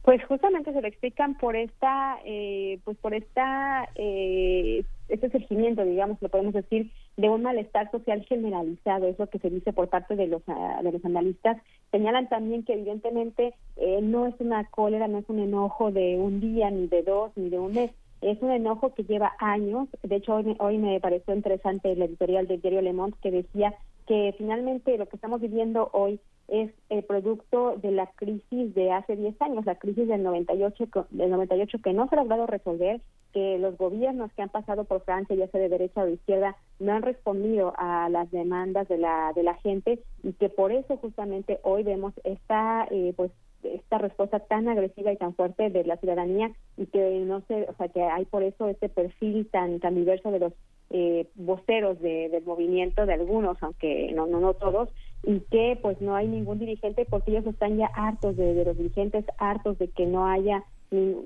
[0.04, 6.18] pues justamente se lo explican por esta, eh, pues por esta, eh, este surgimiento, digamos,
[6.22, 10.18] lo podemos decir, de un malestar social generalizado, es lo que se dice por parte
[10.18, 11.58] de los, ah, de los analistas.
[11.92, 16.42] Señalan también que evidentemente eh, no es una cólera, no es un enojo de un
[16.42, 19.88] día, ni de dos, ni de un mes, es un enojo que lleva años.
[20.02, 23.74] De hecho, hoy, hoy me pareció interesante el editorial del diario Le Monde que decía
[24.06, 29.16] que finalmente lo que estamos viviendo hoy es el producto de la crisis de hace
[29.16, 33.02] 10 años, la crisis del 98, del 98 que no se ha logrado resolver,
[33.34, 36.56] que los gobiernos que han pasado por Francia, ya sea de derecha o de izquierda,
[36.80, 40.98] no han respondido a las demandas de la de la gente y que por eso
[40.98, 43.32] justamente hoy vemos esta eh, pues
[43.64, 47.74] esta respuesta tan agresiva y tan fuerte de la ciudadanía y que no sé, o
[47.76, 50.54] sea, que hay por eso este perfil tan tan diverso de los
[50.90, 54.90] eh, voceros del movimiento, de algunos, aunque no, no, no todos,
[55.24, 59.26] y que pues no hay ningún dirigente porque ellos están ya hartos de, los dirigentes,
[59.38, 60.64] hartos de que no haya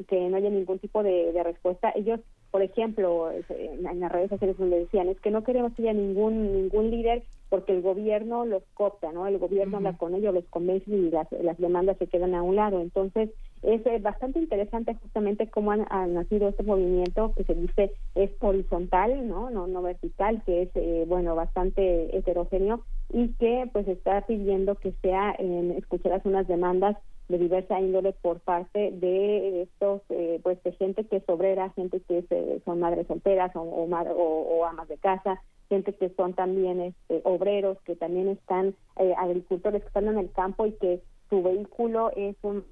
[0.08, 1.92] que no haya ningún tipo de, respuesta.
[1.94, 2.22] Ellos,
[2.52, 6.54] por ejemplo, en las redes sociales donde decían es que no queremos que haya ningún
[6.54, 9.28] ningún líder porque el gobierno los copta, ¿no?
[9.28, 12.56] El gobierno habla con ellos, los convence y las, las demandas se quedan a un
[12.56, 12.80] lado.
[12.80, 13.30] Entonces,
[13.62, 19.28] es eh, bastante interesante justamente cómo ha nacido este movimiento que se dice es horizontal,
[19.28, 19.50] ¿no?
[19.50, 22.82] No, no vertical, que es, eh, bueno, bastante heterogéneo
[23.12, 26.98] y que pues está pidiendo que sea en escuchadas unas demandas
[27.30, 32.02] de diversa índole por parte de estos, eh, pues de gente que es obrera, gente
[32.08, 36.80] que es, son madres solteras o, o, o amas de casa, gente que son también
[36.82, 41.44] este, obreros, que también están eh, agricultores que están en el campo y que su
[41.44, 42.64] vehículo es un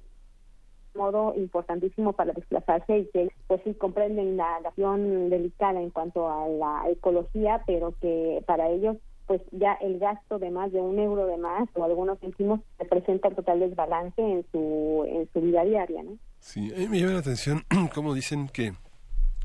[0.96, 6.48] modo importantísimo para desplazarse y que pues sí comprenden la acción delicada en cuanto a
[6.48, 8.96] la ecología, pero que para ellos
[9.26, 13.28] pues ya el gasto de más de un euro de más o algunos céntimos representa
[13.28, 16.16] el total desbalance en su en su vida diaria, ¿no?
[16.38, 17.62] Sí, me llama la atención
[17.94, 18.72] cómo dicen que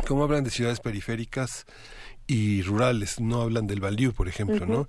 [0.08, 1.66] cómo hablan de ciudades periféricas
[2.32, 4.88] y rurales, no hablan del value, por ejemplo, ¿no?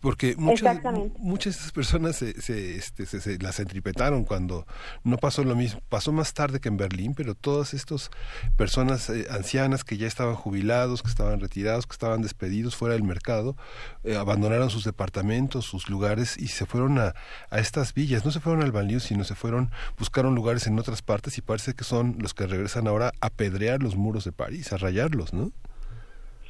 [0.00, 0.78] Porque muchas,
[1.16, 4.66] muchas de esas personas se, se, este, se, las entripetaron cuando
[5.02, 8.10] no pasó lo mismo, pasó más tarde que en Berlín, pero todas estas
[8.58, 13.04] personas eh, ancianas que ya estaban jubilados, que estaban retirados, que estaban despedidos fuera del
[13.04, 13.56] mercado,
[14.04, 17.14] eh, abandonaron sus departamentos, sus lugares y se fueron a,
[17.48, 21.00] a estas villas, no se fueron al value, sino se fueron, buscaron lugares en otras
[21.00, 24.74] partes y parece que son los que regresan ahora a pedrear los muros de París,
[24.74, 25.52] a rayarlos, ¿no?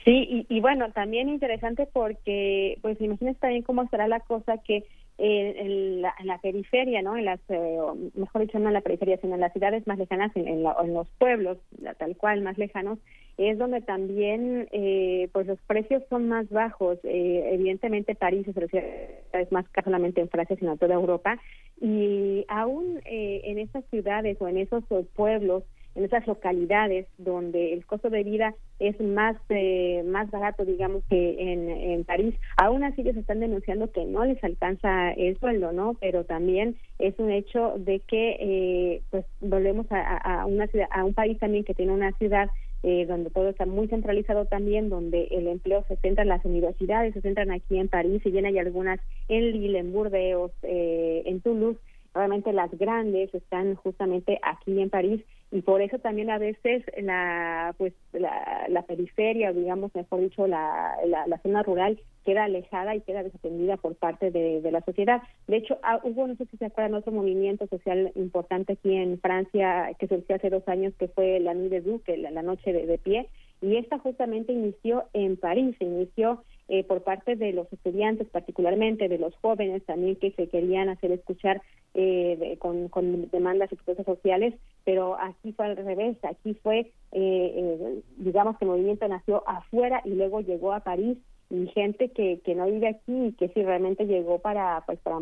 [0.04, 4.84] Sí, y, y, bueno, también interesante porque, pues imagínense también cómo será la cosa que
[5.18, 7.16] en, la, periferia, ¿no?
[7.16, 7.78] En las, eh,
[8.14, 11.08] mejor dicho, no en la periferia, sino en las ciudades más lejanas, en, en, los
[11.18, 11.58] pueblos,
[11.98, 12.98] tal cual, más lejanos,
[13.38, 16.98] es donde también, eh, pues los precios son más bajos.
[17.04, 21.38] Eh, evidentemente, París es más caro solamente en Francia, sino en toda Europa.
[21.80, 24.84] Y aún en esas ciudades o en esos
[25.14, 25.64] pueblos,
[25.94, 31.52] en esas localidades donde el costo de vida es más eh, más barato digamos que
[31.52, 32.34] en, en París.
[32.56, 37.18] Aún así ellos están denunciando que no les alcanza el sueldo no pero también es
[37.18, 41.74] un hecho de que eh, pues volvemos a, una ciudad a un país también que
[41.74, 42.48] tiene una ciudad
[42.84, 47.14] eh, donde todo está muy centralizado también, donde el empleo se centra en las universidades,
[47.14, 48.98] se centran aquí en París, y bien hay algunas
[49.28, 51.78] en Lille, en Burdeos, eh, en Toulouse,
[52.12, 57.74] obviamente las grandes están justamente aquí en París y por eso también a veces la
[57.76, 63.22] pues la, la periferia digamos mejor dicho la, la, zona rural queda alejada y queda
[63.22, 65.22] desatendida por parte de, la sociedad.
[65.48, 69.20] De hecho ah, hubo no sé si se acuerdan otro movimiento social importante aquí en
[69.20, 72.86] Francia que surgió hace dos años que fue la Nuit de Duque la, noche de,
[72.86, 73.28] de pie
[73.60, 79.18] y esta justamente inició en París inició eh, por parte de los estudiantes, particularmente de
[79.18, 81.60] los jóvenes también que se querían hacer escuchar
[81.94, 88.56] eh, con, demandas y protestas sociales, pero aquí fue al revés, aquí fue, eh, digamos
[88.58, 91.18] que el movimiento nació afuera y luego llegó a París
[91.50, 95.18] y gente que, que no vive aquí y que sí realmente llegó para pues para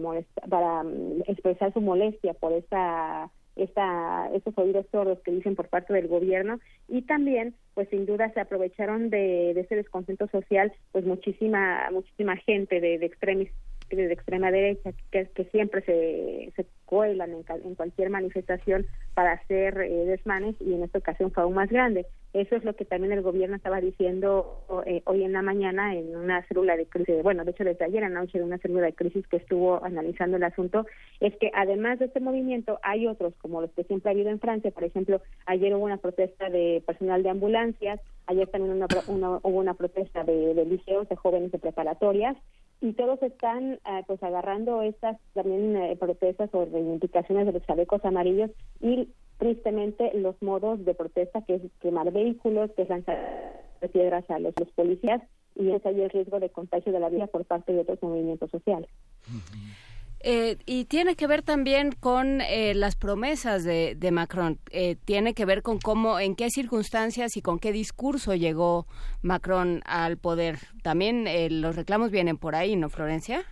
[0.49, 5.93] para mm, expresar su molestia por esta esta, estos oídos sordos que dicen por parte
[5.93, 6.61] del gobierno.
[6.89, 12.81] Y también pues sin duda se aprovecharon de, ese descontento social pues muchísima muchísima gente
[12.81, 13.51] de, de extremis
[13.89, 18.85] de extrema derecha que, que siempre se, se cuelan en, cualquier manifestación
[19.15, 22.05] para hacer eh, desmanes y en esta ocasión fue aún más grande.
[22.33, 26.17] Eso es lo que también el gobierno estaba diciendo eh, hoy en la mañana en
[26.17, 29.25] una célula de crisis, bueno, de hecho desde ayer anoche de una célula de crisis
[29.29, 30.85] que estuvo analizando el asunto,
[31.21, 34.41] es que además de este movimiento hay otros como los que siempre ha habido en
[34.41, 39.59] Francia, por ejemplo, ayer hubo una protesta de personal de ambulancias, ayer también una, hubo
[39.61, 42.37] una protesta de, de liceos, de jóvenes de preparatorias,
[42.81, 48.05] y todos están eh, pues agarrando estas también eh, protestas o reivindicaciones de los chalecos
[48.05, 48.51] amarillos
[48.81, 49.09] y
[49.39, 53.19] tristemente los modos de protesta que es quemar vehículos, que es lanzar
[53.93, 55.23] piedras a los, policías
[55.57, 58.51] y es ahí el riesgo de contagio de la vida por parte de otros movimientos
[58.51, 58.89] sociales.
[60.23, 64.59] Eh, y tiene que ver también con eh, las promesas de, de Macron.
[64.71, 68.87] Eh, tiene que ver con cómo, en qué circunstancias y con qué discurso llegó
[69.23, 70.59] Macron al poder.
[70.83, 71.27] También
[71.63, 73.45] los reclamos vienen por ahí, ¿no, Florencia?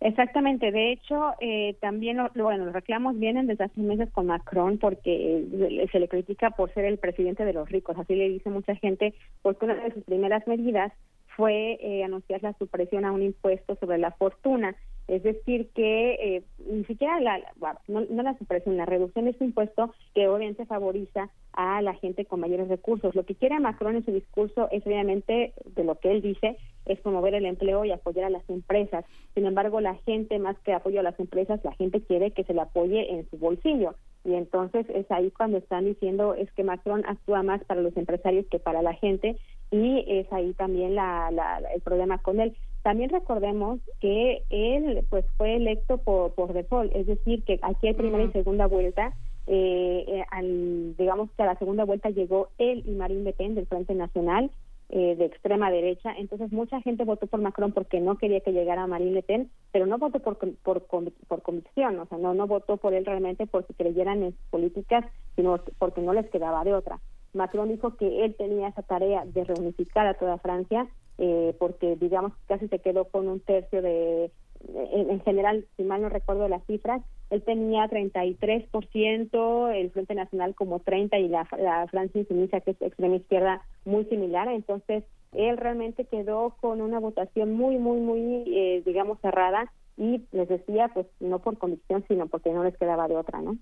[0.00, 0.70] Exactamente.
[0.72, 1.32] De hecho,
[1.80, 5.44] también, bueno, los reclamos vienen desde hace meses con Macron porque
[5.90, 7.98] se le critica por ser el presidente de los ricos.
[7.98, 10.92] Así le dice mucha gente, porque una de sus primeras medidas
[11.34, 14.76] fue anunciar la supresión a un impuesto sobre la fortuna
[15.08, 17.40] es decir, que eh, ni siquiera la,
[17.86, 22.40] no, la supresión, la reducción de este impuesto que obviamente favoriza a la gente con
[22.40, 23.14] mayores recursos.
[23.14, 26.56] Lo que quiere Macron en su discurso es obviamente, de lo que él dice,
[26.86, 29.04] es promover el empleo y apoyar a las empresas.
[29.34, 32.54] Sin embargo, la gente, más que apoyo a las empresas, la gente quiere que se
[32.54, 33.94] le apoye en su bolsillo.
[34.24, 38.44] Y entonces es ahí cuando están diciendo es que Macron actúa más para los empresarios
[38.50, 39.36] que para la gente
[39.70, 42.56] y es ahí también la, la, el problema con él.
[42.86, 47.94] También recordemos que él pues fue electo por, por default, es decir, que aquí hay
[47.94, 49.12] primera y segunda vuelta.
[49.48, 53.56] Eh, eh, al, digamos que a la segunda vuelta llegó él y Marine Le Pen
[53.56, 54.52] del Frente Nacional
[54.90, 56.14] eh, de extrema derecha.
[56.16, 59.86] Entonces mucha gente votó por Macron porque no quería que llegara Marine Le Pen, pero
[59.86, 63.74] no votó por, por, por convicción, o sea, no, no votó por él realmente porque
[63.74, 65.04] creyeran en sus políticas,
[65.34, 67.00] sino porque no les quedaba de otra.
[67.34, 70.86] Macron dijo que él tenía esa tarea de reunificar a toda Francia
[71.18, 74.30] eh, porque digamos casi se quedó con un tercio de,
[74.74, 80.80] en, general, si mal no recuerdo las cifras, él tenía 33%, el Frente Nacional como
[80.80, 84.48] 30% y la, la Francia Insumisa, que es extrema izquierda, muy similar.
[84.48, 90.48] Entonces, él realmente quedó con una votación muy, muy, muy, eh, digamos, cerrada y les
[90.48, 93.56] decía, pues no por convicción, sino porque no les quedaba de otra, ¿no?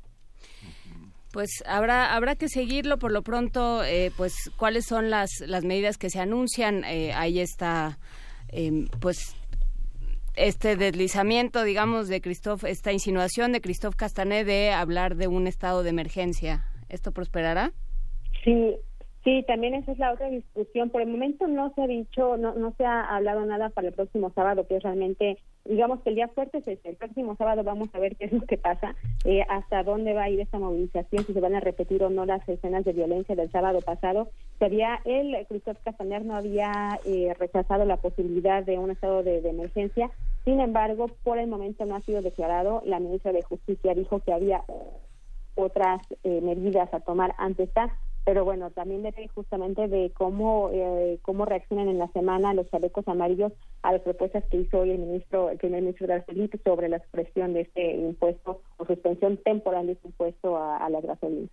[1.35, 2.97] Pues habrá habrá que seguirlo.
[2.99, 7.41] Por lo pronto eh, pues cuáles son las las medidas que se anuncian eh, ahí
[7.41, 7.99] está
[8.53, 9.37] em, pues
[10.37, 15.83] este deslizamiento digamos de Christophe esta insinuación de Christophe Castanet de hablar de un estado
[15.83, 16.67] de emergencia.
[16.89, 17.73] Esto prosperará
[18.45, 18.77] sí
[19.25, 20.91] Sí, también esa es la otra discusión.
[20.91, 23.95] Por el momento no se ha dicho, no, no se ha hablado nada para el
[23.95, 26.91] próximo sábado, que es realmente, digamos que el día fuerte es este.
[26.91, 30.25] El próximo sábado vamos a ver qué es lo que pasa, eh, hasta dónde va
[30.25, 33.35] a ir esta movilización, si se van a repetir o no las escenas de violencia
[33.35, 34.29] del sábado pasado.
[34.59, 39.39] Se había, él, Christophe Castaner, no había eh, rechazado la posibilidad de un estado de,
[39.49, 40.11] emergencia,
[40.45, 42.83] Sin embargo, por el momento no ha sido declarado.
[42.85, 44.63] La ministra de Justicia dijo que había
[45.55, 51.19] otras eh, medidas a tomar ante esta, pero bueno, también depende justamente de cómo eh,
[51.23, 53.53] cómo reaccionan en la semana los chalecos amarillos
[53.83, 56.97] a las propuestas que hizo hoy el ministro, el primer ministro de Felipe sobre la
[56.97, 61.51] expresión de este impuesto o suspensión temporal de este impuesto a, a las gasolinas.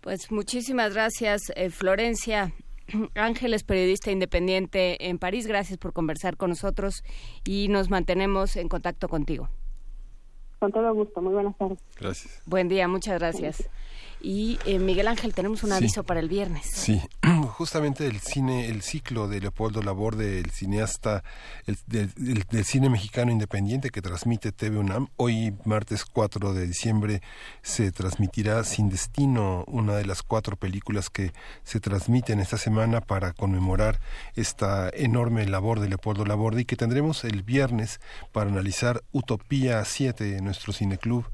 [0.00, 2.52] Pues muchísimas gracias, eh, Florencia.
[3.14, 7.02] Ángeles, periodista independiente en París, gracias por conversar con nosotros
[7.44, 9.48] y nos mantenemos en contacto contigo.
[10.58, 11.78] Con todo gusto, muy buenas tardes.
[11.98, 12.42] Gracias.
[12.46, 13.70] Buen día, muchas gracias.
[14.24, 16.64] Y eh, Miguel Ángel, tenemos un aviso para el viernes.
[16.64, 16.98] Sí,
[17.58, 21.22] justamente el cine, el ciclo de Leopoldo Laborde, el cineasta
[21.66, 25.08] el, del, cine mexicano independiente que transmite TV UNAM.
[25.16, 27.20] Hoy, martes 4 de diciembre,
[27.60, 33.34] se transmitirá Sin Destino, una de las cuatro películas que se transmiten esta semana para
[33.34, 34.00] conmemorar
[34.36, 38.00] esta enorme labor de Leopoldo Laborde y que tendremos el viernes
[38.32, 41.26] para analizar Utopía 7 en nuestro cineclub.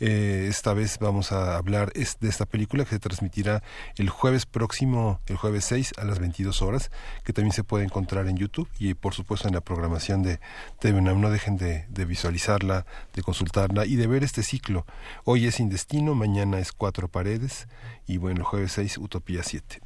[0.00, 3.64] Eh, esta vez vamos a hablar de esta película que se transmitirá
[3.96, 6.92] el jueves próximo, el jueves 6 a las 22 horas,
[7.24, 10.38] que también se puede encontrar en YouTube y por supuesto en la programación de
[10.78, 14.86] TV No dejen de, visualizarla, de consultarla y de ver este ciclo.
[15.24, 17.66] Hoy es Sin Destino, mañana es Cuatro Paredes
[18.06, 19.80] y bueno, el jueves 6 Utopía 7.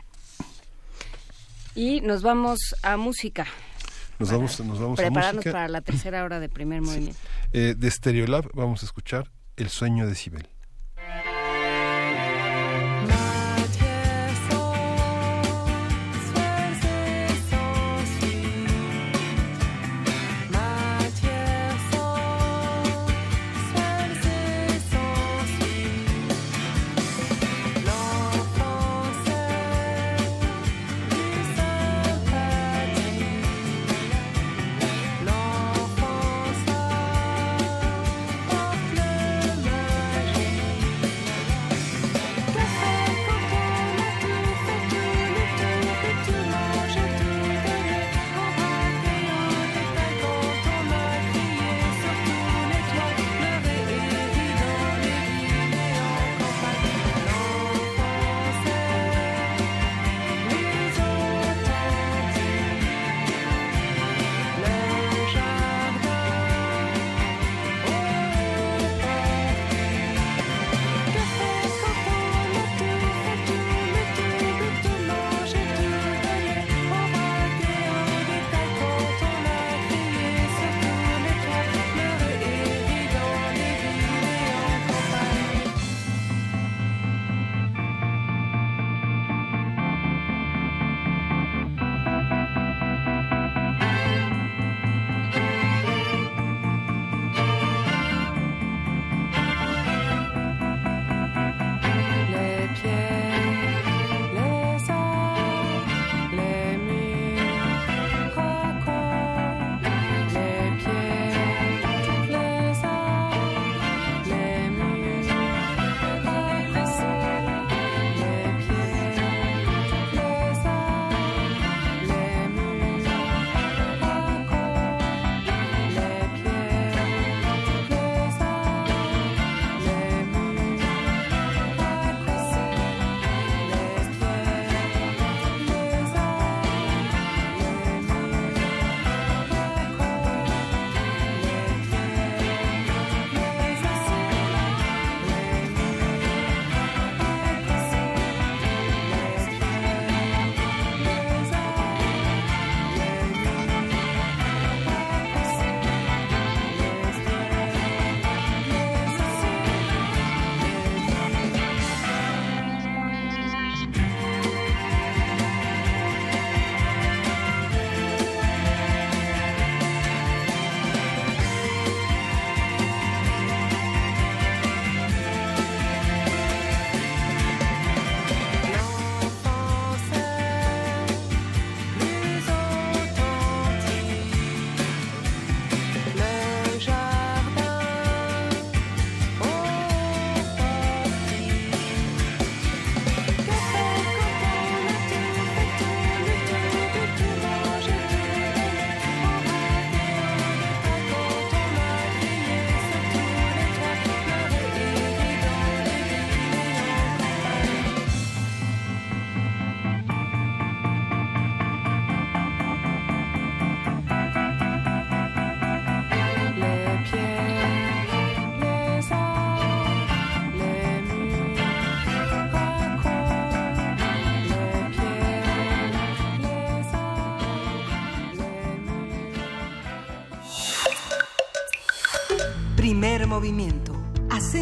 [1.75, 3.47] Y nos vamos a música.
[4.19, 7.19] Nos vamos, nos vamos prepararnos para la tercera hora de primer movimiento.
[7.55, 10.47] Eh, de Stereolab vamos a escuchar El sueño de Sibel.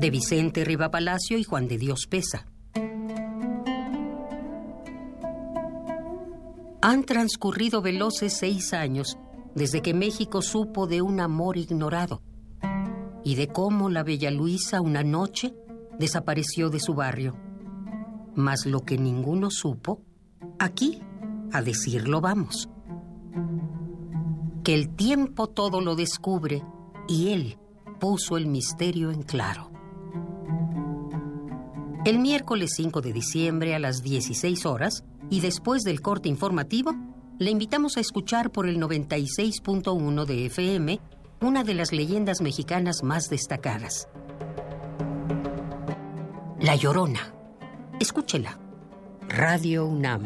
[0.00, 2.46] De Vicente Riva Palacio y Juan de Dios Pesa.
[6.80, 9.18] Han transcurrido veloces seis años
[9.54, 12.22] desde que México supo de un amor ignorado
[13.24, 15.54] y de cómo la bella Luisa una noche
[15.98, 17.36] desapareció de su barrio.
[18.34, 20.00] Mas lo que ninguno supo,
[20.58, 21.02] aquí,
[21.52, 22.70] a decirlo vamos.
[24.64, 26.64] Que el tiempo todo lo descubre
[27.06, 27.58] y él
[28.00, 29.70] puso el misterio en claro.
[32.04, 36.94] El miércoles 5 de diciembre a las 16 horas y después del corte informativo,
[37.38, 40.98] le invitamos a escuchar por el 96.1 de FM
[41.42, 44.08] una de las leyendas mexicanas más destacadas.
[46.58, 47.34] La Llorona.
[48.00, 48.58] Escúchela.
[49.28, 50.22] Radio UNAM.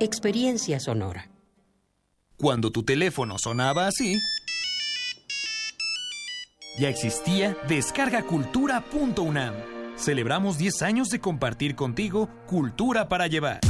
[0.00, 1.30] Experiencia sonora.
[2.36, 4.18] Cuando tu teléfono sonaba así,
[6.78, 9.75] ya existía descargacultura.unam.
[9.96, 13.60] Celebramos 10 años de compartir contigo cultura para llevar.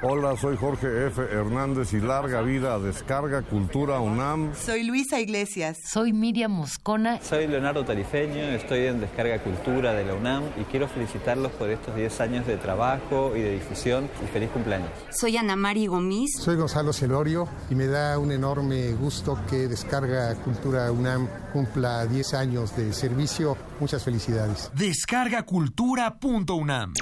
[0.00, 1.20] Hola, soy Jorge F.
[1.20, 4.54] Hernández y larga vida a Descarga Cultura UNAM.
[4.54, 5.78] Soy Luisa Iglesias.
[5.84, 7.20] Soy Miriam Moscona.
[7.20, 11.96] Soy Leonardo Tarifeño, estoy en Descarga Cultura de la UNAM y quiero felicitarlos por estos
[11.96, 14.88] 10 años de trabajo y de difusión y feliz cumpleaños.
[15.10, 16.30] Soy Ana Mari Gomis.
[16.38, 22.34] Soy Gonzalo Celorio y me da un enorme gusto que Descarga Cultura UNAM cumpla 10
[22.34, 23.56] años de servicio.
[23.80, 24.70] Muchas felicidades.
[24.76, 26.92] Descargacultura.unam.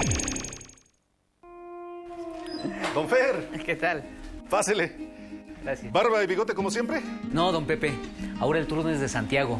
[2.93, 3.49] Don Fer.
[3.65, 4.03] ¿Qué tal?
[4.49, 4.91] Pásele.
[5.63, 5.91] Gracias.
[5.91, 7.01] ¿Barba y bigote como siempre?
[7.31, 7.93] No, don Pepe.
[8.39, 9.59] Ahora el turno es de Santiago.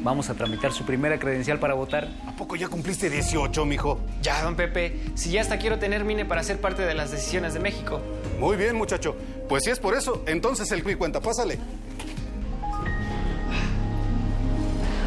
[0.00, 2.08] Vamos a tramitar su primera credencial para votar.
[2.26, 4.00] ¿A poco ya cumpliste 18, mijo?
[4.22, 5.00] Ya, don Pepe.
[5.14, 8.00] Si ya hasta quiero tener MINE para ser parte de las decisiones de México.
[8.38, 9.16] Muy bien, muchacho.
[9.48, 11.20] Pues si es por eso, entonces el CUI cuenta.
[11.20, 11.58] Pásale.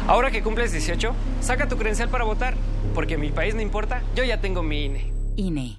[0.06, 2.54] Ahora que cumples 18, saca tu credencial para votar.
[2.94, 5.12] Porque mi país no importa, yo ya tengo mi INE.
[5.36, 5.78] INE.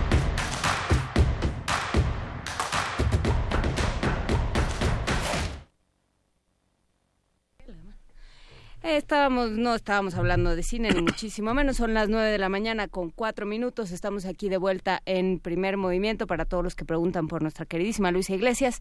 [8.83, 11.77] Estábamos, no estábamos hablando de cine, ni muchísimo menos.
[11.77, 13.91] Son las nueve de la mañana con cuatro minutos.
[13.91, 18.11] Estamos aquí de vuelta en primer movimiento para todos los que preguntan por nuestra queridísima
[18.11, 18.79] Luisa Iglesias.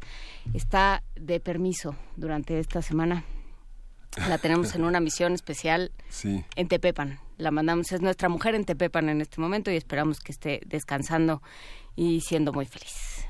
[0.55, 3.25] Está de permiso durante esta semana.
[4.29, 6.45] La tenemos en una misión especial Sí.
[6.57, 7.21] en Tepepan.
[7.37, 11.43] La mandamos, es nuestra mujer en Tepepan en este momento y esperamos que esté descansando
[11.95, 13.27] y siendo muy feliz.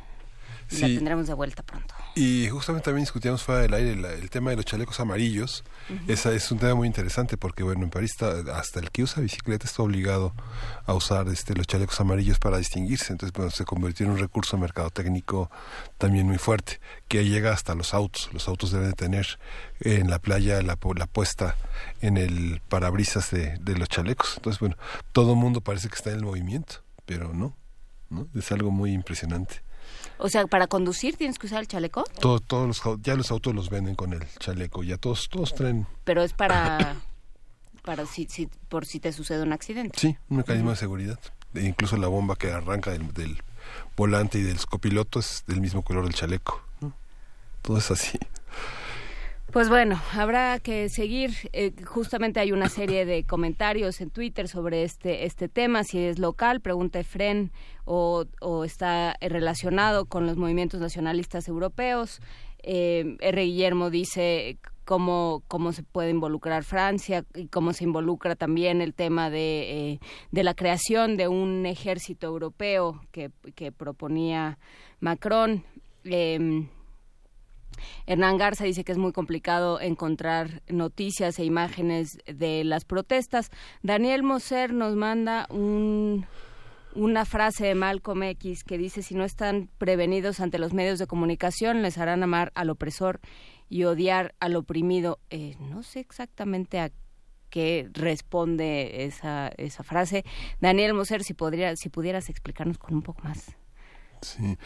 [0.70, 0.94] Y La Sí.
[0.94, 1.94] tendremos de vuelta pronto.
[2.20, 5.64] Y justamente también discutíamos fuera del aire la- el tema de los chalecos amarillos.
[6.06, 9.22] Esa es un tema muy interesante porque, bueno, en París está- hasta el que usa
[9.22, 10.34] bicicleta está obligado
[10.84, 13.12] a usar este, los chalecos amarillos para distinguirse.
[13.12, 15.50] Entonces, bueno, se convirtió en un recurso mercadotécnico
[15.96, 16.78] también muy fuerte,
[17.08, 18.28] que llega hasta los autos.
[18.34, 19.38] Los autos deben de tener
[19.80, 21.56] en la playa la, la puesta
[22.02, 24.34] en el parabrisas de, de los chalecos.
[24.36, 24.76] Entonces, bueno,
[25.12, 27.56] todo mundo parece que está en el movimiento, pero no,
[28.10, 28.28] ¿no?
[28.34, 29.62] Es algo muy impresionante.
[30.20, 33.54] O sea, para conducir tienes que usar el chaleco, Todo- todos los, ya los autos
[33.54, 36.96] los venden con el chaleco, ya todos, todos traen, pero es para,
[37.82, 39.98] para si, si, por si te sucede un accidente.
[39.98, 41.18] sí, un mecanismo de seguridad.
[41.54, 43.42] E incluso la bomba que arranca del, del
[43.96, 46.62] volante y del copiloto es del mismo color del chaleco.
[47.62, 48.18] Todo es así.
[49.52, 51.32] Pues bueno, habrá que seguir.
[51.52, 56.20] Eh, justamente hay una serie de comentarios en Twitter sobre este este tema, si es
[56.20, 57.50] local, pregunta Efren,
[57.84, 58.26] o,
[58.64, 62.20] está relacionado con los movimientos nacionalistas europeos.
[62.62, 63.42] Eh, R.
[63.42, 69.30] Guillermo dice cómo, cómo se puede involucrar Francia y cómo se involucra también el tema
[69.30, 70.00] de, eh,
[70.30, 74.58] de la creación de un ejército europeo que, que proponía
[75.00, 75.64] Macron.
[76.04, 76.68] Eh,
[78.06, 83.50] Hernán Garza dice que es muy complicado encontrar noticias e imágenes de las protestas.
[83.82, 86.26] Daniel Moser nos manda un,
[86.94, 91.06] una frase de Malcolm X que dice si no están prevenidos ante los medios de
[91.06, 93.20] comunicación les harán amar al opresor
[93.68, 95.20] y odiar al oprimido.
[95.30, 96.90] Eh, no sé exactamente a
[97.50, 99.50] qué responde esa,
[99.82, 100.24] frase.
[100.60, 103.56] Daniel Moser, si, podría, si pudieras explicarnos con un poco más.
[104.22, 104.58] Sí.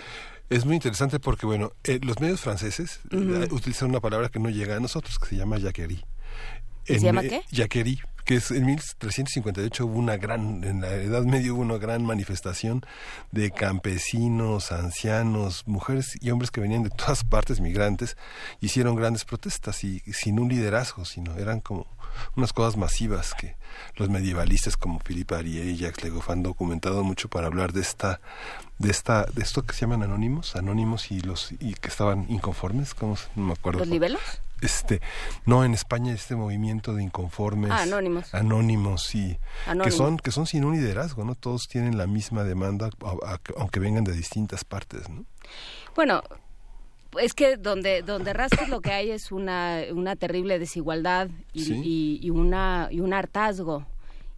[0.51, 4.51] Es muy interesante porque, bueno, eh, los medios franceses eh, utilizan una palabra que no
[4.51, 6.05] llega a nosotros, que se llama jacquerie.
[6.85, 7.43] ¿Se llama qué?
[7.51, 12.05] Jacquerie, que es en 1358 hubo una gran, en la Edad Media hubo una gran
[12.05, 12.83] manifestación
[13.33, 18.17] de campesinos, ancianos, mujeres y hombres que venían de todas partes, migrantes,
[18.61, 21.87] hicieron grandes protestas y sin un liderazgo, sino eran como
[22.37, 23.57] unas cosas masivas que
[23.97, 28.21] los medievalistas como Philippe Arié y Jacques Legoff han documentado mucho para hablar de esta
[28.79, 32.95] de esta de esto que se llaman anónimos anónimos y los y que estaban inconformes
[32.95, 34.21] cómo no me acuerdo los niveles
[34.61, 35.01] este
[35.47, 37.87] no en España este movimiento de inconformes ah,
[38.33, 38.35] anónimos.
[38.35, 39.39] Anónimos y
[39.83, 42.91] que son que son sin un liderazgo no todos tienen la misma demanda
[43.57, 45.25] aunque vengan de distintas partes no
[45.95, 46.23] bueno
[47.21, 52.31] es que donde donde rascas lo que hay es una, una terrible desigualdad y, y,
[52.31, 53.87] una y un hartazgo.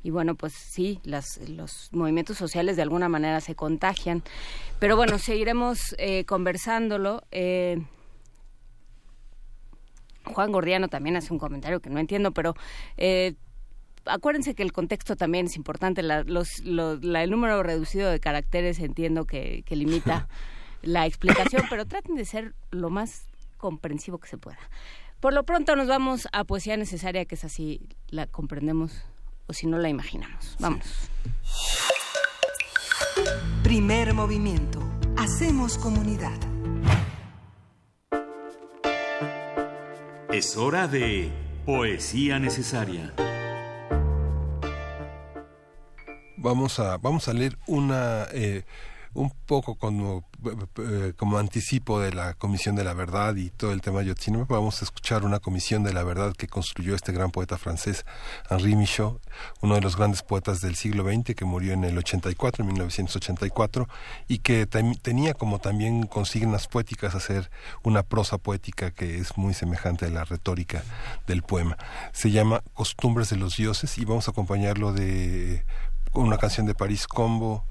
[0.03, 4.23] Y bueno pues sí las, los movimientos sociales de alguna manera se contagian.
[4.79, 7.23] Pero bueno seguiremos eh, conversándolo.
[7.31, 7.83] Eh,
[10.25, 12.55] Juan Gordiano también hace un comentario que no entiendo pero
[12.97, 13.35] eh,
[14.07, 18.79] acuérdense que el contexto también es importante la, los, la, el número reducido de caracteres
[18.79, 20.29] entiendo que, que limita
[20.83, 23.27] la explicación, pero traten de ser lo más
[23.57, 24.59] comprensivo que se pueda.
[25.21, 28.93] Por lo pronto nos vamos a poesía necesaria, que es así la comprendemos
[29.47, 30.57] o si no la imaginamos.
[30.59, 31.11] Vamos.
[33.63, 34.83] Primer movimiento.
[35.17, 36.39] Hacemos comunidad.
[40.31, 41.33] Es hora de
[41.65, 43.15] poesía necesaria.
[46.47, 48.29] Vamos a, vamos a leer una...
[48.31, 48.63] Eh,
[49.17, 50.29] un poco como,
[50.79, 54.83] eh, como anticipo de la Comisión de la Verdad y todo el tema Yotzinapa, vamos
[54.83, 58.05] a escuchar una Comisión de la Verdad que construyó este gran poeta francés,
[58.51, 59.19] Henri Michaud,
[59.63, 63.89] uno de los grandes poetas del siglo XX que murió en el 84, en 1984,
[64.29, 67.51] y que tenía como también consignas poéticas hacer
[67.83, 70.83] una prosa poética que es muy semejante a la retórica
[71.27, 71.79] del poema.
[72.13, 75.65] Se llama Costumbres de los Dioses y vamos a acompañarlo de
[76.25, 77.67] una canción de París Combo,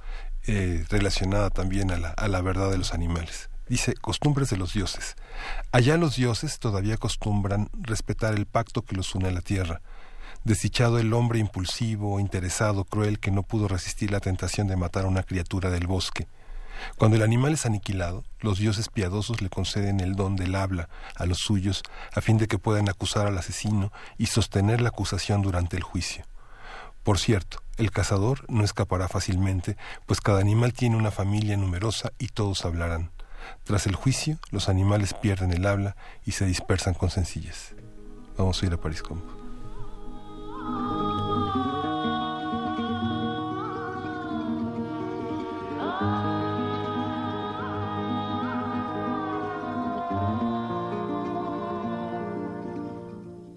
[0.48, 3.50] eh, relacionada también a la, a la verdad de los animales.
[3.68, 5.16] Dice, costumbres de los dioses.
[5.72, 9.82] Allá los dioses todavía acostumbran respetar el pacto que los une a la tierra.
[10.44, 15.08] Desdichado el hombre impulsivo, interesado, cruel, que no pudo resistir la tentación de matar a
[15.08, 16.28] una criatura del bosque.
[16.98, 21.26] Cuando el animal es aniquilado, los dioses piadosos le conceden el don del habla a
[21.26, 21.82] los suyos,
[22.14, 26.26] a fin de que puedan acusar al asesino y sostener la acusación durante el juicio.
[27.04, 32.28] Por cierto, el cazador no escapará fácilmente, pues cada animal tiene una familia numerosa y
[32.30, 33.12] todos hablarán.
[33.64, 35.96] Tras el juicio, los animales pierden el habla
[36.26, 37.76] y se dispersan con sencillez.
[38.38, 39.36] Vamos a ir a París Combo.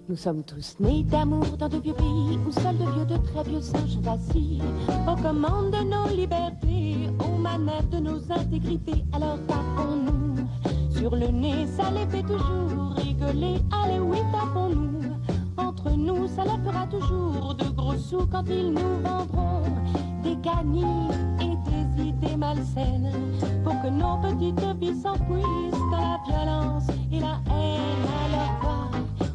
[0.09, 3.43] Nous sommes tous nés d'amour dans de vieux pays où seuls de vieux, de très
[3.43, 4.63] vieux singes vacillent.
[5.07, 10.47] Aux commandes de nos libertés, aux manettes de nos intégrités, alors tapons-nous
[10.97, 13.61] sur le nez, ça les fait toujours rigoler.
[13.71, 14.99] Allez, oui, tapons-nous.
[15.57, 19.61] Entre nous, ça leur fera toujours de gros sous quand ils nous vendront
[20.23, 23.11] des gagnés et des idées malsaines
[23.63, 28.89] pour que nos petites vies s'enfuissent dans la violence et la haine leur part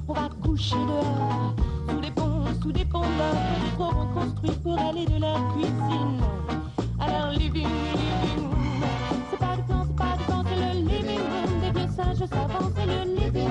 [0.09, 1.55] on va dehors,
[1.89, 3.37] sous des ponts, sous des ponts d'or,
[3.77, 6.21] trop construits pour aller de leur cuisine
[7.01, 7.69] à leur living.
[9.31, 11.21] C'est pas du temps, c'est pas du temps, c'est le living
[11.61, 13.44] des vieux singes savants, c'est le living,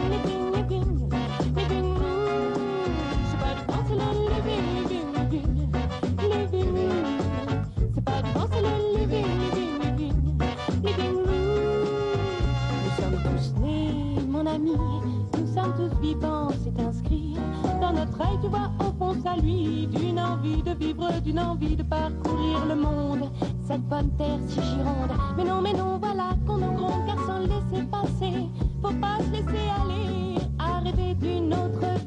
[16.63, 17.33] C'est inscrit
[17.81, 21.75] dans notre œil, tu vois au fond ça lui d'une envie de vivre, d'une envie
[21.75, 23.31] de parcourir le monde,
[23.65, 25.11] cette bonne terre si gironde.
[25.35, 28.47] Mais non, mais non, voilà qu'on en gronde, car sans laisser passer,
[28.81, 32.02] faut pas se laisser aller, arrêter d'une autre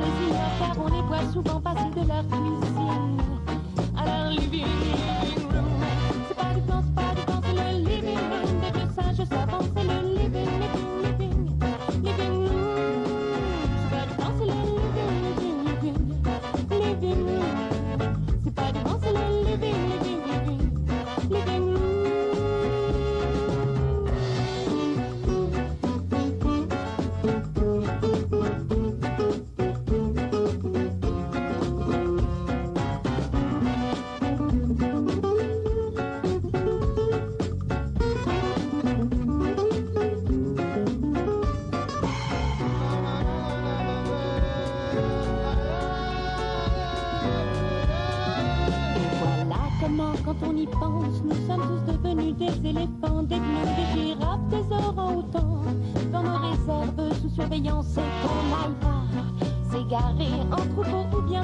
[0.00, 2.59] le dit, car on est souvent facile de leur cuisine.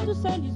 [0.06, 0.55] to send you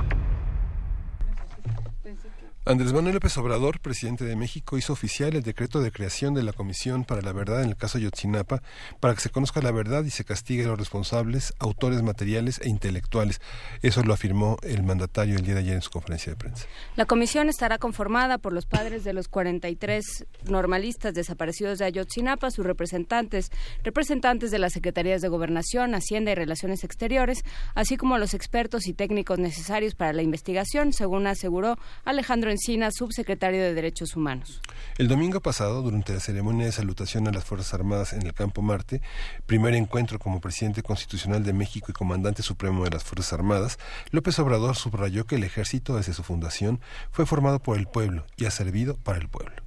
[2.71, 6.53] Andrés Manuel López Obrador, presidente de México, hizo oficial el decreto de creación de la
[6.53, 8.61] Comisión para la Verdad en el caso Yotzinapa
[9.01, 12.69] para que se conozca la verdad y se castigue a los responsables, autores materiales e
[12.69, 13.41] intelectuales.
[13.81, 16.65] Eso lo afirmó el mandatario el día de ayer en su conferencia de prensa.
[16.95, 22.65] La comisión estará conformada por los padres de los 43 normalistas desaparecidos de Ayotzinapa, sus
[22.65, 23.49] representantes,
[23.83, 27.43] representantes de las Secretarías de Gobernación, Hacienda y Relaciones Exteriores,
[27.75, 32.49] así como los expertos y técnicos necesarios para la investigación, según aseguró Alejandro
[32.91, 34.61] Subsecretario de Derechos Humanos.
[34.97, 38.61] El domingo pasado, durante la ceremonia de salutación a las Fuerzas Armadas en el Campo
[38.61, 39.01] Marte,
[39.47, 43.79] primer encuentro como presidente constitucional de México y comandante supremo de las Fuerzas Armadas,
[44.11, 46.79] López Obrador subrayó que el ejército desde su fundación
[47.11, 49.60] fue formado por el pueblo y ha servido para el pueblo.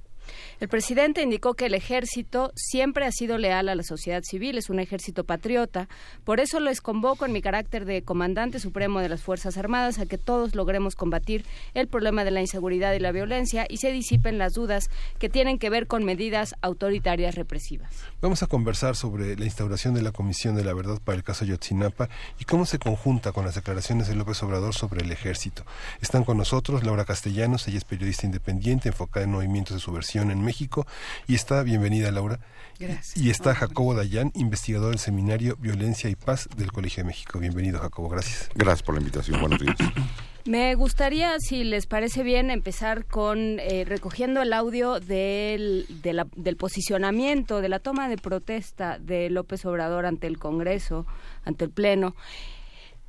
[0.59, 4.69] El presidente indicó que el ejército siempre ha sido leal a la sociedad civil, es
[4.69, 5.89] un ejército patriota.
[6.23, 10.05] Por eso les convoco en mi carácter de comandante supremo de las Fuerzas Armadas a
[10.05, 14.37] que todos logremos combatir el problema de la inseguridad y la violencia y se disipen
[14.37, 17.91] las dudas que tienen que ver con medidas autoritarias represivas.
[18.21, 21.43] Vamos a conversar sobre la instauración de la Comisión de la Verdad para el caso
[21.43, 22.09] Yotzinapa
[22.39, 25.65] y cómo se conjunta con las declaraciones de López Obrador sobre el ejército.
[26.01, 30.44] Están con nosotros Laura Castellanos, ella es periodista independiente enfocada en movimientos de subversión en
[30.45, 30.85] México
[31.27, 32.39] y está, bienvenida Laura.
[32.79, 33.17] Gracias.
[33.17, 37.39] Y está Jacobo Dayan, investigador del seminario Violencia y Paz del Colegio de México.
[37.39, 38.49] Bienvenido Jacobo, gracias.
[38.55, 39.75] Gracias por la invitación, buenos días.
[40.45, 46.27] Me gustaría, si les parece bien, empezar con eh, recogiendo el audio del, de la-
[46.35, 51.07] del posicionamiento, de la toma de protesta de López Obrador ante el Congreso,
[51.45, 52.13] ante el Pleno.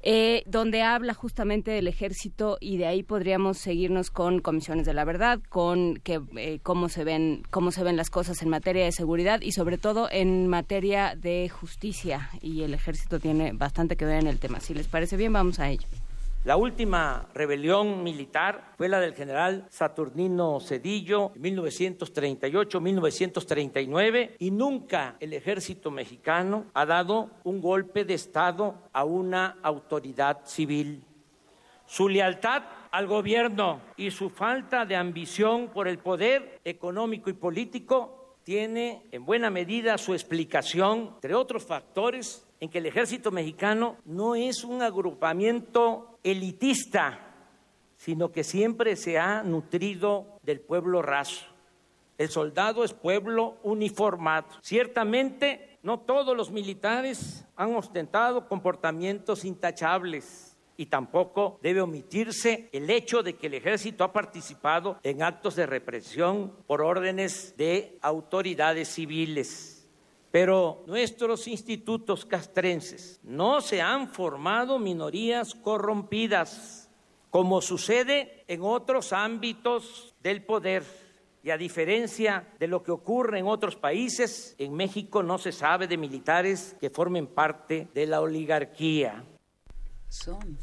[0.08, 5.04] Eh, donde habla justamente del ejército y de ahí podríamos seguirnos con comisiones de la
[5.04, 8.92] verdad, con que, eh, cómo se ven cómo se ven las cosas en materia de
[8.92, 14.20] seguridad y sobre todo en materia de justicia y el ejército tiene bastante que ver
[14.20, 14.60] en el tema.
[14.60, 15.88] Si les parece bien, vamos a ello.
[16.46, 25.32] La última rebelión militar fue la del general Saturnino Cedillo en 1938-1939 y nunca el
[25.32, 31.02] ejército mexicano ha dado un golpe de Estado a una autoridad civil.
[31.84, 32.62] Su lealtad
[32.92, 39.26] al gobierno y su falta de ambición por el poder económico y político tiene en
[39.26, 44.82] buena medida su explicación, entre otros factores, en que el ejército mexicano no es un
[44.82, 47.20] agrupamiento elitista,
[47.96, 51.46] sino que siempre se ha nutrido del pueblo raso.
[52.18, 54.48] El soldado es pueblo uniformado.
[54.62, 63.22] Ciertamente, no todos los militares han ostentado comportamientos intachables y tampoco debe omitirse el hecho
[63.22, 69.75] de que el ejército ha participado en actos de represión por órdenes de autoridades civiles.
[70.36, 76.90] Pero nuestros institutos castrenses no se han formado minorías corrompidas,
[77.30, 80.84] como sucede en otros ámbitos del poder.
[81.42, 85.86] Y a diferencia de lo que ocurre en otros países, en México no se sabe
[85.86, 89.24] de militares que formen parte de la oligarquía.
[90.10, 90.58] Son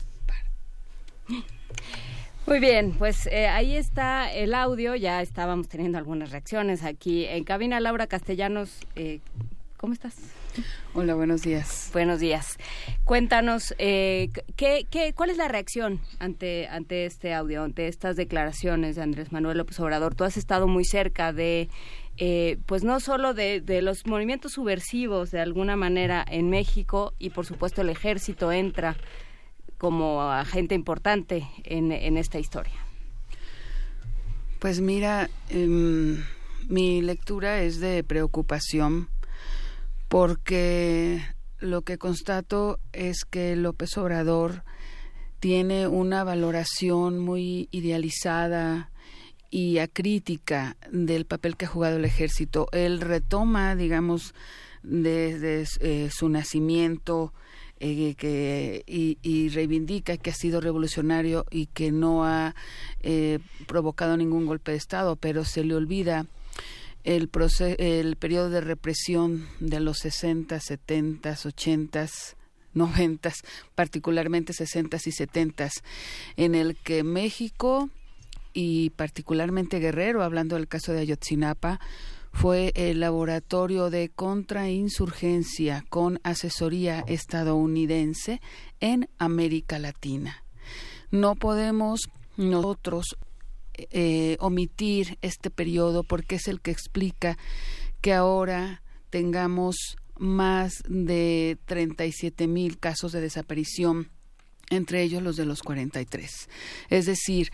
[2.46, 4.96] muy bien, pues eh, ahí está el audio.
[4.96, 7.80] Ya estábamos teniendo algunas reacciones aquí en cabina.
[7.80, 9.22] Laura Castellanos, eh,
[9.84, 10.16] ¿cómo estás?
[10.94, 11.90] Hola, buenos días.
[11.92, 12.58] Buenos días.
[13.04, 18.96] Cuéntanos, eh, ¿qué, qué, cuál es la reacción ante, ante este audio, ante estas declaraciones
[18.96, 20.16] de Andrés Manuel López Obrador?
[20.16, 21.68] Tú has estado muy cerca de,
[22.16, 27.32] eh, pues no solo de, de, los movimientos subversivos de alguna manera en México y
[27.32, 28.96] por supuesto el ejército entra
[29.78, 32.80] como agente importante en, en esta historia?
[34.60, 35.68] Pues mira, eh,
[36.70, 39.10] mi lectura es de preocupación
[40.14, 41.26] porque
[41.58, 44.64] lo que constato es que López Obrador
[45.40, 48.92] tiene una valoración muy idealizada
[49.50, 52.68] y acrítica del papel que ha jugado el ejército.
[52.74, 54.36] Él retoma, digamos,
[54.84, 57.34] desde eh, su nacimiento,
[57.80, 62.54] eh, que, y, reivindica que ha sido revolucionario y que no ha
[63.00, 66.28] eh, provocado ningún golpe de Estado, pero se le olvida
[67.04, 67.30] el,
[67.78, 72.08] el periodo de represión de los 60, 70, 80,
[72.74, 73.34] 90,
[73.76, 75.70] particularmente 60 y 70,
[76.38, 77.90] en el que México
[78.54, 81.80] y particularmente Guerrero, hablando del caso de Ayotzinapa,
[82.32, 88.42] fue el laboratorio de contrainsurgencia con asesoría estadounidense
[88.80, 90.44] en América Latina.
[91.12, 93.18] No podemos nosotros
[93.74, 97.38] eh, omitir este periodo porque es el que explica
[98.02, 104.10] que ahora tengamos más de 37 mil casos de desaparición
[104.70, 106.50] entre ellos los de los 43.
[106.90, 107.52] Es decir,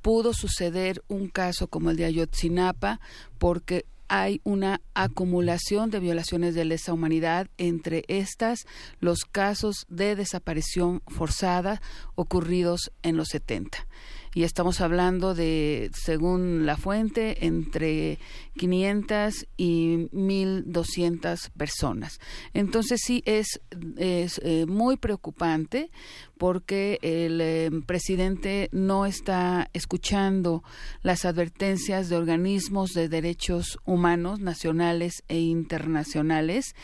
[0.00, 3.00] pudo suceder un caso como el de Ayotzinapa
[3.38, 8.64] porque hay una acumulación de violaciones de lesa humanidad, entre estas
[9.00, 11.82] los casos de desaparición forzada
[12.14, 13.86] ocurridos en los 70
[14.34, 18.18] y estamos hablando de, según la fuente, entre
[18.56, 22.20] 500 y 1.200 personas.
[22.54, 23.60] Entonces sí es,
[23.96, 25.90] es eh, muy preocupante
[26.38, 30.62] porque el eh, presidente no está escuchando
[31.02, 36.74] las advertencias de organismos de derechos humanos nacionales e internacionales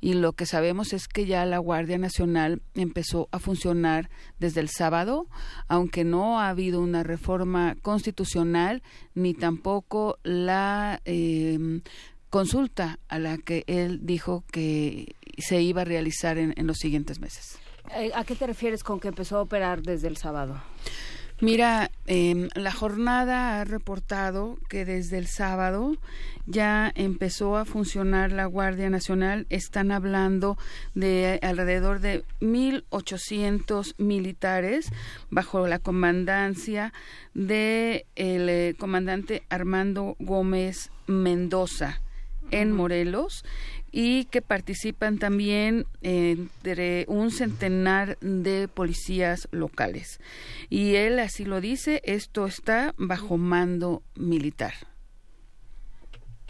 [0.00, 4.68] y lo que sabemos es que ya la Guardia Nacional empezó a funcionar desde el
[4.68, 5.28] sábado,
[5.68, 8.82] aunque no ha habido una reforma constitucional
[9.14, 11.80] ni tampoco la eh,
[12.30, 17.63] consulta a la que él dijo que se iba a realizar en los siguientes meses.
[17.90, 20.60] Eh, ¿A qué te refieres con que empezó a operar desde el sábado?
[21.40, 25.96] Mira, eh, la jornada ha reportado que desde el sábado
[26.46, 29.46] ya empezó a funcionar la Guardia Nacional.
[29.50, 30.56] Están hablando
[30.94, 34.90] de alrededor de 1.800 militares
[35.28, 36.92] bajo la comandancia
[37.34, 42.00] de el eh, comandante Armando Gómez Mendoza
[42.50, 43.44] en Morelos
[43.96, 50.18] y que participan también entre un centenar de policías locales.
[50.68, 54.74] Y él así lo dice, esto está bajo mando militar.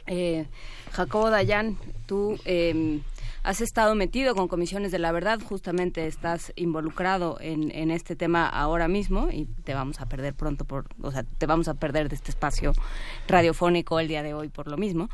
[0.06, 0.47] Eh,
[0.92, 3.00] Jacobo Dayan, tú eh,
[3.42, 8.48] has estado metido con comisiones de la verdad, justamente estás involucrado en, en, este tema
[8.48, 12.08] ahora mismo y te vamos a perder pronto, por, o sea, te vamos a perder
[12.08, 12.73] de este espacio
[13.28, 15.10] radiofónico el día de hoy por lo mismo.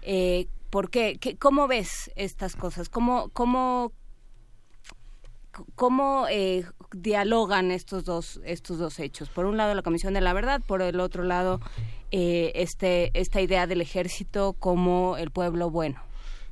[0.00, 1.20] Eh, ¿Por qué?
[1.38, 2.88] ¿Cómo ves estas cosas?
[2.88, 3.92] ¿Cómo, cómo,
[5.76, 9.28] ¿cómo eh, dialogan estos dos, estos dos hechos?
[9.28, 11.60] Por un lado, la Comisión de la Verdad, por el otro lado,
[12.10, 16.02] eh, este, esta idea del ejército como el pueblo bueno.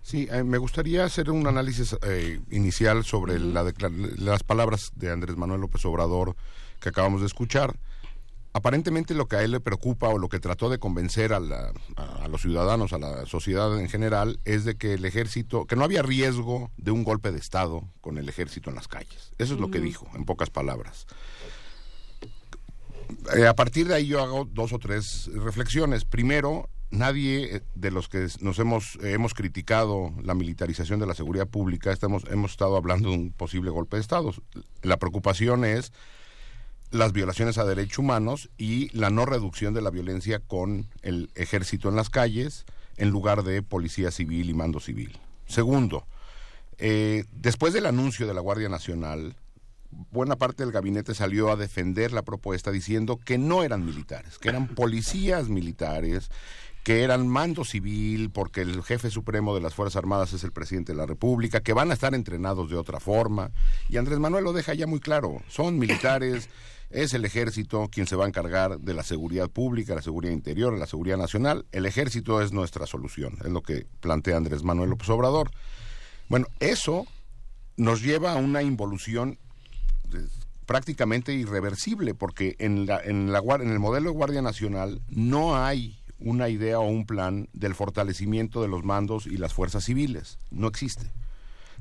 [0.03, 3.73] Sí, eh, me gustaría hacer un análisis eh, inicial sobre la
[4.19, 6.37] las palabras de Andrés Manuel López Obrador
[6.79, 7.75] que acabamos de escuchar.
[8.55, 11.73] Aparentemente lo que a él le preocupa o lo que trató de convencer a, la-
[11.97, 15.75] a- a los ciudadanos, a la sociedad en general, es de que el ejército, que
[15.77, 19.33] no había riesgo de un golpe de Estado con el ejército en las calles.
[19.39, 21.07] Eso es lo que dijo, en pocas palabras.
[23.37, 26.05] Eh, a partir de ahí yo hago dos o tres reflexiones.
[26.05, 31.15] Primero, nadie eh, de los que nos hemos, eh, hemos criticado la militarización de la
[31.15, 34.33] seguridad pública estamos, hemos estado hablando de un posible golpe de Estado.
[34.83, 35.93] La preocupación es
[36.93, 41.89] las violaciones a derechos humanos y la no reducción de la violencia con el ejército
[41.89, 42.65] en las calles
[42.97, 45.19] en lugar de policía civil y mando civil.
[45.47, 46.07] Segundo,
[46.79, 49.37] eh, después del anuncio de la Guardia Nacional,
[50.11, 54.51] buena parte del gabinete salió a defender la propuesta diciendo que no eran militares, que
[54.51, 56.31] eran policías militares,
[56.83, 60.93] que eran mando civil, porque el jefe supremo de las Fuerzas Armadas es el presidente
[60.93, 63.51] de la República, que van a estar entrenados de otra forma.
[63.89, 66.49] Y Andrés Manuel lo deja ya muy claro, son militares,
[66.93, 70.77] es el ejército quien se va a encargar de la seguridad pública, la seguridad interior,
[70.77, 71.67] la seguridad nacional.
[71.73, 75.51] El ejército es nuestra solución, es lo que plantea Andrés Manuel López Obrador.
[76.29, 77.07] Bueno, eso
[77.77, 79.39] nos lleva a una involución
[80.13, 80.19] eh,
[80.67, 85.99] prácticamente irreversible, porque en, la, en, la, en el modelo de Guardia Nacional no hay
[86.19, 90.39] una idea o un plan del fortalecimiento de los mandos y las fuerzas civiles.
[90.51, 91.11] No existe.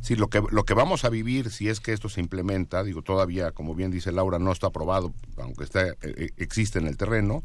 [0.01, 3.03] Si lo que, lo que vamos a vivir, si es que esto se implementa, digo,
[3.03, 6.97] todavía, como bien dice Laura, no está aprobado, aunque está, eh, eh, existe en el
[6.97, 7.43] terreno,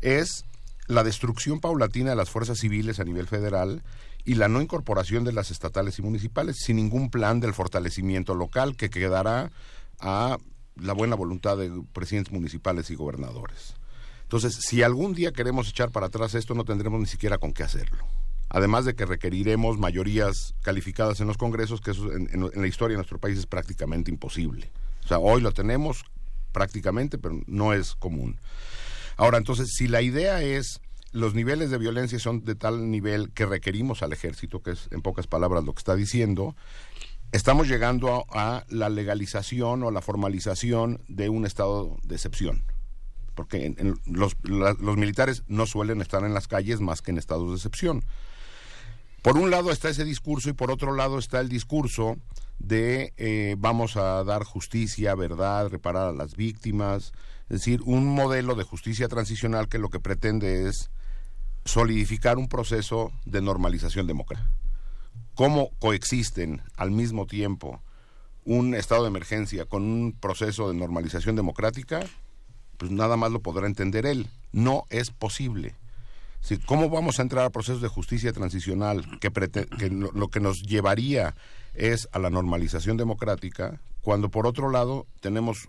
[0.00, 0.44] es
[0.86, 3.82] la destrucción paulatina de las fuerzas civiles a nivel federal
[4.24, 8.76] y la no incorporación de las estatales y municipales sin ningún plan del fortalecimiento local
[8.76, 9.50] que quedará
[10.00, 10.38] a
[10.76, 13.74] la buena voluntad de presidentes municipales y gobernadores.
[14.22, 17.62] Entonces, si algún día queremos echar para atrás esto, no tendremos ni siquiera con qué
[17.62, 18.06] hacerlo.
[18.56, 22.94] Además de que requeriremos mayorías calificadas en los congresos, que eso en, en- la historia
[22.94, 24.70] de nuestro país es prácticamente imposible.
[25.04, 26.04] O sea, hoy lo tenemos
[26.52, 28.38] prácticamente, pero no es común.
[29.16, 33.44] Ahora, entonces, si la idea es los niveles de violencia son de tal nivel que
[33.44, 36.54] requerimos al ejército, que es en pocas palabras lo que está diciendo,
[37.32, 42.62] estamos llegando a, la legalización o la formalización de un estado de excepción.
[43.34, 47.18] Porque en- en los, los militares no suelen estar en las calles más que en
[47.18, 48.04] estados de excepción.
[49.24, 52.18] Por un lado está ese discurso y por otro lado está el discurso
[52.58, 58.54] de eh, vamos a dar justicia, verdad, reparar a las víctimas, es decir, un modelo
[58.54, 60.90] de justicia transicional que lo que pretende es
[61.64, 64.50] solidificar un proceso de normalización democrática.
[65.34, 67.80] ¿Cómo coexisten al mismo tiempo
[68.44, 72.04] un estado de emergencia con un proceso de normalización democrática?
[72.76, 74.28] Pues nada más lo podrá entender él.
[74.52, 75.76] No es posible.
[76.44, 80.40] Sí, ¿Cómo vamos a entrar a procesos de justicia transicional que, que lo, lo que
[80.40, 81.34] nos llevaría
[81.72, 85.68] es a la normalización democrática cuando por otro lado tenemos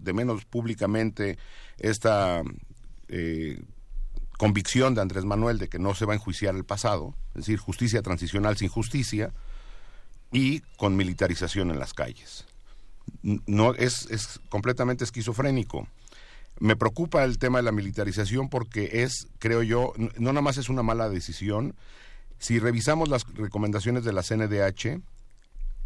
[0.00, 1.38] de menos públicamente
[1.78, 2.42] esta
[3.06, 3.62] eh,
[4.36, 7.60] convicción de Andrés Manuel de que no se va a enjuiciar el pasado, es decir,
[7.60, 9.32] justicia transicional sin justicia
[10.32, 12.46] y con militarización en las calles.
[13.22, 15.86] No es, es completamente esquizofrénico.
[16.58, 20.68] Me preocupa el tema de la militarización porque es, creo yo, no nada más es
[20.68, 21.74] una mala decisión.
[22.38, 25.00] Si revisamos las recomendaciones de la CNDH,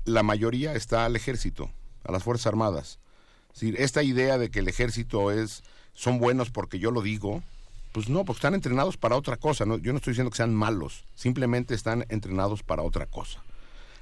[0.05, 1.71] la mayoría está al ejército,
[2.05, 2.99] a las Fuerzas Armadas.
[3.61, 5.63] Esta idea de que el ejército es,
[5.93, 7.43] son buenos porque yo lo digo,
[7.93, 9.65] pues no, porque están entrenados para otra cosa.
[9.65, 9.79] ¿no?
[9.79, 13.43] Yo no estoy diciendo que sean malos, simplemente están entrenados para otra cosa.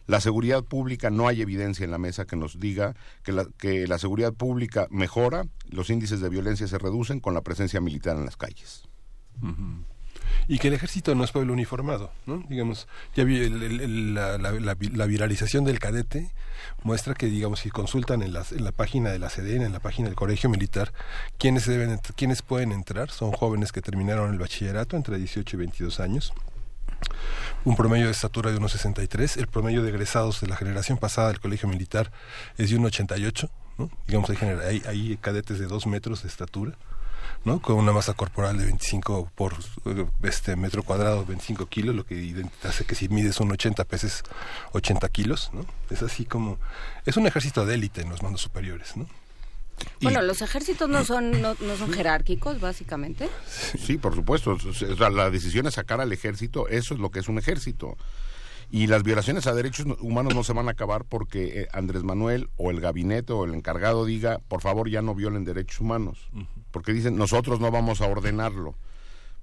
[0.07, 3.87] La seguridad pública, no hay evidencia en la mesa que nos diga que la, que
[3.87, 8.25] la seguridad pública mejora, los índices de violencia se reducen con la presencia militar en
[8.25, 8.83] las calles.
[10.49, 12.43] y que el ejército no es pueblo uniformado, ¿no?
[12.49, 16.33] Digamos, ya vi el- la, la- la vi- la viralización del cadete
[16.83, 19.81] muestra que, digamos, si consultan en, las, en la página de la CDN, en la
[19.81, 20.93] página del Colegio Militar,
[21.39, 26.01] quienes deben, quienes pueden entrar, son jóvenes que terminaron el bachillerato entre 18 y 22
[26.01, 26.33] años,
[27.65, 29.39] un promedio de estatura de 1,63.
[29.39, 32.11] El promedio de egresados de la generación pasada del colegio militar
[32.59, 33.51] es de 1,88.
[33.79, 33.91] ¿no?
[34.07, 36.77] Digamos, hay, hay, hay cadetes de 2 metros de estatura.
[37.45, 37.61] ¿no?
[37.61, 39.55] con una masa corporal de 25 por
[40.23, 44.23] este metro cuadrado, 25 kilos, lo que hace que si mides un 80 peses
[44.73, 45.67] 80 kilos, ¿no?
[45.91, 46.59] Es así como...
[47.05, 49.07] Es un ejército de élite en los mandos superiores, ¿no?
[50.01, 53.29] Bueno, los ejércitos no son no, no son jerárquicos, básicamente.
[53.49, 54.53] Sí, por supuesto.
[54.53, 57.97] O sea, la decisión es sacar al ejército, eso es lo que es un ejército.
[58.71, 62.49] Y las violaciones a derechos humanos no se van a acabar porque eh, Andrés Manuel
[62.57, 66.31] o el gabinete o el encargado diga, por favor, ya no violen derechos humanos.
[66.71, 68.75] Porque dicen, nosotros no vamos a ordenarlo.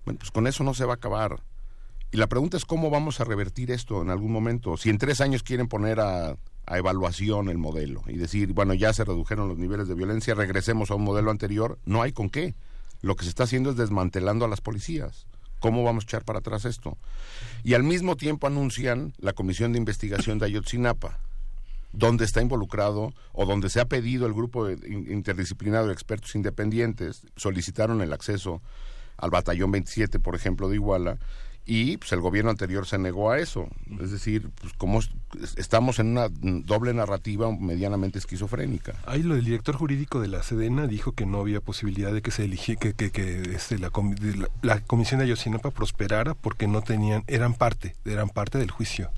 [0.03, 1.43] Bueno, pues con eso no se va a acabar.
[2.11, 4.77] Y la pregunta es cómo vamos a revertir esto en algún momento.
[4.77, 6.35] Si en tres años quieren poner a,
[6.69, 10.91] a evaluación el modelo y decir, bueno, ya se redujeron los niveles de violencia, regresemos
[10.91, 12.53] a un modelo anterior, no hay con qué.
[13.01, 15.25] Lo que se está haciendo es desmantelando a las policías.
[15.59, 16.97] ¿Cómo vamos a echar para atrás esto?
[17.63, 21.19] Y al mismo tiempo anuncian la Comisión de Investigación de Ayotzinapa,
[21.91, 26.35] donde está involucrado o donde se ha pedido el grupo de- in- interdisciplinario de expertos
[26.35, 28.61] independientes, solicitaron el acceso
[29.17, 31.17] al batallón 27, por ejemplo, de Iguala,
[31.71, 33.67] y pues el gobierno anterior se negó a eso.
[34.01, 35.11] Es decir, pues como es-
[35.55, 38.95] estamos en una doble narrativa medianamente esquizofrénica.
[39.05, 42.31] Ahí lo del director jurídico de la Sedena dijo que no había posibilidad de que
[42.31, 46.81] se eligiera, que, que, que, este, la, la, la comisión de Ayotzinapa prosperara porque no
[46.81, 49.11] tenían, eran parte, eran parte del juicio.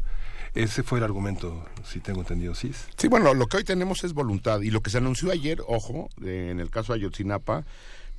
[0.54, 2.74] Ese fue el argumento, si tengo entendido, sí.
[2.98, 4.60] Sí, bueno, lo que hoy tenemos es voluntad.
[4.60, 7.64] Y lo que se anunció ayer, ojo, de- en el caso de Ayotzinapa,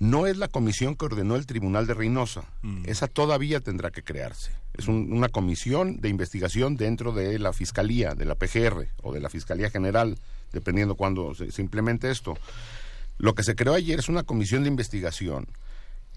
[0.03, 2.43] no es la comisión que ordenó el Tribunal de Reynosa.
[2.87, 4.51] Esa todavía tendrá que crearse.
[4.75, 9.21] Es un- una comisión de investigación dentro de la Fiscalía, de la PGR o de
[9.21, 10.19] la Fiscalía General,
[10.53, 12.37] dependiendo cuándo se, se implemente esto.
[13.19, 15.47] Lo que se creó ayer es una comisión de investigación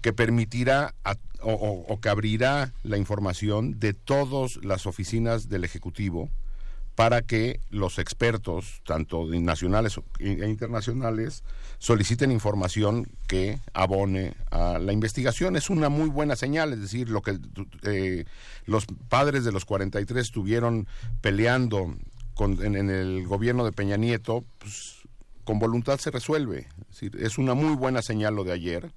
[0.02, 5.62] que permitirá a- o, o- o que abrirá la información de todas las oficinas del
[5.62, 6.28] Ejecutivo
[6.96, 11.44] para que los expertos, tanto nacionales e internacionales,
[11.78, 15.56] soliciten información que abone a la investigación.
[15.56, 17.38] Es una muy buena señal, es decir, lo que
[17.84, 18.24] eh,
[18.64, 20.88] los padres de los 43 estuvieron
[21.20, 21.94] peleando
[22.34, 25.02] con- en, el gobierno de Peña Nieto, pues,
[25.44, 26.66] con voluntad se resuelve.
[27.18, 28.90] Es una muy buena señal lo de ayer,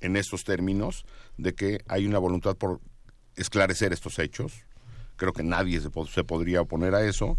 [0.00, 1.04] en estos términos,
[1.38, 2.80] de que hay una voluntad por
[3.34, 4.52] esclarecer estos hechos.
[5.18, 7.36] Creo que nadie se, po- se podría oponer a eso,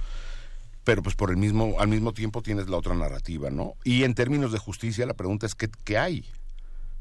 [0.84, 3.74] pero pues por el mismo, al mismo tiempo tienes la otra narrativa, ¿no?
[3.84, 6.20] Y en términos de justicia, la pregunta es ¿qué, qué hay?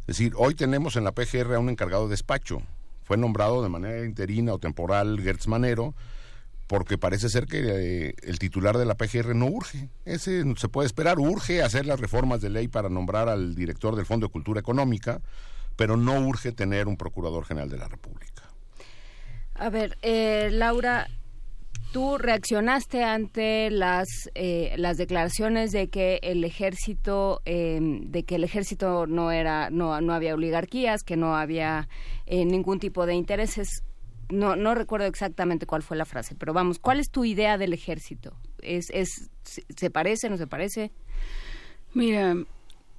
[0.01, 2.63] Es decir, hoy tenemos en la PGR a un encargado de despacho.
[3.05, 5.95] Fue nombrado de manera interina o temporal Gertz Manero,
[6.67, 7.61] porque parece ser que
[8.09, 9.89] eh, el titular de la PGR no urge.
[10.05, 14.05] Ese se puede esperar, urge hacer las reformas de ley para nombrar al director del
[14.07, 15.21] Fondo de Cultura Económica,
[15.77, 18.38] pero no urge tener un procurador general de la República.
[19.59, 21.09] A ver, eh, Laura,
[21.93, 28.45] tú reaccionaste ante las eh, las declaraciones de que el ejército eh, de que el
[28.45, 31.89] ejército no era no no había oligarquías, que no había
[32.27, 33.83] eh, ningún tipo de intereses.
[34.31, 37.73] No no recuerdo exactamente cuál fue la frase, pero vamos, ¿cuál es tu idea del
[37.73, 38.37] ejército?
[38.63, 40.93] Es es se- se parece, no se parece?
[41.95, 42.37] Mira,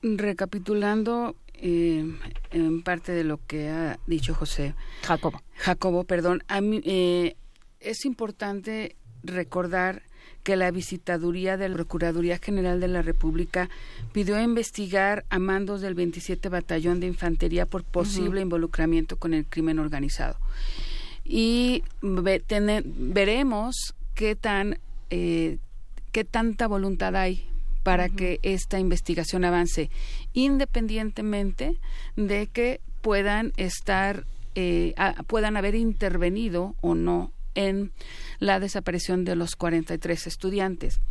[0.02, 2.06] recapitulando eh,
[2.52, 4.74] en parte de lo que ha dicho José.
[5.04, 5.42] Jacobo.
[5.56, 6.44] Jacobo, perdón.
[6.48, 7.36] A mí, eh,
[7.80, 10.04] es importante recordar
[10.44, 13.70] que la visitaduría de la Procuraduría General de la República
[14.14, 19.80] pidió investigar a mandos del 27 Batallón de Infantería por posible involucramiento con el crimen
[19.80, 20.38] organizado.
[21.26, 24.80] Y ve- tene- veremos qué tan
[25.10, 25.58] eh,
[26.12, 27.46] qué tanta voluntad hay
[27.90, 29.90] para que esta investigación avance,
[30.34, 31.80] independientemente
[32.16, 34.94] de que puedan estar, eh,
[35.26, 37.92] puedan haber intervenido o no en
[38.38, 41.02] la desaparición de los 43 estudiantes.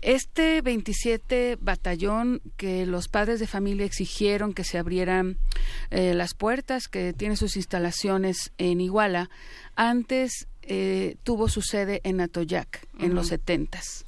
[0.00, 5.38] Este 27 batallón que los padres de familia exigieron que se abrieran
[5.90, 9.28] eh, las puertas, que tiene sus instalaciones en Iguala,
[9.74, 14.04] antes eh, tuvo su sede en Atoyac, en los 70s.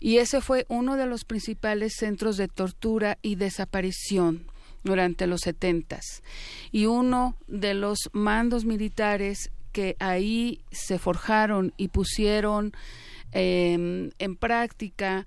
[0.00, 4.44] Y ese fue uno de los principales centros de tortura y desaparición
[4.84, 6.22] durante los setentas.
[6.70, 12.72] Y uno de los mandos militares que ahí se forjaron y pusieron
[13.32, 15.26] eh, en práctica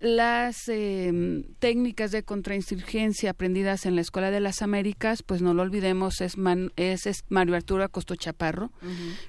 [0.00, 5.62] las eh, técnicas de contrainsurgencia aprendidas en la Escuela de las Américas, pues no lo
[5.62, 8.70] olvidemos, es, Man- es, es Mario Arturo Acosto Chaparro,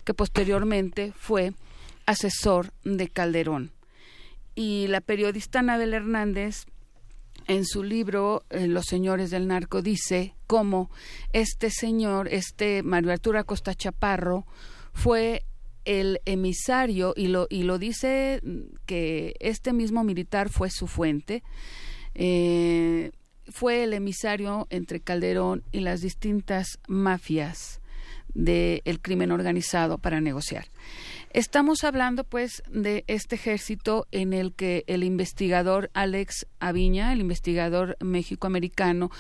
[0.04, 1.54] que posteriormente fue
[2.06, 3.72] asesor de Calderón.
[4.60, 6.66] Y la periodista Anabel Hernández,
[7.46, 10.90] en su libro eh, Los señores del narco, dice cómo
[11.32, 14.48] este señor, este Mario Arturo Acosta Chaparro,
[14.94, 15.46] fue
[15.86, 18.42] el emisario, y lo, y lo dice
[18.88, 21.44] que este mismo militar fue su fuente,
[22.16, 23.12] eh,
[23.50, 27.80] fue el emisario entre Calderón y las distintas mafias
[28.34, 30.66] del crimen organizado para negociar.
[31.32, 37.98] Estamos hablando pues de este ejército en el que el investigador Alex Aviña, el investigador
[38.00, 39.12] mexicoamericano,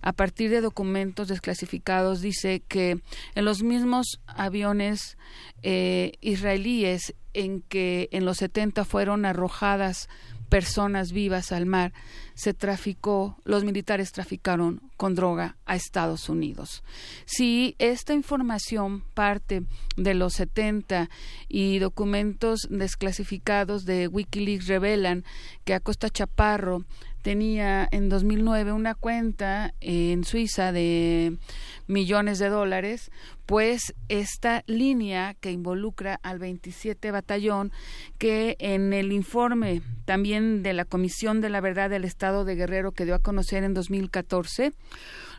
[0.00, 3.00] a partir de documentos desclasificados dice que
[3.34, 5.18] en los mismos aviones
[5.62, 10.08] eh, israelíes en que en los 70 fueron arrojadas
[10.48, 11.92] personas vivas al mar,
[12.34, 16.82] se traficó, los militares traficaron con droga a Estados Unidos.
[17.24, 19.62] Si esta información parte
[19.96, 21.08] de los 70
[21.48, 25.24] y documentos desclasificados de Wikileaks revelan
[25.64, 26.84] que Acosta Chaparro
[27.26, 31.36] tenía en 2009 una cuenta en Suiza de
[31.88, 33.10] millones de dólares,
[33.46, 37.72] pues esta línea que involucra al 27 Batallón,
[38.18, 42.92] que en el informe también de la Comisión de la Verdad del Estado de Guerrero
[42.92, 44.72] que dio a conocer en 2014,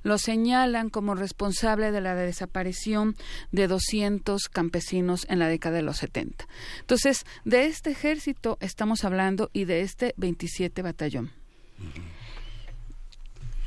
[0.03, 3.15] lo señalan como responsable de la desaparición
[3.53, 6.49] de 200 campesinos en la década de los 70.
[6.81, 11.31] Entonces, de este ejército estamos hablando y de este 27 Batallón.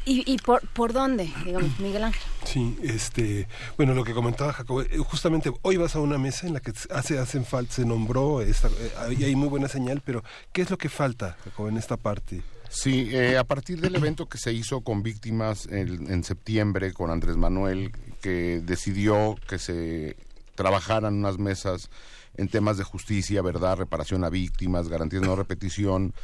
[0.07, 2.23] ¿Y, y por, por dónde, digamos, Miguel Ángel?
[2.45, 6.55] Sí, este, bueno, lo que comentaba Jacobo, eh, justamente hoy vas a una mesa en
[6.55, 10.25] la que hace, hacen falta, se nombró, esta, eh, y hay muy buena señal, pero
[10.53, 12.43] ¿qué es lo que falta, Jacobo, en esta parte?
[12.71, 17.11] Sí, eh, a partir del evento que se hizo con víctimas en, en septiembre con
[17.11, 20.17] Andrés Manuel, que decidió que se
[20.55, 21.91] trabajaran unas mesas
[22.37, 26.15] en temas de justicia, verdad, reparación a víctimas, garantías de no repetición,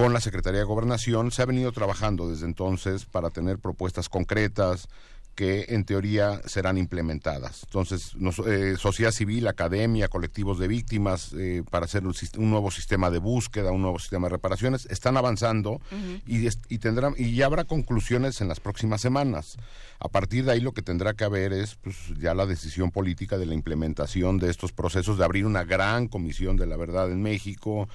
[0.00, 1.30] con la Secretaría de Gobernación.
[1.30, 4.88] Se ha venido trabajando desde entonces para tener propuestas concretas
[5.34, 7.64] que en teoría serán implementadas.
[7.64, 12.70] Entonces, nos, eh, sociedad civil, academia, colectivos de víctimas, eh, para hacer un, un nuevo
[12.70, 15.80] sistema de búsqueda, un nuevo sistema de reparaciones, están avanzando
[16.26, 19.58] y, y tendrán y ya habrá conclusiones en las próximas semanas.
[19.98, 23.36] A partir de ahí lo que tendrá que haber es pues, ya la decisión política
[23.36, 27.22] de la implementación de estos procesos, de abrir una gran comisión de la verdad en
[27.22, 27.88] México,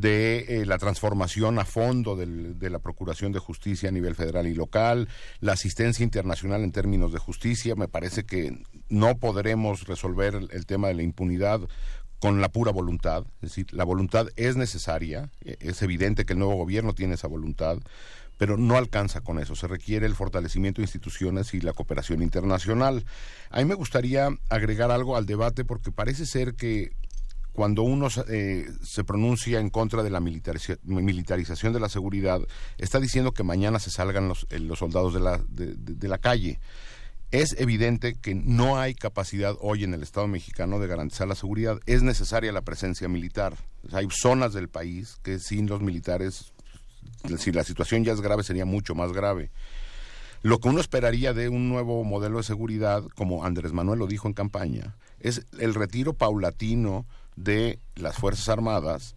[0.00, 4.46] de eh, la transformación a fondo del- de la Procuración de Justicia a nivel federal
[4.46, 5.08] y local,
[5.40, 7.74] la asistencia internacional en términos de justicia.
[7.76, 11.60] Me parece que no podremos resolver el, tema de la impunidad
[12.18, 13.24] con la pura voluntad.
[13.40, 17.28] Es decir, la voluntad es necesaria, eh, es evidente que el nuevo gobierno tiene esa
[17.28, 17.78] voluntad,
[18.36, 19.56] pero no alcanza con eso.
[19.56, 23.06] Se requiere el fortalecimiento de instituciones y la cooperación internacional.
[23.48, 26.92] A mí me gustaría agregar algo al debate porque parece ser que
[27.56, 32.40] cuando uno eh, se pronuncia en contra de la militariza- militarización de la seguridad,
[32.76, 36.60] está diciendo que mañana se salgan los, eh, los soldados de la, calle.
[37.32, 41.80] Es evidente que no hay capacidad hoy en el Estado mexicano de garantizar la seguridad.
[41.86, 43.54] Es necesaria la presencia militar.
[43.90, 46.52] Hay zonas del país que sin los militares,
[47.38, 49.50] si la situación ya es grave, sería mucho más grave.
[50.42, 54.28] Lo que uno esperaría de un nuevo modelo de seguridad, como Andrés Manuel lo dijo
[54.28, 59.14] en campaña, es el retiro paulatino de las Fuerzas Armadas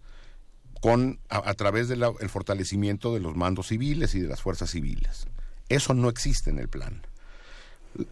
[0.81, 5.27] con a, través del fortalecimiento de los mandos civiles y de las fuerzas civiles.
[5.67, 7.01] Eso no existe en el plan.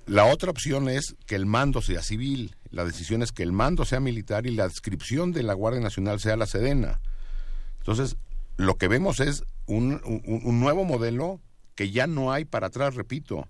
[0.05, 2.55] La otra opción es que el mando sea civil.
[2.71, 6.19] La decisión es que el mando sea militar y la adscripción de la Guardia Nacional
[6.19, 6.99] sea la Sedena.
[7.79, 8.17] Entonces,
[8.57, 11.39] lo que vemos es un, un- un nuevo modelo
[11.75, 13.37] que ya no hay para atrás, repito.
[13.37, 13.47] O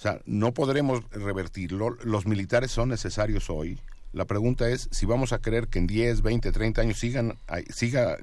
[0.00, 1.90] sea, no podremos revertirlo.
[2.04, 3.80] Los militares son necesarios hoy.
[4.12, 7.38] La pregunta es si vamos a creer que en 10, 20, 30 años sigan
[7.70, 8.18] siga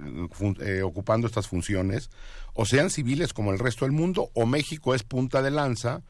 [0.59, 2.11] eh, ocupando estas funciones
[2.53, 6.03] o sean civiles como el resto del mundo o México es punta de lanza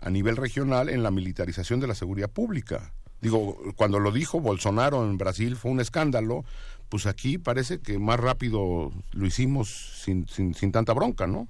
[0.00, 2.92] a nivel regional en la militarización de la seguridad pública.
[3.20, 6.44] Digo, cuando lo dijo Bolsonaro en Brasil fue un escándalo,
[6.88, 11.48] pues aquí parece que más rápido lo hicimos sin, sin, sin tanta bronca, ¿no?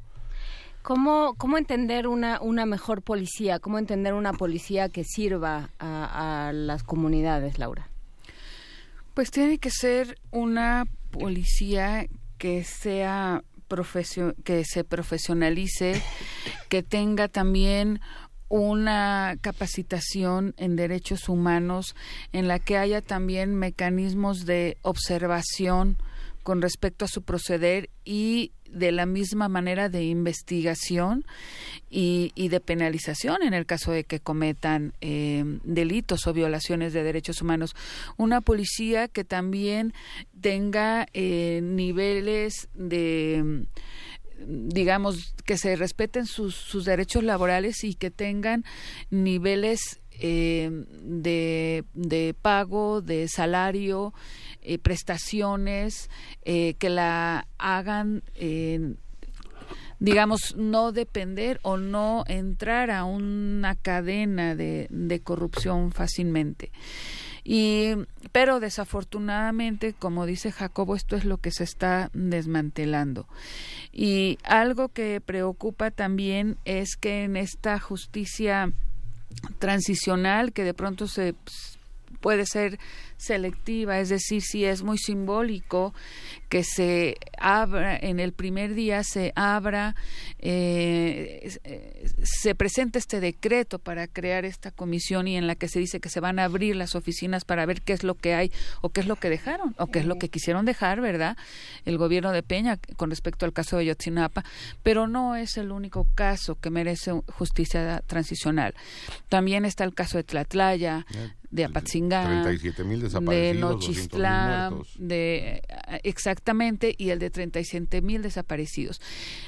[0.87, 3.59] ¿Cómo, ¿Cómo entender una, una mejor policía?
[3.59, 7.89] ¿Cómo entender una policía que sirva a, a las comunidades, Laura?
[9.13, 12.07] Pues tiene que ser una policía
[12.39, 13.43] que sea
[14.45, 16.01] que se profesionalice,
[16.69, 18.01] que tenga también
[18.49, 21.97] una capacitación en derechos humanos
[22.31, 25.99] en la que haya también mecanismos de observación
[26.47, 31.25] con respecto a su proceder y de la misma manera de investigación
[31.91, 37.03] y, y de penalización en el caso de que cometan eh, delitos o violaciones de
[37.03, 37.75] derechos humanos.
[38.17, 39.93] Una policía que también
[40.41, 43.67] tenga eh, niveles de
[44.39, 48.65] digamos, que se respeten sus, sus derechos laborales y que tengan
[49.11, 50.71] niveles eh,
[51.03, 54.15] de, de pago, de salario,
[54.69, 56.11] eh, prestaciones,
[56.43, 58.95] eh, que la hagan, eh,
[60.01, 66.73] digamos, no depender o no entrar a una cadena de, de corrupción fácilmente.
[67.45, 67.93] Y,
[68.33, 73.29] pero desafortunadamente, como dice Jacobo, esto es lo que se está desmantelando.
[73.93, 78.73] Y algo que preocupa también es que en esta justicia
[79.61, 81.37] transicional que de pronto se
[82.21, 82.81] puede ser
[83.17, 85.95] selectiva, es decir, si es muy simbólico
[86.49, 89.97] que se abra, en el primer día se abra,
[90.39, 91.57] eh,
[92.23, 96.09] se presente este decreto para crear esta comisión y en la que se dice que
[96.09, 99.01] se van a abrir las oficinas para ver qué es lo que hay o qué
[99.01, 101.37] es lo que dejaron o qué es lo que quisieron dejar, ¿verdad?
[101.85, 104.45] El gobierno de Peña con respecto al caso de Yotzinapa,
[104.83, 108.75] pero no es el único caso que merece justicia transicional.
[109.29, 111.07] También está el caso de Tlatlaya,
[111.51, 112.45] de Apatzingán,
[113.09, 115.63] de Nochistlán, de
[116.03, 119.01] exactamente y el de 37 mil desaparecidos.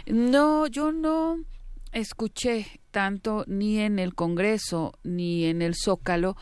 [0.06, 1.38] No, yo no
[1.92, 6.36] escuché tanto ni en el Congreso ni en el Zócalo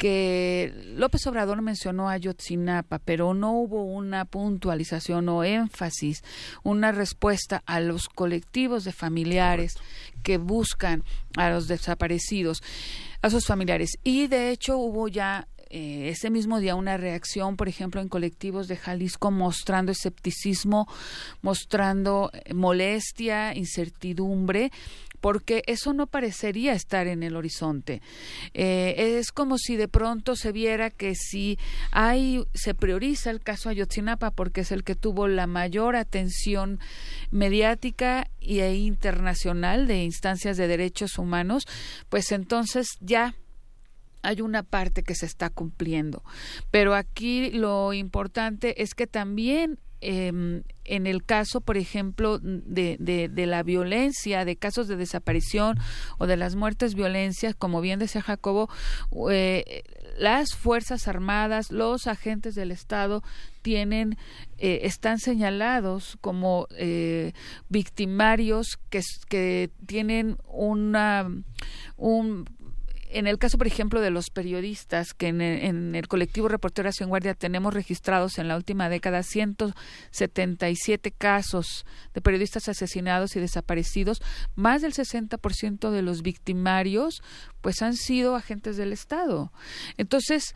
[0.00, 6.22] que López Obrador mencionó a Yotzinapa, pero no hubo una puntualización o énfasis,
[6.62, 9.74] una respuesta a los colectivos de familiares
[10.22, 11.04] que buscan
[11.36, 12.62] a los desaparecidos,
[13.20, 13.90] a sus familiares.
[14.02, 18.66] Y de hecho hubo ya eh, ese mismo día una reacción, por ejemplo, en colectivos
[18.68, 20.88] de Jalisco mostrando escepticismo,
[21.42, 24.72] mostrando eh, molestia, incertidumbre
[25.20, 28.02] porque eso no parecería estar en el horizonte.
[28.54, 31.58] Eh, es como si de pronto se viera que si
[31.92, 36.80] hay, se prioriza el caso Ayotzinapa porque es el que tuvo la mayor atención
[37.30, 41.66] mediática e internacional de instancias de derechos humanos,
[42.08, 43.34] pues entonces ya
[44.22, 46.22] hay una parte que se está cumpliendo.
[46.70, 53.46] Pero aquí lo importante es que también em, en el caso, por ejemplo, de, de,
[53.46, 55.78] la violencia, de casos de desaparición
[56.18, 58.68] o de las muertes violencias, como bien decía Jacobo,
[59.30, 59.82] eh,
[60.18, 63.22] las Fuerzas Armadas, los agentes del Estado
[63.62, 64.16] tienen,
[64.58, 67.32] eh, están señalados como eh,
[67.68, 71.30] victimarios que, que tienen una,
[71.96, 72.46] un
[73.12, 75.40] en el caso, por ejemplo, de los periodistas, que en
[75.94, 82.68] el, colectivo Reporteras en Guardia tenemos registrados en la última década 177 casos de periodistas
[82.68, 84.22] asesinados y desaparecidos,
[84.54, 87.22] más del 60% de los victimarios
[87.60, 89.52] pues han sido agentes del Estado.
[89.96, 90.54] Entonces,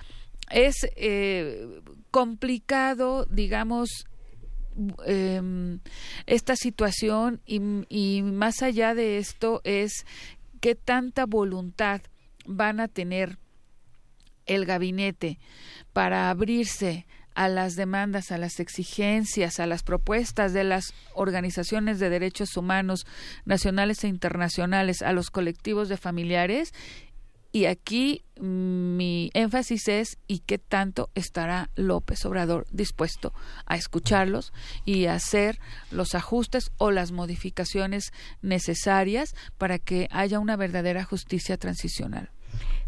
[0.50, 4.07] es eh, complicado, digamos,
[5.07, 5.81] em,
[6.26, 10.05] esta situación y, y más allá de esto es
[10.60, 12.00] qué tanta voluntad
[12.47, 13.39] van a tener
[14.47, 15.39] el gabinete
[15.92, 22.08] para abrirse a las demandas, a las exigencias, a las propuestas de las organizaciones de
[22.08, 23.06] derechos humanos
[23.44, 26.73] nacionales e internacionales, a los colectivos de familiares.
[27.55, 33.33] Y aquí mi énfasis es y qué tanto estará López Obrador dispuesto
[33.65, 34.52] a escucharlos
[34.84, 35.60] y a hacer
[35.92, 42.28] los ajustes o las modificaciones necesarias para que haya una verdadera justicia transicional.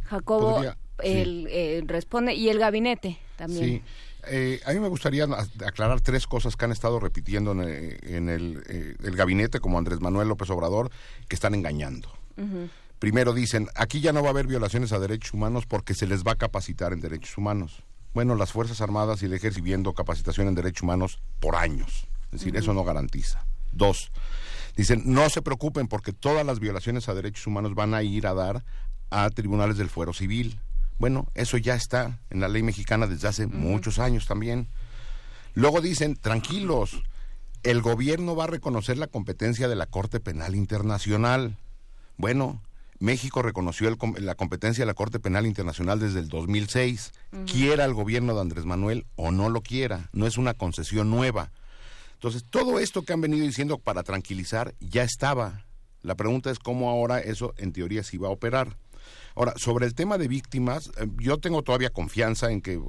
[0.06, 0.60] Jacobo
[1.00, 3.64] eh, responde y el gabinete también.
[3.64, 3.82] Sí.
[4.26, 5.28] Eh, a mí me gustaría
[5.64, 10.50] aclarar tres cosas que han estado repitiendo en, eh, el, gabinete, como Andrés Manuel López
[10.50, 10.90] Obrador,
[11.28, 12.10] que están engañando.
[12.98, 16.24] Primero dicen, aquí ya no va a haber violaciones a derechos humanos porque se les
[16.24, 17.82] va a capacitar en derechos humanos.
[18.14, 22.08] Bueno, las Fuerzas Armadas y el Ejército viendo capacitación en derechos humanos por años.
[22.32, 23.46] Es decir, eso no garantiza.
[23.72, 24.10] Dos,
[24.74, 28.32] dicen, no se preocupen porque todas las violaciones a derechos humanos van a ir a
[28.32, 28.64] dar
[29.10, 30.58] a tribunales del fuero civil.
[30.98, 34.68] Bueno, eso ya está en la ley mexicana desde hace muchos años también.
[35.52, 37.02] Luego dicen, tranquilos,
[37.62, 41.58] el gobierno va a reconocer la competencia de la Corte Penal Internacional.
[42.16, 42.62] Bueno,
[42.98, 47.12] México reconoció la competencia de la Corte Penal Internacional desde el 2006.
[47.46, 51.52] Quiera el gobierno de Andrés Manuel o no lo quiera, no es una concesión nueva.
[52.14, 55.66] Entonces, todo esto que han venido diciendo para tranquilizar ya estaba.
[56.02, 58.78] La pregunta es cómo ahora eso en teoría sí va a operar.
[59.34, 62.80] Ahora, sobre el tema de víctimas, eh, yo tengo todavía confianza en que,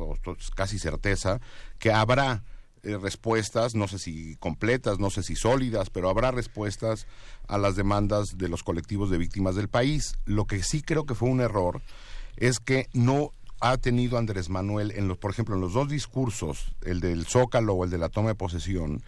[0.56, 1.42] casi certeza,
[1.78, 2.44] que habrá
[2.84, 7.08] eh, respuestas, no sé si completas, no sé si sólidas, pero habrá respuestas
[7.48, 10.16] a las demandas de los colectivos de víctimas del país.
[10.26, 11.82] Lo que sí creo que fue un error
[12.38, 16.76] es que no ha tenido Andrés Manuel, en los, por ejemplo, en los dos discursos,
[16.84, 19.04] el del Zócalo o el de la toma de posesión,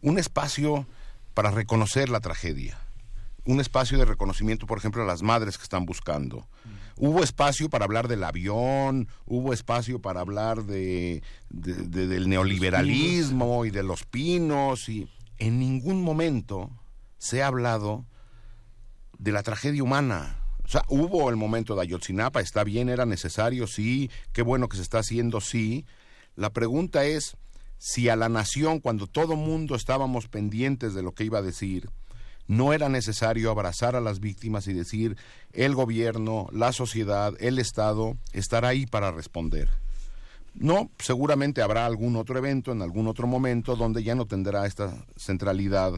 [0.00, 0.86] un espacio
[1.34, 2.78] para reconocer la tragedia,
[3.44, 6.46] un espacio de reconocimiento, por ejemplo, a las madres que están buscando,
[7.02, 13.82] Hubo espacio para hablar del avión, hubo espacio para hablar de, del neoliberalismo y de
[13.82, 16.70] los pinos, y en ningún momento
[17.16, 18.04] se ha hablado
[19.18, 20.36] de la tragedia humana.
[20.58, 24.68] O O sea, hubo el momento de Ayotzinapa, está bien, era necesario, sí, qué bueno
[24.68, 25.86] que se está haciendo, sí.
[26.36, 27.38] La pregunta es
[27.78, 31.88] si a la nación, cuando todo mundo estábamos pendientes de lo que iba a decir,
[32.50, 35.16] no era necesario abrazar a las víctimas y decir
[35.52, 39.68] el gobierno, la sociedad, el Estado estará ahí para responder.
[40.54, 44.92] No, seguramente habrá algún otro evento en algún otro momento donde ya no tendrá esta
[45.16, 45.92] centralidad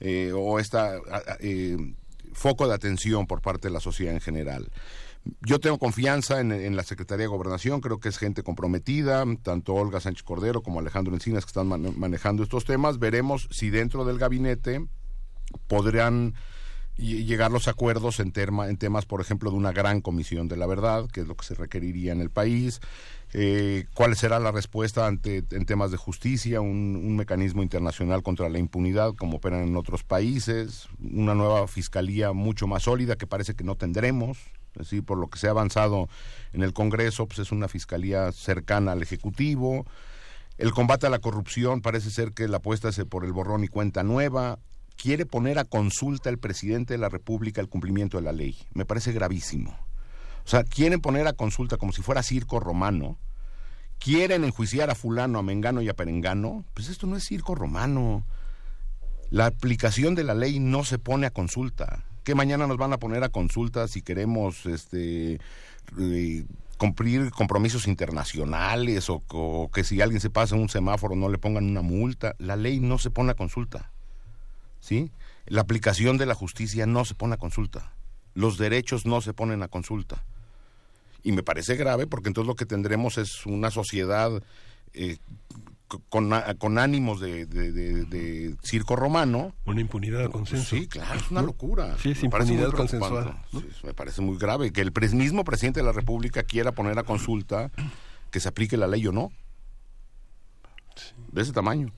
[0.00, 0.96] eh, o esta
[1.38, 1.76] eh,
[2.32, 4.72] foco de atención por parte de la sociedad en general.
[5.40, 10.00] Yo tengo confianza en, la Secretaría de Gobernación, creo que es gente comprometida, tanto Olga
[10.00, 12.98] Sánchez Cordero como Alejandro Encinas que están manejando estos temas.
[12.98, 14.84] Veremos si dentro del gabinete
[15.66, 16.34] podrán
[16.96, 21.08] llegar los acuerdos en, en temas, por ejemplo, de una gran comisión de la verdad,
[21.10, 22.80] que es lo que se requeriría en el país,
[23.34, 28.58] eh, cuál será la respuesta ante en temas de justicia, un, mecanismo internacional contra la
[28.58, 33.64] impunidad como operan en otros países, una nueva fiscalía mucho más sólida que parece que
[33.64, 34.38] no tendremos,
[34.74, 36.08] decir, por lo que se ha avanzado
[36.52, 39.86] en el Congreso, pues es una fiscalía cercana al Ejecutivo.
[40.58, 43.68] El combate a la corrupción parece ser que la apuesta es por el borrón y
[43.68, 44.58] cuenta nueva
[44.96, 48.56] quiere poner a consulta el presidente de la República el cumplimiento de la ley.
[48.72, 49.76] Me parece gravísimo.
[50.44, 53.18] O sea, quieren poner a consulta como si fuera circo romano.
[53.98, 56.64] Quieren enjuiciar a fulano, a mengano y a perengano.
[56.74, 58.26] Pues esto no es circo romano.
[59.30, 62.04] La aplicación de la ley no se pone a consulta.
[62.24, 65.40] Que mañana nos van a poner a consulta si queremos este
[65.98, 66.44] eh,
[66.78, 71.64] cumplir compromisos internacionales o, o que si alguien se pasa un semáforo no le pongan
[71.64, 72.34] una multa.
[72.38, 73.92] La ley no se pone a consulta.
[74.82, 75.12] ¿Sí?
[75.46, 77.94] La aplicación de la justicia no se pone a consulta.
[78.34, 80.24] Los derechos no se ponen a consulta.
[81.22, 84.42] Y me parece grave porque entonces lo que tendremos es una sociedad
[84.92, 85.18] eh,
[86.08, 89.54] con, con, ánimos de, circo romano.
[89.66, 90.76] Una impunidad de consenso.
[90.76, 91.96] Sí, claro, es una locura.
[91.98, 93.36] Sí, es impunidad consensual.
[93.84, 97.70] me parece muy grave que el mismo presidente de la República quiera poner a consulta
[98.30, 99.30] que se aplique la ley o no.
[101.30, 101.92] De ese tamaño.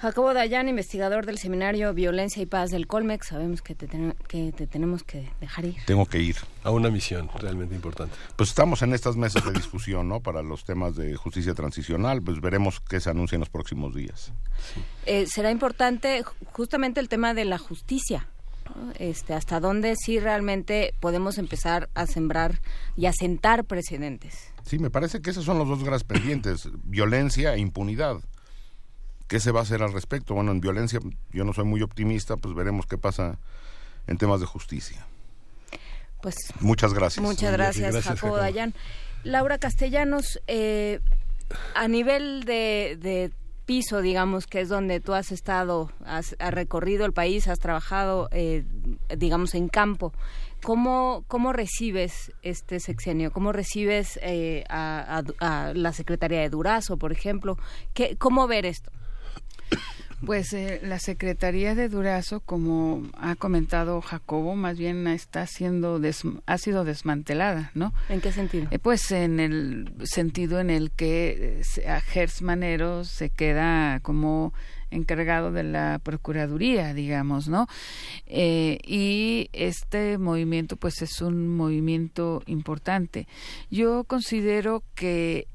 [0.00, 3.88] Jacobo Dayan, investigador del seminario Violencia y Paz del Colmex, sabemos que te,
[4.28, 5.76] que te tenemos que dejar ir.
[5.86, 6.36] Tengo que ir.
[6.64, 8.14] A una misión realmente importante.
[8.36, 10.20] Pues estamos en estas mesas de discusión, ¿no?
[10.20, 14.32] Para los temas de justicia transicional, pues veremos qué se anuncia en los próximos días.
[15.06, 18.28] Eh, será importante justamente el tema de la justicia.
[18.98, 22.60] Este, hasta dónde sí realmente podemos empezar a sembrar
[22.96, 24.52] y a sentar precedentes.
[24.64, 28.18] Sí, me parece que esos son los dos grandes pendientes, violencia e impunidad.
[29.28, 30.34] ¿Qué se va a hacer al respecto?
[30.34, 31.00] Bueno, en violencia
[31.32, 33.38] yo no soy muy optimista, pues veremos qué pasa
[34.06, 35.04] en temas de justicia.
[36.22, 37.24] Pues muchas gracias.
[37.24, 38.74] Muchas gracias, Jacobo Dayan.
[39.24, 41.00] Laura Castellanos, eh,
[41.74, 43.32] a nivel de,
[43.64, 48.64] piso, digamos, que es donde tú has estado, has, recorrido el país, has trabajado, eh,
[49.16, 50.12] digamos, en campo.
[50.62, 53.32] ¿Cómo, ¿Cómo recibes este sexenio?
[53.32, 57.58] ¿Cómo recibes eh, a, a, la Secretaría de Durazo, por ejemplo?
[57.92, 58.92] ¿Qué, ¿Cómo ver esto?
[60.24, 66.00] Pues eh, la Secretaría de Durazo, como ha comentado Jacobo, más bien está siendo
[66.46, 67.92] ha sido desmantelada, ¿no?
[68.08, 68.66] ¿En qué sentido?
[68.70, 74.54] Eh, pues en el sentido en el que eh, a Gers Manero se queda como
[74.90, 77.66] encargado de la Procuraduría, digamos, ¿no?
[78.28, 83.26] y este movimiento, pues es un movimiento importante.
[83.68, 85.48] Yo considero que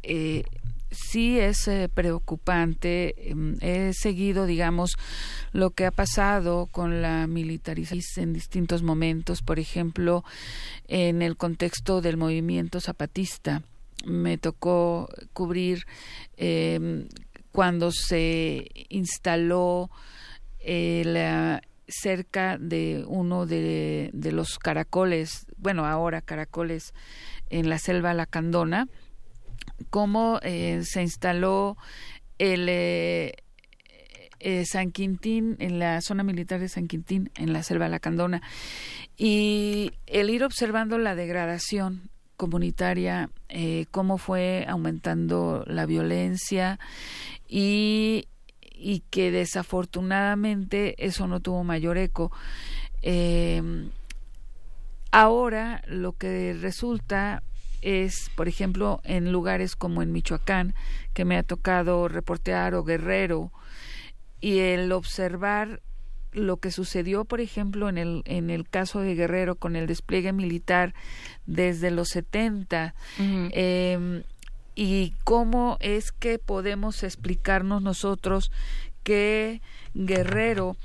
[0.92, 3.32] sí es eh, preocupante.
[3.32, 4.98] Em, he seguido, digamos,
[5.52, 10.24] lo que ha pasado con la militarización en distintos momentos, por ejemplo,
[10.88, 13.64] en el contexto del movimiento zapatista.
[14.06, 15.86] Me tocó cubrir
[16.38, 17.08] eh,
[17.52, 19.90] cuando se instaló
[20.60, 26.94] eh, cerca de uno de, de los caracoles, bueno, ahora caracoles
[27.50, 28.88] en la selva lacandona,
[29.90, 31.78] cómo eh, se instaló
[32.38, 33.34] el eh,
[34.40, 38.42] eh, San Quintín en la zona militar de San Quintín en la selva lacandona.
[39.18, 43.30] Y el ir observando la degradación comunitaria
[43.92, 46.80] cómo fue aumentando la violencia
[47.48, 48.26] y
[49.12, 52.32] que desafortunadamente eso no tuvo mayor eco.
[55.12, 57.44] Ahora lo que resulta
[57.82, 60.74] es, por ejemplo, en lugares como en Michoacán,
[61.14, 63.52] que me ha tocado reportear, o Guerrero,
[64.40, 65.82] y el observar
[66.32, 70.32] lo que sucedió, por ejemplo, en el, en el caso de Guerrero con el despliegue
[70.32, 70.94] militar
[71.46, 74.24] desde los 70, em,
[74.76, 78.52] y cómo es que podemos explicarnos nosotros
[79.04, 79.62] que
[79.94, 80.78] Guerrero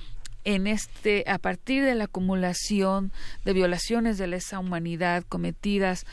[0.45, 3.13] en este a partir de la acumulación
[3.45, 6.07] de violaciones de lesa humanidad cometidas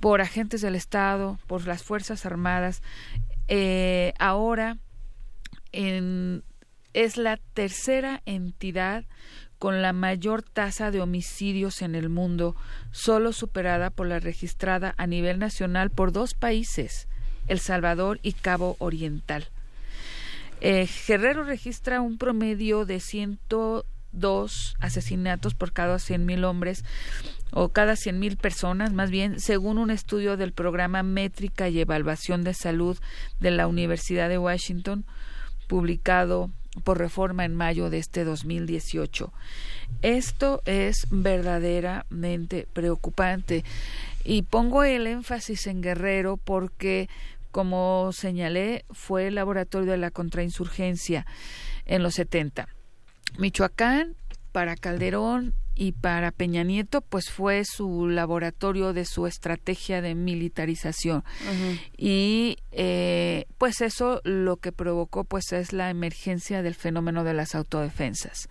[0.00, 2.82] por agentes del Estado, por las Fuerzas Armadas,
[3.48, 4.78] eh, ahora
[5.72, 6.42] en,
[6.94, 9.04] es la tercera entidad
[9.58, 12.56] con la mayor tasa de homicidios en el mundo,
[12.92, 17.08] solo superada por la registrada a nivel nacional por dos países,
[17.46, 19.48] El Salvador y Cabo Oriental.
[20.62, 26.84] Eh, Guerrero registra un promedio de 102 asesinatos por cada 100.000 hombres
[27.52, 32.54] o cada 100.000 personas, más bien, según un estudio del programa Métrica y Evaluación de
[32.54, 32.98] Salud
[33.40, 35.04] de la Universidad de Washington,
[35.68, 36.50] publicado
[36.84, 39.32] por reforma en mayo de este 2018.
[40.02, 43.64] Esto es verdaderamente preocupante
[44.24, 47.08] y pongo el énfasis en Guerrero porque,
[47.50, 51.26] como señalé, fue el laboratorio de la contrainsurgencia
[51.86, 52.68] en los 70.
[53.38, 54.14] Michoacán,
[54.52, 61.24] para Calderón y para Peña Nieto pues fue su laboratorio de su estrategia de militarización
[61.96, 67.54] y eh, pues eso lo que provocó pues es la emergencia del fenómeno de las
[67.54, 68.50] autodefensas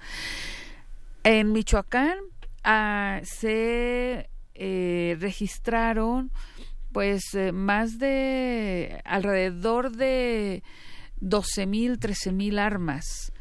[1.24, 2.18] en Michoacán
[2.64, 6.32] ah, se eh, registraron
[6.92, 10.64] pues eh, más de alrededor de
[11.20, 13.32] 12 mil, 13 mil armas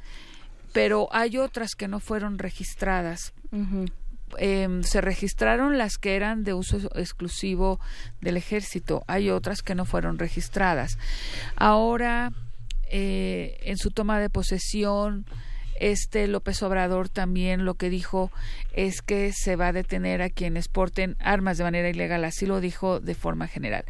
[0.75, 3.33] pero hay otras que no fueron registradas.
[4.36, 7.81] Em, se registraron las que eran de uso exclusivo
[8.20, 10.99] del ejército, hay otras que no fueron registradas.
[11.57, 12.33] Ahora,
[12.91, 15.25] eh, en su toma de posesión,
[15.81, 18.31] este López Obrador también lo que dijo
[18.73, 22.60] es que se va a detener a quienes porten armas de manera ilegal, así lo
[22.60, 23.85] dijo de forma general.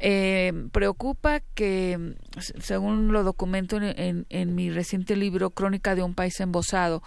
[0.00, 2.16] Eh, preocupa que,
[2.60, 7.02] según lo documento en, mi reciente libro Crónica de un país embosado,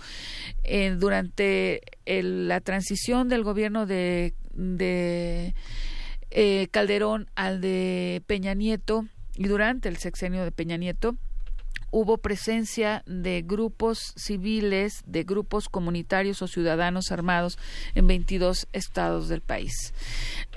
[0.63, 5.53] eh, durante la transición del gobierno de, de
[6.31, 11.15] eh, Calderón al de Peña Nieto y durante el sexenio de Peña Nieto,
[11.91, 17.57] hubo presencia de grupos civiles, de grupos comunitarios o ciudadanos armados
[17.95, 19.93] en 22 estados del país.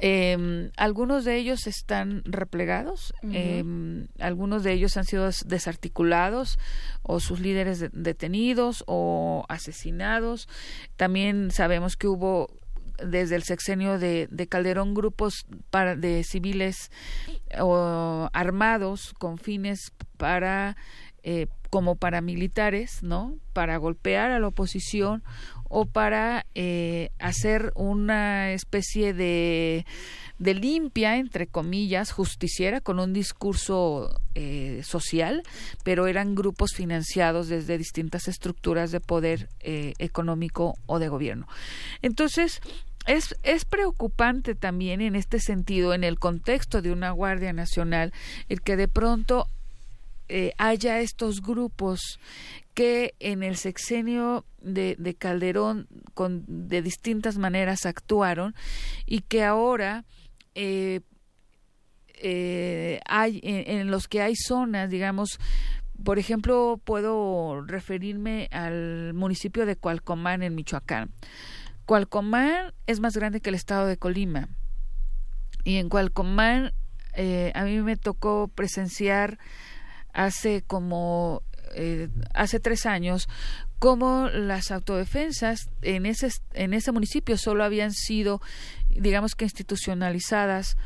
[0.00, 6.58] Em, algunos de ellos están replegados, em, algunos de ellos han sido desarticulados
[7.02, 10.48] o sus líderes detenidos o asesinados.
[10.96, 12.48] También sabemos que hubo
[13.04, 16.90] desde el sexenio de, Calderón grupos para, de civiles
[17.58, 20.76] o armados con fines para
[21.22, 23.36] eh, como paramilitares, ¿no?
[23.52, 25.22] Para golpear a la oposición
[25.68, 29.86] o para eh, hacer una especie de,
[30.38, 35.44] de, limpia, entre comillas, justiciera, con un discurso eh, social,
[35.84, 41.46] pero eran grupos financiados desde distintas estructuras de poder económico o de gobierno.
[42.02, 42.60] Entonces,
[43.06, 48.12] es, es, preocupante también en este sentido, en el contexto de una Guardia Nacional,
[48.48, 49.46] el que de pronto
[50.32, 52.20] eh, haya estos grupos
[52.72, 58.54] que en el sexenio de, Calderón con, de distintas maneras actuaron
[59.06, 60.04] y que ahora
[60.54, 61.00] eh,
[62.14, 65.40] eh, hay en, los que hay zonas, digamos,
[66.04, 71.10] por ejemplo, puedo referirme al municipio de Cualcomán en Michoacán.
[71.86, 74.48] Cualcomán es más grande que el estado de Colima
[75.64, 76.72] y en Cualcomán
[77.16, 79.40] a mí me tocó presenciar
[80.12, 81.42] hace como
[81.74, 83.28] eh, hace tres años
[83.78, 88.40] como las autodefensas en ese en ese municipio solo habían sido
[88.90, 90.76] digamos que institucionalizadas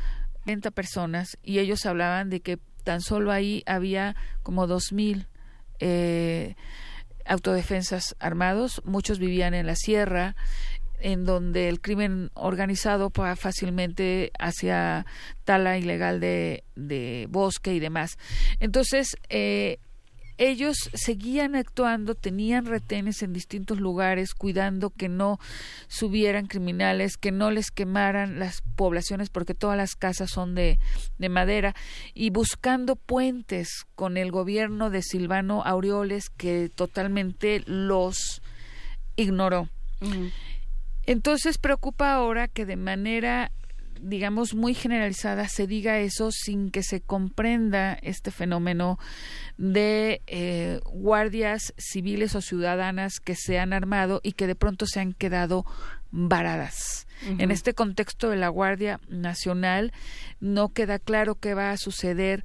[0.45, 5.27] 30 personas y ellos hablaban de que tan solo ahí había como dos mil
[5.79, 6.55] eh,
[7.25, 8.81] autodefensas armados.
[8.85, 10.35] Muchos vivían en la sierra
[10.99, 15.05] en donde el crimen organizado fácilmente hacia
[15.43, 18.17] tala ilegal de, de bosque y demás.
[18.59, 19.79] Entonces, eh,
[20.37, 25.39] ellos seguían actuando, tenían retenes en distintos lugares, cuidando que no
[25.87, 30.77] subieran criminales, que no les quemaran las poblaciones, porque todas las casas son de,
[31.17, 31.73] de madera,
[32.13, 38.41] y buscando puentes con el gobierno de Silvano Aureoles, que totalmente los
[39.15, 39.69] ignoró.
[41.05, 43.51] Entonces preocupa ahora que de manera
[44.01, 48.99] digamos muy generalizada se diga eso sin que se comprenda este fenómeno
[49.57, 54.99] de eh, guardias civiles o ciudadanas que se han armado y que de pronto se
[54.99, 55.65] han quedado
[56.11, 57.07] varadas.
[57.39, 59.93] En este contexto de la Guardia Nacional
[60.39, 62.43] no queda claro qué va a suceder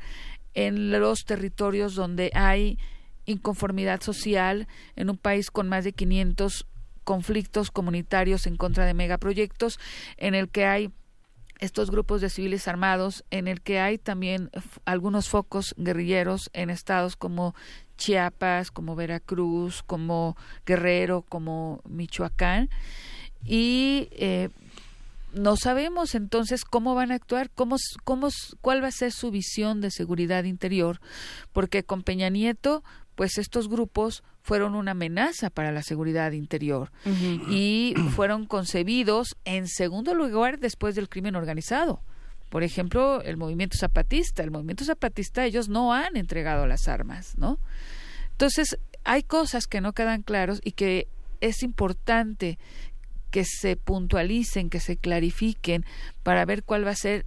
[0.54, 2.78] en los territorios donde hay
[3.26, 6.66] inconformidad social en un país con más de 500
[7.04, 9.78] conflictos comunitarios en contra de megaproyectos,
[10.16, 10.90] en el que hay
[11.60, 14.50] estos grupos de civiles armados, en el que hay también
[14.86, 17.54] algunos focos guerrilleros en estados como
[17.98, 22.70] Chiapas, como Veracruz, como Guerrero, como Michoacán,
[23.44, 24.48] y eh,
[25.32, 28.28] no sabemos entonces cómo van a actuar, cómo, cómo,
[28.60, 31.00] cuál va a ser su visión de seguridad interior,
[31.52, 32.82] porque con Peña Nieto,
[33.20, 36.90] pues estos grupos fueron una amenaza para la seguridad interior
[37.50, 42.00] y fueron concebidos en segundo lugar después del crimen organizado.
[42.48, 44.42] Por ejemplo, el movimiento zapatista.
[44.42, 47.58] El movimiento zapatista, ellos no han entregado las armas, ¿no?
[48.30, 51.06] Entonces, hay cosas que no quedan claros y que
[51.42, 52.58] es importante
[53.30, 55.84] que se puntualicen, que se clarifiquen
[56.22, 57.26] para ver cuál va a ser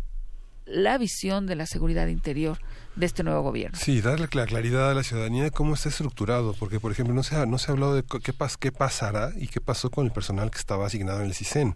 [0.65, 2.57] la visión de la seguridad interior
[2.95, 3.77] de este nuevo gobierno.
[3.79, 7.23] Sí, darle la claridad a la ciudadanía de cómo está estructurado, porque por ejemplo no
[7.23, 10.05] se ha, no se ha hablado de qué, pas, qué pasará y qué pasó con
[10.05, 11.75] el personal que estaba asignado en el CISEN,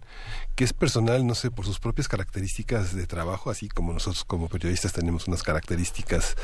[0.54, 4.48] que es personal, no sé, por sus propias características de trabajo, así como nosotros como
[4.48, 6.36] periodistas tenemos unas características,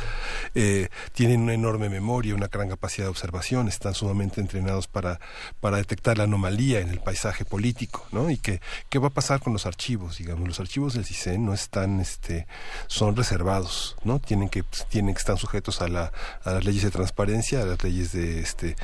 [0.54, 5.20] eh, tienen una enorme memoria, una gran capacidad de observación, están sumamente entrenados para,
[5.60, 8.30] para detectar la anomalía en el paisaje político, ¿no?
[8.30, 11.54] Y que, qué va a pasar con los archivos, digamos, los archivos del CISEN no
[11.54, 12.46] están, este,
[12.88, 14.18] son reservados, ¿no?
[14.18, 16.12] Tienen que tienen que estar sujetos a, la,
[16.44, 18.76] a las leyes de transparencia, a las leyes de, este,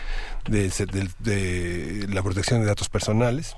[0.48, 3.56] de la protección de datos personales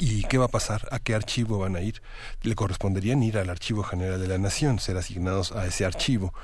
[0.00, 0.86] ¿Y qué va a pasar?
[0.90, 2.02] ¿A qué archivo van a ir?
[2.42, 6.34] Le corresponderían ir al Archivo General de la Nación, ser asignados a ese archivo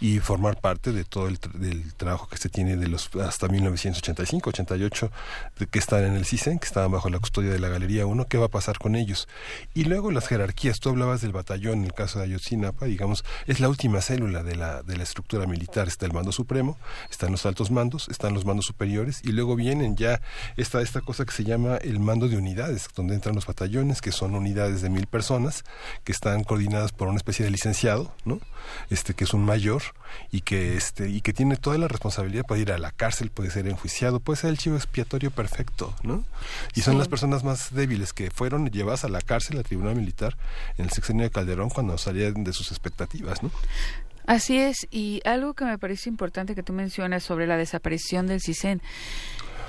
[0.00, 4.50] y formar parte de todo el del trabajo que se tiene de los hasta 1985,
[4.50, 5.10] 88,
[5.58, 8.28] de que están en el CISEN, que estaban bajo la custodia de la Galería 1.
[8.28, 9.28] ¿Qué va a pasar con ellos?
[9.74, 10.78] Y luego las jerarquías.
[10.78, 14.54] Tú hablabas del batallón, en el caso de Ayotzinapa, digamos, es la última célula de
[14.54, 15.88] la, de la estructura militar.
[15.88, 16.78] Está el mando supremo,
[17.10, 20.20] están los altos mandos, están los mandos superiores y luego vienen ya
[20.56, 24.12] esta, esta cosa que se llama el mando de unidades donde entran los batallones, que
[24.12, 25.64] son unidades de mil personas,
[26.04, 28.40] que están coordinadas por una especie de licenciado, ¿no?
[28.90, 29.82] Este, que es un mayor
[30.30, 33.50] y que este, y que tiene toda la responsabilidad puede ir a la cárcel, puede
[33.50, 36.24] ser enjuiciado, puede ser el chivo expiatorio perfecto, ¿no?
[36.74, 40.36] Y son las personas más débiles que fueron llevadas a la cárcel, a tribunal militar,
[40.78, 43.50] en el sexenio de Calderón cuando salían de sus expectativas, ¿no?
[44.26, 48.40] Así es, y algo que me parece importante que tú mencionas sobre la desaparición del
[48.40, 48.80] CISEN.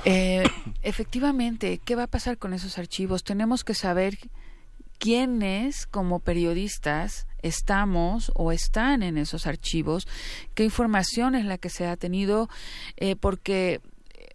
[0.06, 0.44] Eh,
[0.82, 3.24] efectivamente, ¿qué va a pasar con esos archivos?
[3.24, 4.18] Tenemos que saber
[4.98, 10.08] quiénes como periodistas estamos o están en esos archivos,
[10.54, 12.50] qué información es la que se ha tenido,
[12.96, 13.82] eh, porque
[14.14, 14.30] eh,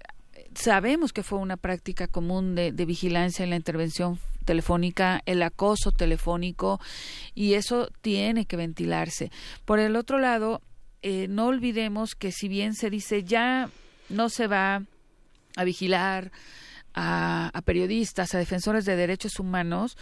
[0.55, 6.81] sabemos que fue una práctica común de, vigilancia en la intervención telefónica, el acoso telefónico,
[7.35, 9.31] y eso tiene que ventilarse.
[9.65, 10.63] Por el otro lado,
[11.29, 13.71] no olvidemos que si bien se dice ya
[14.09, 14.83] no se va
[15.59, 16.31] a vigilar
[16.95, 19.97] a, periodistas, a defensores de derechos humanos,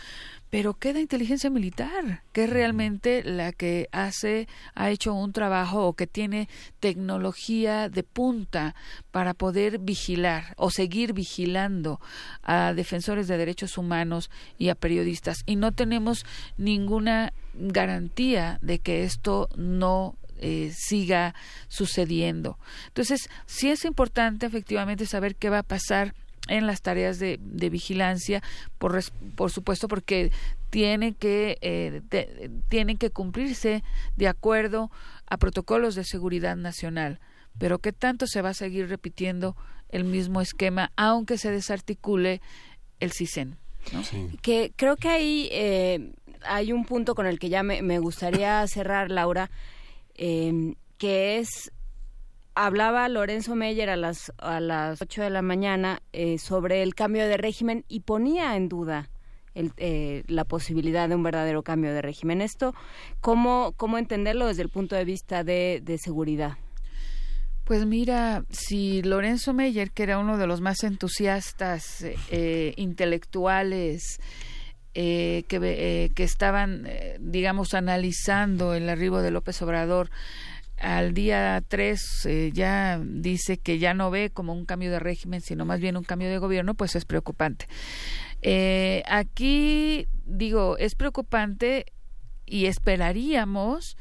[0.49, 5.93] pero queda inteligencia militar, que es realmente la que hace, ha hecho un trabajo o
[5.93, 6.49] que tiene
[6.81, 8.75] tecnología de punta
[9.11, 12.01] para poder vigilar o seguir vigilando
[12.43, 15.39] a defensores de derechos humanos y a periodistas.
[15.45, 16.25] Y no tenemos
[16.57, 21.35] ninguna garantía de que esto no eh, siga
[21.69, 22.59] sucediendo.
[22.89, 26.15] Entonces, sí es importante efectivamente saber qué va a pasar
[26.49, 27.39] en las tareas de,
[27.71, 28.43] vigilancia,
[28.79, 29.01] por,
[29.35, 30.31] por supuesto, porque
[30.71, 32.03] tiene que, eh,
[32.69, 33.83] tienen que cumplirse
[34.17, 34.91] de acuerdo
[35.27, 37.19] a protocolos de seguridad nacional.
[37.59, 39.57] Pero qué tanto se va a seguir repitiendo
[39.89, 42.41] el mismo esquema, aunque se desarticule
[43.01, 43.57] el CISEN.
[44.43, 46.13] Que creo que ahí eh,
[46.45, 49.51] hay un punto con el que ya me, me gustaría cerrar, Laura,
[50.17, 51.73] eh, que es
[52.55, 57.29] hablaba Lorenzo Meyer a las a las 8 de la mañana eh, sobre el cambio
[57.29, 59.11] de régimen y ponía en duda
[59.55, 62.41] el, eh, la posibilidad de un verdadero cambio de régimen.
[62.41, 62.75] Esto,
[63.21, 66.59] ¿cómo, cómo entenderlo desde el punto de vista de, de seguridad?
[67.65, 74.21] Pues mira, si Lorenzo Meyer, que era uno de los más entusiastas eh, intelectuales,
[74.99, 80.09] eh, que, eh, que estaban, eh, digamos, analizando el arribo de López Obrador,
[80.79, 85.67] al día 3 ya dice que ya no ve como un cambio de régimen, sino
[85.67, 87.67] más bien un cambio de gobierno, pues es preocupante.
[89.07, 91.93] aquí, digo, es preocupante
[92.47, 93.99] y esperaríamos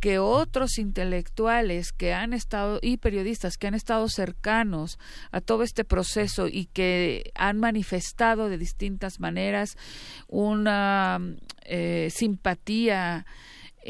[0.00, 4.98] que otros intelectuales que han estado y periodistas que han estado cercanos
[5.30, 9.76] a todo este proceso y que han manifestado de distintas maneras
[10.28, 11.20] una
[11.64, 13.26] eh, simpatía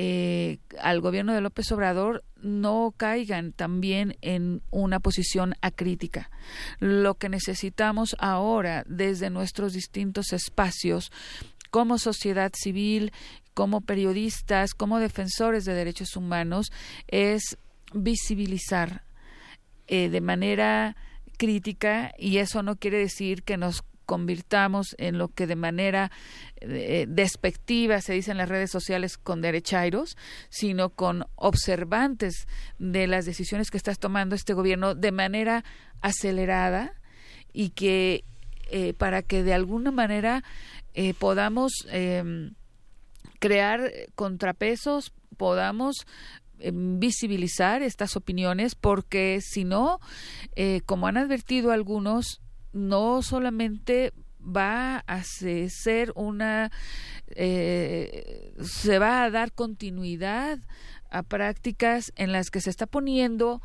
[0.01, 6.31] eh, al gobierno de López Obrador no caigan también en una posición acrítica.
[6.79, 11.11] Lo que necesitamos ahora desde nuestros distintos espacios
[11.71, 13.13] como sociedad civil,
[13.59, 16.71] como periodistas, como defensores de derechos humanos,
[17.09, 17.59] es
[17.93, 19.03] visibilizar
[19.89, 20.95] eh, de manera
[21.39, 26.13] crítica y eso no quiere decir que nos convirtamos en lo que de manera
[26.61, 30.17] eh, despectiva se dice en las redes sociales con derechairos,
[30.51, 32.47] sino con observantes
[32.79, 35.65] de las decisiones que está tomando este gobierno de manera
[36.01, 36.93] acelerada
[37.53, 38.23] y que
[38.71, 40.45] eh, para que de alguna manera
[40.95, 42.53] eh, podamos em,
[43.39, 46.07] crear contrapesos, podamos
[46.59, 50.01] em, visibilizar estas opiniones porque si no,
[50.87, 52.41] como han advertido algunos,
[52.73, 56.71] no solamente va a ser una
[57.29, 60.59] eh, se va a dar continuidad
[61.11, 63.63] a prácticas en las que se está poniendo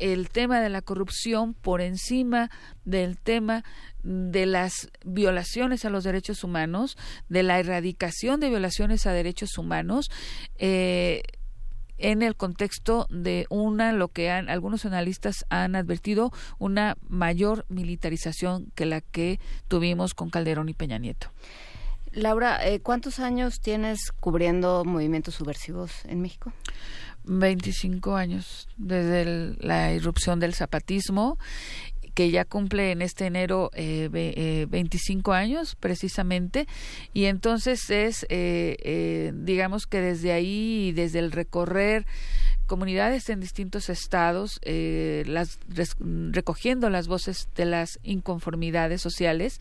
[0.00, 2.50] el tema de la corrupción por encima
[2.84, 3.62] del tema
[4.02, 6.96] de las violaciones a los derechos humanos,
[7.28, 10.10] de la erradicación de violaciones a derechos humanos,
[10.58, 11.22] eh,
[11.98, 18.72] en el contexto de una, lo que han, algunos analistas han advertido, una mayor militarización
[18.74, 19.38] que la que
[19.68, 21.30] tuvimos con Calderón y Peña Nieto.
[22.12, 26.52] Laura, eh, ¿cuántos años tienes cubriendo movimientos subversivos en México?
[27.24, 31.38] 25 años, desde la irrupción del zapatismo
[32.14, 36.66] que ya cumple en este enero eh, 25 eh, años precisamente.
[37.12, 42.06] Y entonces es eh, eh, digamos que desde ahí desde el recorrer
[42.66, 45.58] comunidades en distintos estados las
[46.30, 49.60] recogiendo las voces de las inconformidades sociales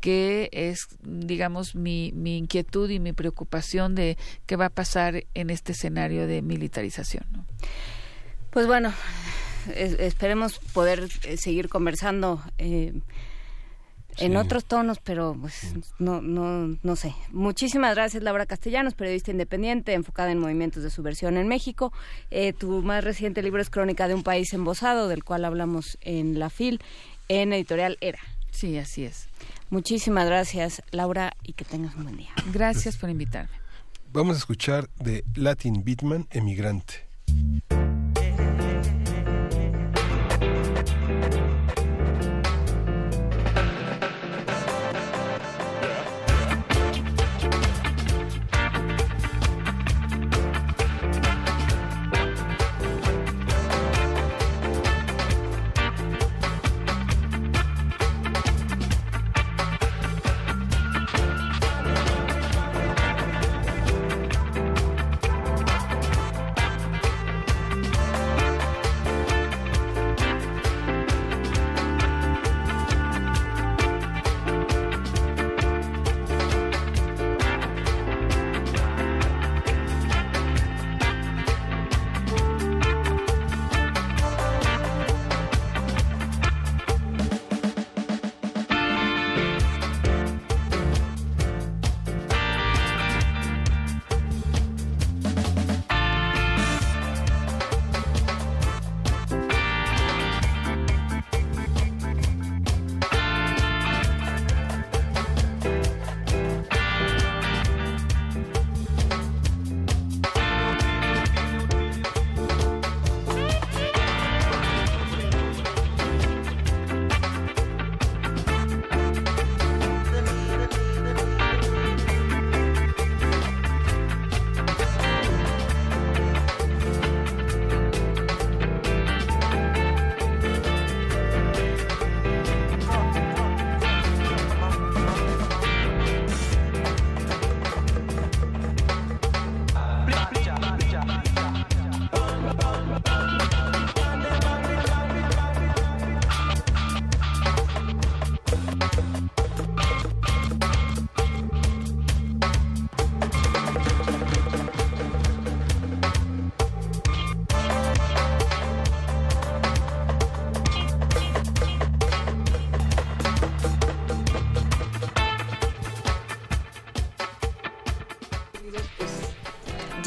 [0.00, 5.50] que es, digamos, mi, mi inquietud y mi preocupación de qué va a pasar en
[5.50, 7.24] este escenario de militarización.
[8.50, 8.92] Pues bueno,
[9.74, 12.92] esperemos poder eh, seguir conversando eh,
[14.18, 17.14] en otros tonos, pero pues no, no, no sé.
[17.30, 21.92] Muchísimas gracias, Laura Castellanos, periodista independiente, enfocada en movimientos de subversión en México.
[22.30, 26.38] Eh, tu más reciente libro es Crónica de un país embosado, del cual hablamos en
[26.38, 26.80] la FIL,
[27.28, 28.20] en Editorial Era.
[28.50, 29.28] Sí, así es.
[29.70, 32.30] Muchísimas gracias, Laura, y que tengas un buen día.
[32.52, 33.50] Gracias por invitarme.
[34.12, 37.06] Vamos a escuchar de Latin Beatman, Emigrante.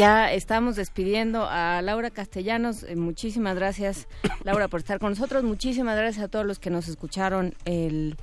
[0.02, 2.82] Ya estamos despidiendo a Laura Castellanos.
[2.82, 4.08] Eh, muchísimas gracias,
[4.44, 5.44] Laura, por estar con nosotros.
[5.44, 8.18] Muchísimas gracias a todos los que nos escucharon el,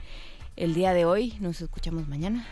[0.57, 1.37] el día de hoy.
[1.39, 2.45] Nos escuchamos mañana.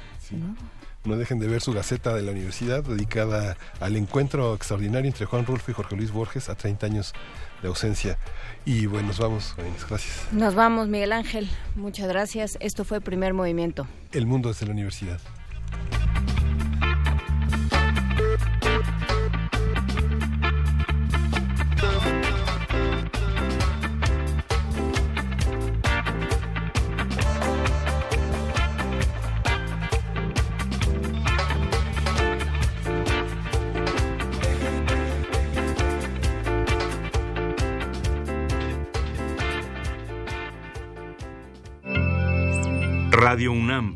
[1.05, 5.45] no dejen de ver su gaceta de la universidad dedicada al encuentro extraordinario entre Juan
[5.45, 7.13] Rulfo y Jorge Luis Borges a 30 años
[7.63, 8.19] de ausencia.
[8.65, 9.57] Y bueno, nos vamos.
[9.89, 10.29] Gracias.
[10.31, 11.49] Nos vamos, Miguel Ángel.
[11.75, 12.59] Muchas gracias.
[12.61, 13.89] Esto fue Primer Movimiento.
[14.13, 15.19] El mundo desde la universidad.